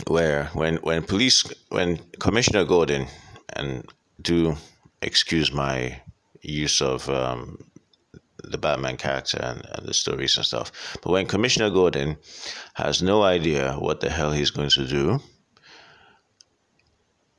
where 0.07 0.45
when 0.53 0.77
when 0.77 1.03
police 1.03 1.43
when 1.67 1.99
Commissioner 2.21 2.63
Gordon 2.63 3.07
and 3.49 3.85
do 4.21 4.55
excuse 5.01 5.51
my 5.51 5.99
use 6.51 6.81
of 6.81 7.09
um, 7.09 7.57
the 8.43 8.57
Batman 8.57 8.97
character 8.97 9.39
and, 9.41 9.65
and 9.73 9.87
the 9.87 9.93
stories 9.93 10.35
and 10.37 10.45
stuff. 10.45 10.71
But 11.01 11.11
when 11.11 11.25
Commissioner 11.25 11.69
Gordon 11.69 12.17
has 12.75 13.01
no 13.01 13.23
idea 13.23 13.73
what 13.73 13.99
the 13.99 14.09
hell 14.09 14.31
he's 14.31 14.51
going 14.51 14.69
to 14.71 14.87
do, 14.87 15.19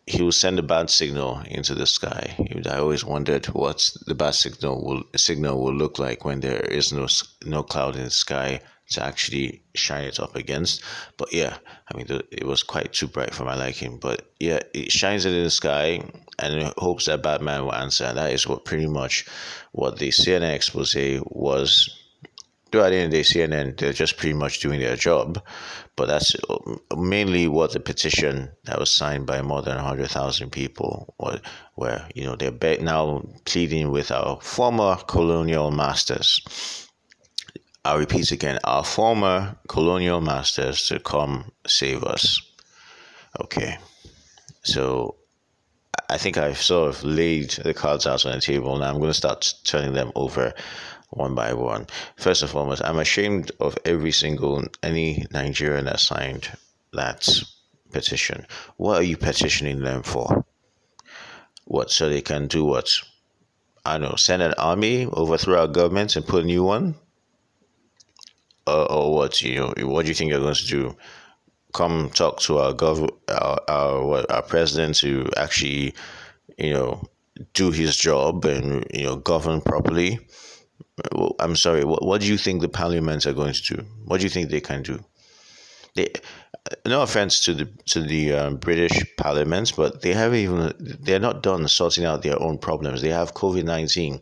he 0.06 0.22
will 0.22 0.32
send 0.32 0.58
a 0.58 0.62
bat 0.62 0.88
signal 0.88 1.42
into 1.46 1.74
the 1.74 1.86
sky. 1.86 2.36
I 2.70 2.78
always 2.78 3.04
wondered 3.04 3.46
what 3.46 3.90
the 4.06 4.14
bat 4.14 4.36
signal 4.36 4.84
will 4.84 5.02
signal 5.16 5.60
will 5.60 5.74
look 5.74 5.98
like 5.98 6.24
when 6.24 6.40
there 6.40 6.60
is 6.60 6.92
no 6.92 7.08
no 7.44 7.64
cloud 7.64 7.96
in 7.96 8.04
the 8.04 8.10
sky 8.10 8.60
to 8.90 9.02
actually 9.02 9.62
shine 9.74 10.04
it 10.04 10.20
up 10.20 10.36
against. 10.36 10.82
But 11.16 11.32
yeah, 11.32 11.56
I 11.90 11.96
mean, 11.96 12.06
it 12.08 12.44
was 12.44 12.62
quite 12.62 12.92
too 12.92 13.08
bright 13.08 13.34
for 13.34 13.44
my 13.44 13.56
liking. 13.56 13.98
But 13.98 14.32
yeah, 14.38 14.60
it 14.74 14.92
shines 14.92 15.24
it 15.24 15.32
in 15.32 15.44
the 15.44 15.50
sky 15.50 16.02
and 16.38 16.72
hopes 16.76 17.06
that 17.06 17.22
Batman 17.22 17.64
will 17.64 17.74
answer. 17.74 18.04
And 18.04 18.18
that 18.18 18.32
is 18.32 18.46
what 18.46 18.64
pretty 18.64 18.86
much 18.86 19.26
what 19.72 19.98
the 19.98 20.10
CNN 20.10 20.54
expose 20.54 20.96
was. 21.26 21.90
Though 22.72 22.84
at 22.84 22.90
the 22.90 22.96
end 22.96 23.06
of 23.06 23.10
the 23.12 23.22
day, 23.22 23.46
CNN, 23.46 23.78
they're 23.78 23.92
just 23.92 24.16
pretty 24.16 24.34
much 24.34 24.60
doing 24.60 24.80
their 24.80 24.96
job. 24.96 25.40
But 25.94 26.08
that's 26.08 26.36
um, 26.50 26.80
mainly 26.96 27.48
what 27.48 27.72
the 27.72 27.80
petition 27.80 28.50
that 28.64 28.78
was 28.78 28.92
signed 28.92 29.24
by 29.24 29.40
more 29.40 29.62
than 29.62 29.76
100,000 29.76 30.50
people, 30.50 31.14
were, 31.18 31.40
where, 31.76 32.06
you 32.14 32.24
know, 32.24 32.36
they're 32.36 32.78
now 32.80 33.24
pleading 33.46 33.92
with 33.92 34.10
our 34.10 34.40
former 34.42 34.96
colonial 35.06 35.70
masters 35.70 36.85
I'll 37.86 37.98
repeat 37.98 38.32
again, 38.32 38.58
our 38.64 38.82
former 38.82 39.54
colonial 39.68 40.20
masters 40.20 40.88
to 40.88 40.98
come 40.98 41.52
save 41.68 42.02
us. 42.02 42.42
Okay. 43.40 43.78
So 44.64 45.14
I 46.10 46.18
think 46.18 46.36
I've 46.36 46.60
sort 46.60 46.88
of 46.88 47.04
laid 47.04 47.50
the 47.50 47.72
cards 47.72 48.04
out 48.04 48.26
on 48.26 48.32
the 48.32 48.40
table. 48.40 48.76
Now 48.76 48.90
I'm 48.90 48.98
going 48.98 49.10
to 49.10 49.14
start 49.14 49.54
turning 49.62 49.92
them 49.92 50.10
over 50.16 50.52
one 51.10 51.36
by 51.36 51.52
one. 51.52 51.86
First 52.16 52.42
and 52.42 52.50
foremost, 52.50 52.82
I'm 52.84 52.98
ashamed 52.98 53.52
of 53.60 53.78
every 53.84 54.10
single 54.10 54.64
any 54.82 55.24
Nigerian 55.30 55.84
that 55.84 56.00
signed 56.00 56.50
that 56.92 57.28
petition. 57.92 58.48
What 58.78 58.98
are 58.98 59.04
you 59.04 59.16
petitioning 59.16 59.78
them 59.78 60.02
for? 60.02 60.44
What 61.66 61.92
so 61.92 62.08
they 62.08 62.20
can 62.20 62.48
do 62.48 62.64
what? 62.64 62.90
I 63.84 63.98
don't 63.98 64.10
know, 64.10 64.16
send 64.16 64.42
an 64.42 64.54
army, 64.58 65.06
overthrow 65.06 65.60
our 65.60 65.68
government, 65.68 66.16
and 66.16 66.26
put 66.26 66.42
a 66.42 66.46
new 66.46 66.64
one. 66.64 66.96
Uh, 68.66 68.84
or 68.84 69.14
what? 69.14 69.40
You 69.42 69.56
know, 69.56 69.74
what 69.86 70.02
do 70.02 70.08
you 70.08 70.14
think 70.14 70.30
you're 70.30 70.40
going 70.40 70.54
to 70.54 70.66
do? 70.66 70.96
Come 71.74 72.10
talk 72.10 72.40
to 72.40 72.58
our 72.58 72.72
gov, 72.72 73.08
our 73.28 73.60
our, 73.68 74.06
what, 74.06 74.30
our 74.30 74.42
president 74.42 74.96
to 74.96 75.28
actually, 75.36 75.94
you 76.58 76.72
know, 76.72 77.08
do 77.54 77.70
his 77.70 77.96
job 77.96 78.44
and 78.44 78.86
you 78.92 79.04
know 79.04 79.16
govern 79.16 79.60
properly 79.60 80.20
I'm 81.38 81.56
sorry. 81.56 81.84
What 81.84 82.04
what 82.04 82.20
do 82.20 82.26
you 82.26 82.38
think 82.38 82.60
the 82.60 82.68
parliaments 82.68 83.26
are 83.26 83.34
going 83.34 83.52
to 83.52 83.62
do? 83.62 83.84
What 84.04 84.18
do 84.18 84.24
you 84.24 84.30
think 84.30 84.50
they 84.50 84.60
can 84.60 84.82
do? 84.82 85.04
They, 85.94 86.08
no 86.86 87.02
offense 87.02 87.40
to 87.44 87.54
the 87.54 87.66
to 87.86 88.00
the 88.00 88.32
um, 88.32 88.56
British 88.56 88.98
parliaments, 89.16 89.72
but 89.72 90.02
they 90.02 90.14
haven't 90.14 90.38
even 90.38 90.72
they're 90.78 91.20
not 91.20 91.42
done 91.42 91.68
sorting 91.68 92.04
out 92.04 92.22
their 92.22 92.40
own 92.40 92.58
problems. 92.58 93.02
They 93.02 93.10
have 93.10 93.34
COVID 93.34 93.64
nineteen 93.64 94.20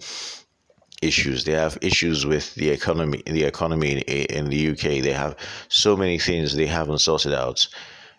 issues. 1.03 1.45
They 1.45 1.53
have 1.53 1.79
issues 1.81 2.27
with 2.27 2.55
the 2.55 2.71
economy. 2.71 3.23
The 3.27 3.45
economy 3.45 3.93
in, 3.93 3.99
in 4.37 4.51
the 4.51 4.71
UK. 4.71 5.03
They 5.03 5.13
have 5.13 5.37
so 5.69 5.97
many 5.97 6.19
things 6.19 6.55
they 6.55 6.67
haven't 6.67 6.99
sorted 6.99 7.35
out. 7.35 7.67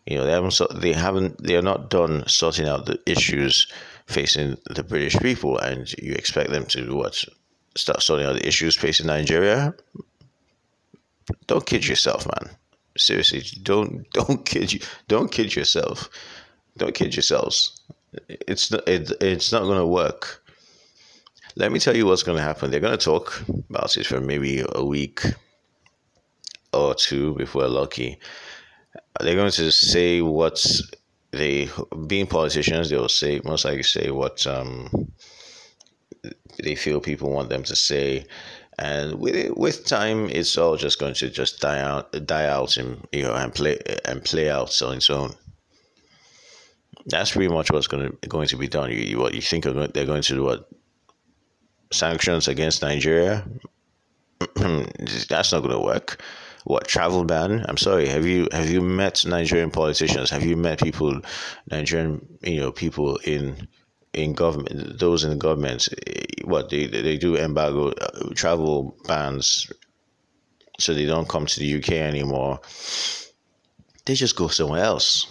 You 0.05 0.17
know, 0.17 0.25
they 0.25 0.31
haven't. 0.31 0.81
They 0.81 0.93
haven't. 0.93 1.43
They 1.43 1.55
are 1.55 1.61
not 1.61 1.89
done 1.89 2.27
sorting 2.27 2.67
out 2.67 2.85
the 2.85 2.99
issues 3.05 3.67
facing 4.07 4.57
the 4.69 4.83
British 4.83 5.17
people, 5.19 5.57
and 5.57 5.91
you 5.93 6.13
expect 6.13 6.51
them 6.51 6.65
to 6.67 6.95
what 6.95 7.23
start 7.75 8.01
sorting 8.01 8.25
out 8.25 8.35
the 8.35 8.47
issues 8.47 8.75
facing 8.75 9.07
Nigeria, 9.07 9.73
don't 11.47 11.65
kid 11.65 11.87
yourself, 11.87 12.25
man. 12.25 12.55
Seriously, 12.97 13.43
don't 13.63 14.09
don't 14.13 14.45
kid 14.45 14.71
you 14.73 14.79
don't 15.07 15.31
kid 15.31 15.55
yourself. 15.55 16.09
Don't 16.77 16.95
kid 16.95 17.15
yourselves. 17.15 17.81
It's 18.29 18.71
not 18.71 18.87
it, 18.87 19.11
it's 19.21 19.51
not 19.51 19.63
gonna 19.63 19.87
work. 19.87 20.41
Let 21.57 21.71
me 21.71 21.79
tell 21.79 21.95
you 21.95 22.05
what's 22.05 22.23
gonna 22.23 22.41
happen. 22.41 22.69
They're 22.69 22.79
gonna 22.79 22.97
talk 22.97 23.41
about 23.69 23.95
it 23.95 24.05
for 24.05 24.19
maybe 24.19 24.63
a 24.75 24.83
week 24.83 25.21
or 26.73 26.93
two 26.93 27.37
if 27.39 27.55
we're 27.55 27.67
lucky. 27.67 28.19
They're 29.21 29.35
going 29.35 29.51
to 29.51 29.71
say 29.71 30.21
what 30.21 30.65
they 31.31 31.69
being 32.07 32.27
politicians, 32.27 32.89
they'll 32.89 33.09
say 33.09 33.41
most 33.43 33.65
likely 33.65 33.83
say 33.83 34.11
what 34.11 34.45
um 34.47 34.89
they 36.63 36.75
feel 36.75 36.99
people 36.99 37.31
want 37.31 37.49
them 37.49 37.63
to 37.63 37.75
say 37.75 38.25
and 38.79 39.19
with 39.19 39.35
it, 39.35 39.57
with 39.57 39.85
time 39.85 40.29
it's 40.29 40.57
all 40.57 40.75
just 40.75 40.99
going 40.99 41.13
to 41.13 41.29
just 41.29 41.61
die 41.61 41.79
out 41.79 42.11
die 42.25 42.47
out 42.47 42.77
and 42.77 43.05
you 43.11 43.23
know 43.23 43.33
and 43.33 43.53
play 43.53 43.77
and 44.05 44.23
play 44.23 44.49
out 44.49 44.81
on 44.81 44.97
its 44.97 45.09
own 45.09 45.31
that's 47.07 47.31
pretty 47.31 47.53
much 47.53 47.71
what's 47.71 47.87
going 47.87 48.09
to 48.21 48.27
going 48.27 48.47
to 48.47 48.57
be 48.57 48.67
done 48.67 48.91
you, 48.91 48.97
you 48.97 49.19
what 49.19 49.33
you 49.33 49.41
think 49.41 49.65
going, 49.65 49.91
they're 49.93 50.05
going 50.05 50.21
to 50.21 50.33
do 50.33 50.43
what 50.43 50.69
sanctions 51.91 52.47
against 52.47 52.81
Nigeria 52.81 53.45
that's 54.55 55.51
not 55.51 55.61
going 55.61 55.71
to 55.71 55.79
work 55.79 56.21
what 56.65 56.87
travel 56.87 57.23
ban 57.23 57.63
i'm 57.69 57.77
sorry 57.77 58.07
have 58.07 58.25
you 58.25 58.47
have 58.51 58.69
you 58.69 58.81
met 58.81 59.23
nigerian 59.23 59.69
politicians 59.69 60.31
have 60.31 60.43
you 60.43 60.57
met 60.57 60.81
people 60.81 61.21
nigerian 61.69 62.25
you 62.41 62.59
know 62.59 62.71
people 62.71 63.17
in 63.17 63.67
in 64.15 64.33
government, 64.33 64.97
those 64.97 65.23
in 65.23 65.29
the 65.29 65.35
government, 65.35 65.87
what 66.45 66.69
they 66.69 66.87
they 66.87 67.17
do 67.17 67.37
embargo 67.37 67.89
uh, 67.89 68.33
travel 68.33 68.95
bans, 69.07 69.71
so 70.79 70.93
they 70.93 71.05
don't 71.05 71.27
come 71.27 71.45
to 71.45 71.59
the 71.59 71.77
UK 71.77 71.91
anymore. 71.91 72.59
They 74.05 74.15
just 74.15 74.35
go 74.35 74.47
somewhere 74.47 74.83
else. 74.83 75.27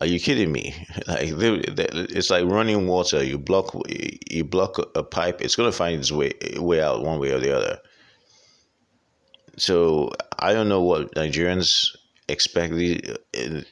Are 0.00 0.06
you 0.06 0.18
kidding 0.18 0.52
me? 0.52 0.74
Like 1.06 1.30
they, 1.30 1.60
they, 1.60 1.88
it's 1.90 2.30
like 2.30 2.44
running 2.44 2.86
water. 2.86 3.22
You 3.22 3.38
block 3.38 3.74
you 3.88 4.44
block 4.44 4.78
a 4.94 5.02
pipe. 5.02 5.40
It's 5.42 5.56
gonna 5.56 5.72
find 5.72 5.98
its 6.00 6.12
way 6.12 6.32
way 6.56 6.80
out 6.80 7.02
one 7.02 7.18
way 7.18 7.32
or 7.32 7.40
the 7.40 7.56
other. 7.56 7.78
So 9.56 10.10
I 10.38 10.52
don't 10.52 10.68
know 10.68 10.82
what 10.82 11.14
Nigerians 11.14 11.96
expect 12.28 12.74
the 12.74 13.00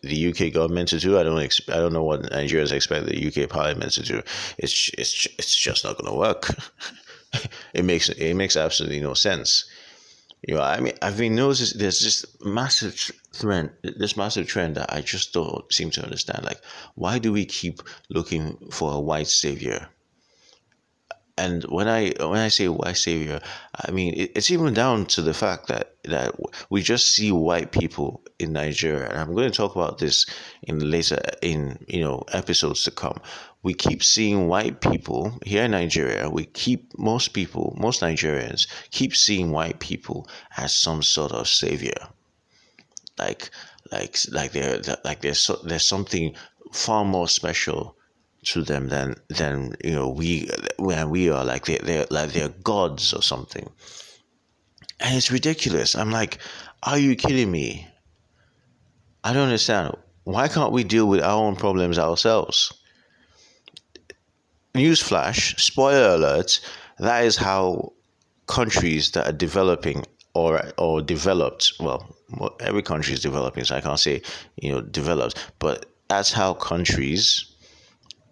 the 0.02 0.28
UK 0.28 0.52
government 0.52 0.88
to 0.90 0.98
do. 0.98 1.18
I 1.18 1.22
don't 1.22 1.40
expect. 1.40 1.76
I 1.76 1.80
don't 1.80 1.92
know 1.92 2.04
what 2.04 2.22
Nigerians 2.22 2.72
expect 2.72 3.06
the 3.06 3.26
UK 3.26 3.48
Parliament 3.48 3.92
to 3.92 4.02
do. 4.02 4.22
It's 4.58 4.90
it's 4.98 5.26
it's 5.38 5.56
just 5.56 5.84
not 5.84 5.96
going 5.98 6.12
to 6.12 6.18
work. 6.18 6.50
it 7.74 7.84
makes 7.84 8.08
it 8.08 8.34
makes 8.34 8.56
absolutely 8.56 9.00
no 9.00 9.14
sense. 9.14 9.64
You 10.46 10.54
know, 10.54 10.62
I 10.62 10.80
mean, 10.80 10.92
I've 11.02 11.18
been 11.18 11.34
noticing 11.34 11.78
there's 11.78 12.00
this 12.00 12.24
massive 12.40 13.10
trend, 13.40 13.70
this 13.82 14.16
massive 14.16 14.46
trend 14.46 14.76
that 14.76 14.92
I 14.92 15.00
just 15.00 15.32
don't 15.32 15.70
seem 15.72 15.90
to 15.92 16.02
understand. 16.02 16.44
Like, 16.44 16.60
why 16.94 17.18
do 17.18 17.32
we 17.32 17.44
keep 17.44 17.82
looking 18.10 18.56
for 18.70 18.92
a 18.92 19.00
white 19.00 19.28
savior? 19.28 19.88
and 21.38 21.62
when 21.64 21.86
I 21.86 22.12
when 22.18 22.40
I 22.40 22.48
say 22.48 22.68
white 22.68 22.96
savior, 22.96 23.40
I 23.86 23.92
mean 23.92 24.14
it, 24.14 24.32
it's 24.34 24.50
even 24.50 24.74
down 24.74 25.06
to 25.06 25.22
the 25.22 25.32
fact 25.32 25.68
that 25.68 25.94
that 26.04 26.34
we 26.68 26.82
just 26.82 27.14
see 27.14 27.30
white 27.30 27.70
people 27.70 28.22
in 28.40 28.52
Nigeria, 28.52 29.08
and 29.08 29.18
I'm 29.18 29.34
going 29.34 29.50
to 29.50 29.56
talk 29.56 29.76
about 29.76 29.98
this 29.98 30.26
in 30.64 30.90
later 30.90 31.20
in 31.40 31.84
you 31.86 32.00
know 32.00 32.24
episodes 32.32 32.82
to 32.84 32.90
come. 32.90 33.20
We 33.62 33.74
keep 33.74 34.02
seeing 34.02 34.48
white 34.48 34.80
people 34.80 35.38
here 35.44 35.64
in 35.64 35.70
Nigeria. 35.70 36.28
We 36.28 36.44
keep 36.44 36.98
most 36.98 37.28
people, 37.28 37.76
most 37.78 38.00
Nigerians, 38.00 38.66
keep 38.90 39.14
seeing 39.14 39.50
white 39.52 39.78
people 39.78 40.28
as 40.56 40.74
some 40.74 41.02
sort 41.02 41.32
of 41.32 41.46
savior, 41.48 42.08
like 43.18 43.50
like 43.90 44.16
like 44.30 44.52
they're 44.52 44.80
like 45.04 45.20
there's 45.20 45.40
so, 45.40 45.58
there's 45.64 45.86
something 45.86 46.34
far 46.72 47.04
more 47.04 47.28
special 47.28 47.96
to 48.44 48.62
them 48.62 48.88
than 48.88 49.16
than 49.28 49.74
you 49.84 49.90
know 49.90 50.08
we 50.08 50.48
when 50.78 51.10
we 51.10 51.30
are 51.30 51.44
like 51.44 51.66
they 51.66 51.78
they're 51.78 52.06
like 52.10 52.32
they're 52.32 52.48
gods 52.48 53.12
or 53.12 53.22
something. 53.22 53.68
And 55.00 55.16
it's 55.16 55.30
ridiculous. 55.30 55.94
I'm 55.94 56.10
like, 56.10 56.38
are 56.82 56.98
you 56.98 57.14
kidding 57.14 57.52
me? 57.52 57.86
I 59.22 59.32
don't 59.32 59.44
understand. 59.44 59.96
Why 60.24 60.48
can't 60.48 60.72
we 60.72 60.82
deal 60.82 61.06
with 61.06 61.20
our 61.20 61.44
own 61.44 61.54
problems 61.54 61.98
ourselves? 61.98 62.72
Newsflash, 64.74 65.58
spoiler 65.58 66.14
alert, 66.16 66.60
that 66.98 67.24
is 67.24 67.36
how 67.36 67.92
countries 68.48 69.12
that 69.12 69.26
are 69.26 69.32
developing 69.32 70.04
or 70.34 70.62
or 70.78 71.00
developed, 71.00 71.72
well, 71.80 72.14
every 72.60 72.82
country 72.82 73.14
is 73.14 73.20
developing, 73.20 73.64
so 73.64 73.76
I 73.76 73.80
can't 73.80 73.98
say, 73.98 74.22
you 74.56 74.72
know, 74.72 74.80
developed, 74.80 75.52
but 75.58 75.86
that's 76.08 76.32
how 76.32 76.54
countries 76.54 77.44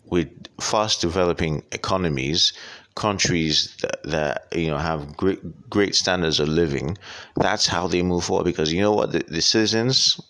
with 0.06 0.28
fast 0.60 1.00
developing 1.00 1.62
economies, 1.72 2.52
countries 2.94 3.76
that, 3.82 4.02
that 4.04 4.46
you 4.52 4.68
know 4.68 4.78
have 4.78 5.16
great 5.16 5.68
great 5.68 5.94
standards 5.94 6.40
of 6.40 6.48
living, 6.48 6.96
that's 7.36 7.66
how 7.66 7.86
they 7.86 8.02
move 8.02 8.24
forward. 8.24 8.44
Because 8.44 8.72
you 8.72 8.80
know 8.80 8.92
what, 8.92 9.12
the, 9.12 9.24
the 9.28 9.42
citizens, 9.42 10.20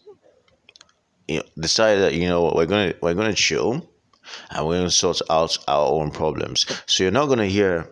you 1.29 1.39
know, 1.39 1.45
decided 1.59 2.03
that 2.03 2.15
you 2.15 2.27
know 2.29 2.43
what 2.43 2.57
we're 2.57 2.67
gonna 2.67 2.95
we're 3.01 3.15
gonna 3.15 3.35
chill, 3.35 3.89
and 4.51 4.67
we're 4.67 4.79
gonna 4.79 4.91
sort 4.91 5.21
out 5.31 5.57
our 5.69 5.93
own 5.93 6.11
problems. 6.11 6.67
So 6.87 7.05
you're 7.05 7.13
not 7.13 7.27
gonna 7.27 7.47
hear 7.47 7.91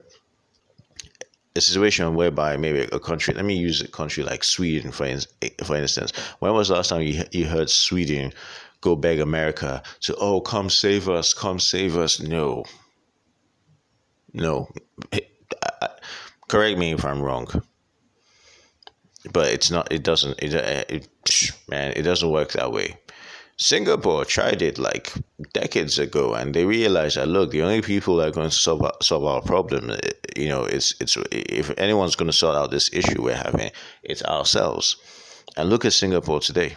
a 1.56 1.60
situation 1.60 2.14
whereby 2.14 2.56
maybe 2.56 2.80
a 2.92 2.98
country 2.98 3.32
let 3.34 3.44
me 3.44 3.54
use 3.54 3.80
a 3.80 3.88
country 3.88 4.24
like 4.24 4.42
sweden 4.42 4.90
for, 4.90 5.06
in, 5.06 5.20
for 5.64 5.76
instance 5.76 6.12
when 6.40 6.52
was 6.52 6.68
the 6.68 6.74
last 6.74 6.88
time 6.88 7.02
you, 7.02 7.22
you 7.30 7.46
heard 7.46 7.70
sweden 7.70 8.32
go 8.84 8.94
beg 8.94 9.18
America 9.18 9.82
to, 10.00 10.14
oh, 10.16 10.42
come 10.42 10.68
save 10.68 11.08
us, 11.08 11.32
come 11.32 11.58
save 11.58 11.96
us. 11.96 12.20
No. 12.20 12.64
No. 14.34 14.68
correct 16.48 16.78
me 16.78 16.92
if 16.92 17.02
I'm 17.02 17.22
wrong. 17.22 17.48
But 19.32 19.48
it's 19.48 19.70
not, 19.70 19.90
it 19.90 20.02
doesn't, 20.02 20.38
it, 20.38 20.54
uh, 20.54 20.84
it, 20.90 21.08
man, 21.66 21.94
it 21.96 22.02
doesn't 22.02 22.30
work 22.30 22.52
that 22.52 22.72
way. 22.72 22.98
Singapore 23.56 24.24
tried 24.24 24.62
it 24.62 24.78
like 24.78 25.12
decades 25.52 25.98
ago, 25.98 26.34
and 26.34 26.54
they 26.54 26.64
realized 26.64 27.16
that 27.16 27.28
look, 27.28 27.50
the 27.50 27.62
only 27.62 27.82
people 27.82 28.16
that 28.16 28.28
are 28.28 28.32
going 28.32 28.50
to 28.50 28.54
solve 28.54 28.84
solve 29.00 29.24
our 29.24 29.42
problem, 29.42 29.90
eh, 29.90 30.10
you 30.36 30.48
know, 30.48 30.64
it's 30.64 30.94
it's 31.00 31.16
if 31.30 31.70
anyone's 31.78 32.16
going 32.16 32.30
to 32.30 32.36
sort 32.36 32.56
out 32.56 32.70
this 32.70 32.92
issue 32.92 33.22
we're 33.22 33.36
having, 33.36 33.70
it's 34.02 34.24
ourselves. 34.24 34.96
And 35.56 35.70
look 35.70 35.84
at 35.84 35.92
Singapore 35.92 36.40
today, 36.40 36.74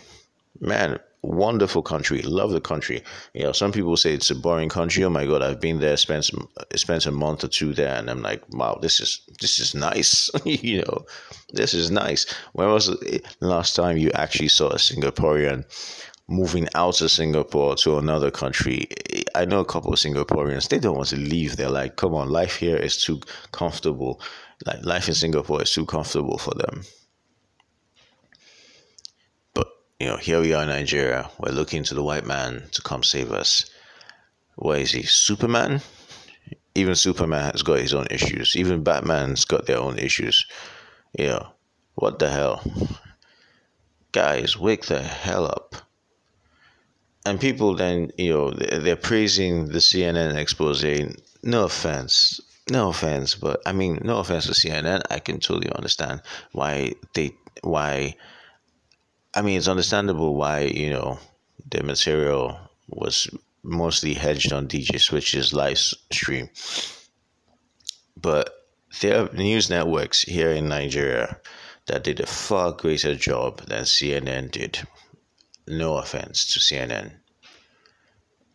man 0.60 1.00
wonderful 1.28 1.82
country. 1.82 2.22
Love 2.22 2.52
the 2.52 2.62
country. 2.62 3.04
You 3.34 3.44
know, 3.44 3.52
some 3.52 3.72
people 3.72 3.98
say 3.98 4.14
it's 4.14 4.30
a 4.30 4.36
boring 4.36 4.70
country. 4.70 5.04
Oh 5.04 5.10
my 5.10 5.26
god, 5.26 5.42
I've 5.42 5.60
been 5.60 5.80
there, 5.80 5.98
spent 5.98 6.30
spent 6.76 7.06
a 7.06 7.12
month 7.12 7.44
or 7.44 7.48
two 7.48 7.74
there, 7.74 7.96
and 7.96 8.10
I'm 8.10 8.22
like, 8.22 8.44
wow, 8.50 8.80
this 8.82 9.00
is 9.00 9.22
this 9.42 9.60
is 9.60 9.76
nice. 9.76 10.30
you 10.46 10.82
know, 10.82 11.06
this 11.54 11.74
is 11.74 11.92
nice. 11.92 12.26
When 12.54 12.70
was 12.70 12.88
the 12.88 13.22
last 13.42 13.76
time 13.76 13.98
you 13.98 14.12
actually 14.12 14.50
saw 14.50 14.70
a 14.70 14.76
Singaporean 14.76 15.66
moving 16.30 16.68
out 16.76 17.02
of 17.02 17.12
Singapore 17.12 17.76
to 17.78 17.98
another 17.98 18.30
country? 18.32 18.88
I 19.36 19.46
know 19.46 19.60
a 19.60 19.66
couple 19.66 19.94
of 19.94 20.00
Singaporeans. 20.00 20.70
They 20.70 20.80
don't 20.80 20.98
want 20.98 21.10
to 21.10 21.18
leave. 21.18 21.56
They're 21.56 21.70
like, 21.70 21.96
come 21.96 22.14
on, 22.14 22.30
life 22.30 22.58
here 22.58 22.78
is 22.78 23.02
too 23.02 23.22
comfortable. 23.52 24.22
Like 24.66 24.84
life 24.84 25.08
in 25.08 25.14
Singapore 25.14 25.62
is 25.62 25.72
too 25.72 25.86
comfortable 25.86 26.38
for 26.38 26.54
them. 26.56 26.84
But, 29.54 29.68
you 30.00 30.08
know, 30.08 30.18
here 30.18 30.42
we 30.42 30.54
are 30.54 30.64
in 30.64 30.70
Nigeria. 30.70 31.30
We're 31.40 31.54
looking 31.54 31.84
to 31.86 31.96
the 31.96 32.04
white 32.04 32.26
man 32.26 32.64
to 32.72 32.82
come 32.82 33.04
save 33.04 33.32
us. 33.32 33.70
What 34.56 34.80
is 34.80 34.92
he? 34.92 35.04
Superman? 35.04 35.82
Even 36.76 36.96
Superman 36.96 37.52
has 37.52 37.64
got 37.64 37.80
his 37.80 37.94
own 37.94 38.08
issues. 38.12 38.56
Even 38.56 38.84
Batman's 38.84 39.46
got 39.46 39.66
their 39.66 39.80
own 39.80 39.98
issues. 39.98 40.46
You 41.18 41.28
know, 41.28 41.48
what 41.96 42.20
the 42.20 42.30
hell? 42.30 42.62
Guys, 44.12 44.58
wake 44.58 44.86
the 44.86 45.02
hell 45.02 45.46
up. 45.46 45.87
And 47.28 47.40
people 47.40 47.76
then, 47.76 48.12
you 48.18 48.32
know, 48.32 48.52
they're 48.52 48.96
praising 48.96 49.68
the 49.68 49.80
CNN 49.80 50.36
expose. 50.36 50.84
No 51.44 51.66
offense. 51.66 52.40
No 52.70 52.90
offense, 52.90 53.36
but 53.36 53.62
I 53.66 53.72
mean, 53.72 54.00
no 54.04 54.20
offense 54.20 54.46
to 54.46 54.54
CNN. 54.54 55.02
I 55.10 55.20
can 55.20 55.40
totally 55.40 55.72
understand 55.72 56.22
why 56.52 56.94
they, 57.14 57.32
why 57.62 58.16
I 59.38 59.42
mean, 59.42 59.58
it's 59.58 59.68
understandable 59.68 60.36
why, 60.36 60.62
you 60.62 60.90
know, 60.90 61.20
the 61.70 61.84
material 61.84 62.60
was 62.88 63.30
mostly 63.62 64.16
hedged 64.16 64.52
on 64.52 64.68
DJ 64.68 65.00
Switch's 65.00 65.54
live 65.54 65.78
stream. 65.78 66.50
But 68.20 68.50
there 69.02 69.22
are 69.22 69.34
news 69.34 69.70
networks 69.70 70.24
here 70.24 70.50
in 70.52 70.70
Nigeria 70.70 71.40
that 71.86 72.04
did 72.04 72.20
a 72.20 72.26
far 72.26 72.72
greater 72.72 73.16
job 73.16 73.62
than 73.68 73.84
CNN 73.84 74.50
did. 74.50 74.88
No 75.68 75.98
offense 75.98 76.46
to 76.54 76.60
CNN. 76.60 77.12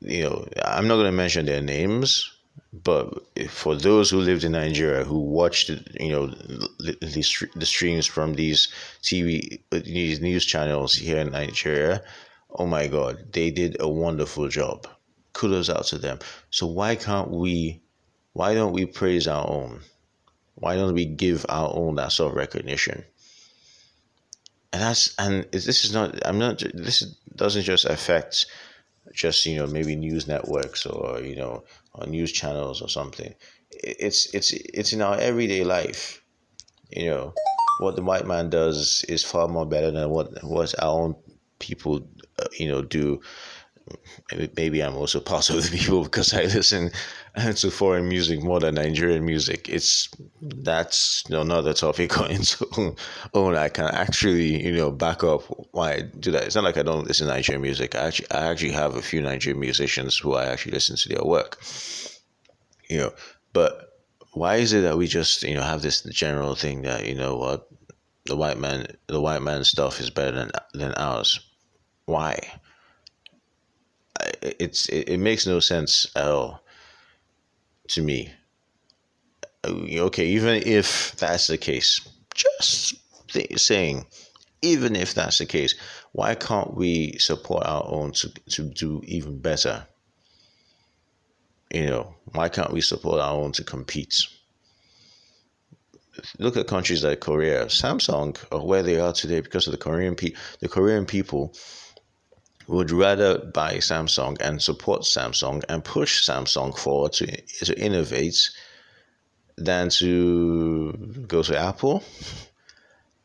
You 0.01 0.23
know, 0.23 0.49
I'm 0.65 0.89
not 0.89 0.97
going 0.97 1.07
to 1.07 1.13
mention 1.13 1.47
their 1.47 1.63
names 1.63 2.33
but 2.73 3.15
for 3.49 3.75
those 3.75 4.11
who 4.11 4.21
lived 4.21 4.45
in 4.45 4.53
Nigeria 4.53 5.05
who 5.05 5.21
watched, 5.21 5.69
you 5.69 6.11
know, 6.11 6.27
the, 6.27 7.51
the 7.55 7.67
streams 7.67 8.07
from 8.07 8.35
these 8.35 8.69
TV, 9.03 9.61
these 9.71 10.21
news 10.21 10.45
channels 10.45 10.95
here 10.95 11.19
in 11.19 11.33
Nigeria, 11.33 12.03
oh 12.51 12.67
my 12.67 12.89
God, 12.89 13.33
they 13.33 13.51
did 13.51 13.77
a 13.81 13.89
wonderful 13.89 14.49
job. 14.49 14.87
Kudos 15.33 15.71
out 15.71 15.87
to 15.87 15.99
them. 15.99 16.19
So 16.51 16.67
why 16.67 16.95
can't 16.97 17.31
we, 17.31 17.83
why 18.33 18.55
don't 18.55 18.73
we 18.73 18.87
praise 18.87 19.27
our 19.29 19.49
own? 19.49 19.81
Why 20.55 20.77
don't 20.77 20.95
we 20.95 21.07
give 21.07 21.47
our 21.49 21.75
own 21.75 21.97
that 21.97 22.13
sort 22.13 22.33
of 22.33 22.37
recognition? 22.37 23.05
And 24.73 24.81
that's 24.81 25.15
and 25.19 25.47
this 25.53 25.85
is 25.85 25.93
not. 25.93 26.27
I'm 26.27 26.39
not. 26.39 26.63
This 26.75 27.01
doesn't 27.37 27.63
just 27.63 27.85
affect 27.85 28.47
just 29.13 29.45
you 29.45 29.57
know 29.57 29.67
maybe 29.67 29.97
news 29.97 30.27
networks 30.27 30.87
or 30.87 31.21
you 31.21 31.37
know 31.37 31.65
or 31.95 32.07
news 32.07 32.33
channels 32.33 32.81
or 32.81 32.89
something. 32.89 33.35
It's 33.71 34.33
it's 34.35 34.53
it's 34.53 34.93
in 34.93 35.03
our 35.03 35.19
everyday 35.19 35.65
life. 35.65 36.23
You 36.91 37.11
know, 37.11 37.35
what 37.79 37.97
the 37.97 38.03
white 38.03 38.27
man 38.27 38.51
does 38.51 39.05
is 39.09 39.25
far 39.25 39.49
more 39.49 39.67
better 39.67 39.91
than 39.91 40.11
what 40.11 40.43
what 40.45 40.75
our 40.83 41.01
own 41.01 41.17
people, 41.59 42.07
uh, 42.39 42.47
you 42.59 42.69
know, 42.69 42.83
do. 42.83 43.21
Maybe 44.57 44.81
I'm 44.81 44.95
also 44.97 45.21
part 45.33 45.51
of 45.51 45.63
the 45.63 45.77
people 45.77 46.05
because 46.05 46.33
I 46.35 46.43
listen 46.43 46.91
to 47.57 47.71
foreign 47.71 48.09
music 48.09 48.43
more 48.43 48.61
than 48.61 48.75
Nigerian 48.75 49.25
music. 49.25 49.69
It's 49.69 50.09
that's 50.41 51.25
another 51.31 51.73
topic 51.73 52.19
on 52.21 52.31
its 52.31 52.63
own. 52.77 52.97
own. 53.35 53.57
I 53.57 53.69
can 53.69 53.87
actually, 53.87 54.65
you 54.65 54.73
know, 54.73 54.91
back 54.91 55.25
up 55.25 55.43
why 55.73 55.93
I 55.93 56.01
do 56.03 56.31
that. 56.33 56.45
It's 56.45 56.55
not 56.55 56.65
like 56.65 56.77
I 56.77 56.83
don't 56.83 57.07
listen 57.07 57.27
to 57.27 57.33
Nigerian 57.33 57.63
music. 57.63 57.95
I 57.95 58.07
actually, 58.07 58.31
I 58.31 58.47
actually 58.47 58.73
have 58.73 58.97
a 58.97 59.03
few 59.03 59.23
Nigerian 59.23 59.61
musicians 59.61 60.19
who 60.19 60.35
I 60.35 60.47
actually 60.47 60.73
listen 60.73 60.97
to 60.97 61.09
their 61.09 61.25
work. 61.25 61.59
You 62.89 62.99
know, 62.99 63.13
but 63.53 63.93
why 64.33 64.57
is 64.57 64.73
it 64.73 64.83
that 64.83 64.99
we 64.99 65.07
just, 65.07 65.43
you 65.43 65.55
know, 65.55 65.63
have 65.63 65.83
this 65.83 66.03
general 66.03 66.55
thing 66.55 66.83
that 66.83 67.07
you 67.07 67.15
know 67.15 67.37
what 67.37 67.69
the 68.27 68.37
white 68.37 68.59
man, 68.59 68.87
the 69.07 69.21
white 69.21 69.43
man 69.43 69.65
stuff 69.65 70.01
is 70.01 70.11
better 70.11 70.33
than 70.33 70.51
than 70.75 70.93
ours? 70.95 71.41
Why? 72.05 72.61
It's 74.43 74.89
it, 74.89 75.09
it 75.09 75.19
makes 75.19 75.47
no 75.47 75.61
sense 75.61 76.07
at 76.17 76.29
all 76.29 76.63
to 77.89 78.03
me. 78.03 78.33
Uh, 79.65 79.75
okay, 80.07 80.27
even 80.27 80.63
if 80.65 81.15
that's 81.17 81.47
the 81.47 81.59
case, 81.59 82.01
just 82.35 82.95
saying, 83.57 84.07
even 84.63 84.97
if 84.97 85.15
that's 85.15 85.39
the 85.39 85.47
case, 85.47 85.75
why 86.13 86.35
can't 86.35 86.75
we 86.75 87.17
support 87.19 87.67
our 87.67 87.85
own 87.87 88.13
to, 88.13 88.29
to 88.51 88.63
do 88.63 89.01
even 89.05 89.39
better? 89.39 89.87
You 91.73 91.87
know, 91.87 92.15
why 92.33 92.49
can't 92.49 92.73
we 92.73 92.81
support 92.81 93.21
our 93.21 93.35
own 93.35 93.53
to 93.53 93.65
compete? 93.65 94.27
Look 96.39 96.57
at 96.59 96.67
countries 96.67 97.03
like 97.03 97.21
Korea, 97.21 97.67
Samsung, 97.67 98.37
or 98.53 98.67
where 98.67 98.83
they 98.83 99.01
are 99.01 99.15
today 99.15 99.41
because 99.41 99.67
of 99.67 99.73
the 99.73 99.79
Korean 99.79 100.15
pe- 100.15 100.35
the 100.61 100.69
Korean 100.69 101.07
people 101.07 101.55
would 102.67 102.91
rather 102.91 103.39
buy 103.39 103.75
Samsung 103.77 104.41
and 104.41 104.63
support 104.63 105.03
Samsung 105.03 105.63
and 105.69 105.85
push 105.85 106.29
Samsung 106.29 106.77
forward 106.77 107.13
to, 107.15 107.27
to 107.65 107.79
innovate 107.79 108.39
than 109.57 109.89
to 109.91 110.93
go 111.27 111.43
to 111.43 111.59
Apple. 111.59 112.03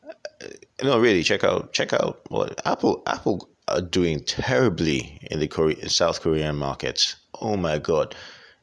Uh, 0.04 0.48
no, 0.84 1.00
really, 1.00 1.24
check 1.24 1.44
out 1.44 1.74
check 1.74 1.94
out 1.94 2.22
what 2.30 2.62
Apple 2.66 3.04
Apple 3.08 3.50
are 3.68 3.82
doing 3.82 4.24
terribly 4.24 5.20
in 5.32 5.40
the 5.40 5.48
Korea, 5.48 5.90
South 5.90 6.22
Korean 6.22 6.56
markets. 6.56 7.16
Oh 7.42 7.58
my 7.58 7.78
God, 7.80 8.16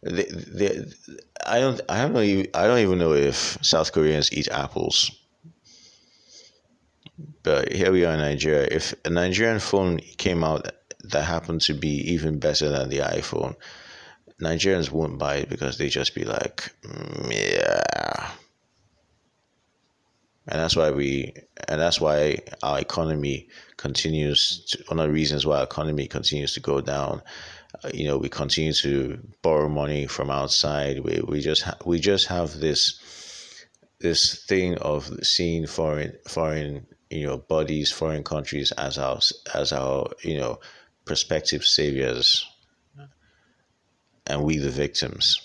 they, 0.03 0.25
they, 0.25 0.85
I 1.47 1.61
don't 1.61 1.81
I 1.89 2.03
don't 2.03 2.13
know 2.13 2.45
I 2.55 2.67
don't 2.67 2.79
even 2.79 2.99
know 2.99 3.13
if 3.13 3.59
South 3.63 3.93
Koreans 3.93 4.33
eat 4.33 4.49
apples. 4.49 5.11
But 7.43 7.73
here 7.73 7.93
we 7.93 8.05
are 8.05 8.15
in 8.15 8.21
Nigeria. 8.21 8.69
If 8.71 8.95
a 9.05 9.11
Nigerian 9.11 9.61
phone 9.61 9.99
came 9.99 10.43
out 10.43 10.67
that 11.05 11.25
happened 11.25 11.61
to 11.63 11.75
be 11.75 12.13
even 12.13 12.39
better 12.39 12.69
than 12.69 12.89
the 12.89 12.99
iPhone, 12.99 13.55
Nigerians 14.41 14.91
won't 14.91 15.19
buy 15.19 15.37
it 15.37 15.49
because 15.49 15.79
they 15.79 15.89
just 15.89 16.15
be 16.15 16.25
like, 16.25 16.73
mm, 16.83 17.33
yeah. 17.33 18.31
And 20.47 20.61
that's 20.61 20.77
why 20.77 20.91
we, 20.91 21.33
and 21.69 21.81
that's 21.81 22.01
why 22.01 22.39
our 22.63 22.79
economy 22.81 23.49
continues. 23.77 24.65
To, 24.71 24.85
one 24.89 24.99
of 24.99 25.07
the 25.07 25.13
reasons 25.13 25.47
why 25.47 25.59
our 25.59 25.65
economy 25.65 26.07
continues 26.07 26.53
to 26.55 26.61
go 26.61 26.81
down. 26.81 27.23
Uh, 27.83 27.91
you 27.95 28.07
know, 28.07 28.19
we 28.19 28.29
continue 28.29 28.73
to 28.75 29.19
borrow 29.43 29.69
money 29.69 30.07
from 30.07 30.31
outside. 30.31 31.01
We 31.01 31.23
we 31.27 31.41
just 31.41 31.63
ha- 31.63 31.79
we 31.87 31.99
just 31.99 32.27
have 32.27 32.59
this 32.61 33.01
this 34.01 34.45
thing 34.45 34.77
of 34.79 35.11
seeing 35.23 35.67
foreign 35.67 36.13
foreign 36.29 36.87
you 37.15 37.27
know 37.27 37.39
bodies, 37.39 37.93
foreign 37.93 38.25
countries 38.25 38.73
as 38.73 38.99
our 38.99 39.21
as 39.55 39.73
our 39.73 40.11
you 40.23 40.37
know 40.37 40.59
prospective 41.05 41.65
saviors, 41.65 42.47
and 44.27 44.43
we 44.43 44.59
the 44.59 44.71
victims. 44.71 45.41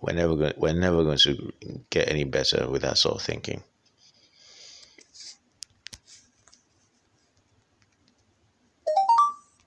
We're 0.00 0.14
never 0.14 0.34
going. 0.34 0.54
We're 0.56 0.74
never 0.74 1.04
going 1.04 1.18
to 1.18 1.52
get 1.90 2.08
any 2.10 2.24
better 2.24 2.68
with 2.68 2.82
that 2.82 2.98
sort 2.98 3.14
of 3.14 3.22
thinking. 3.22 3.62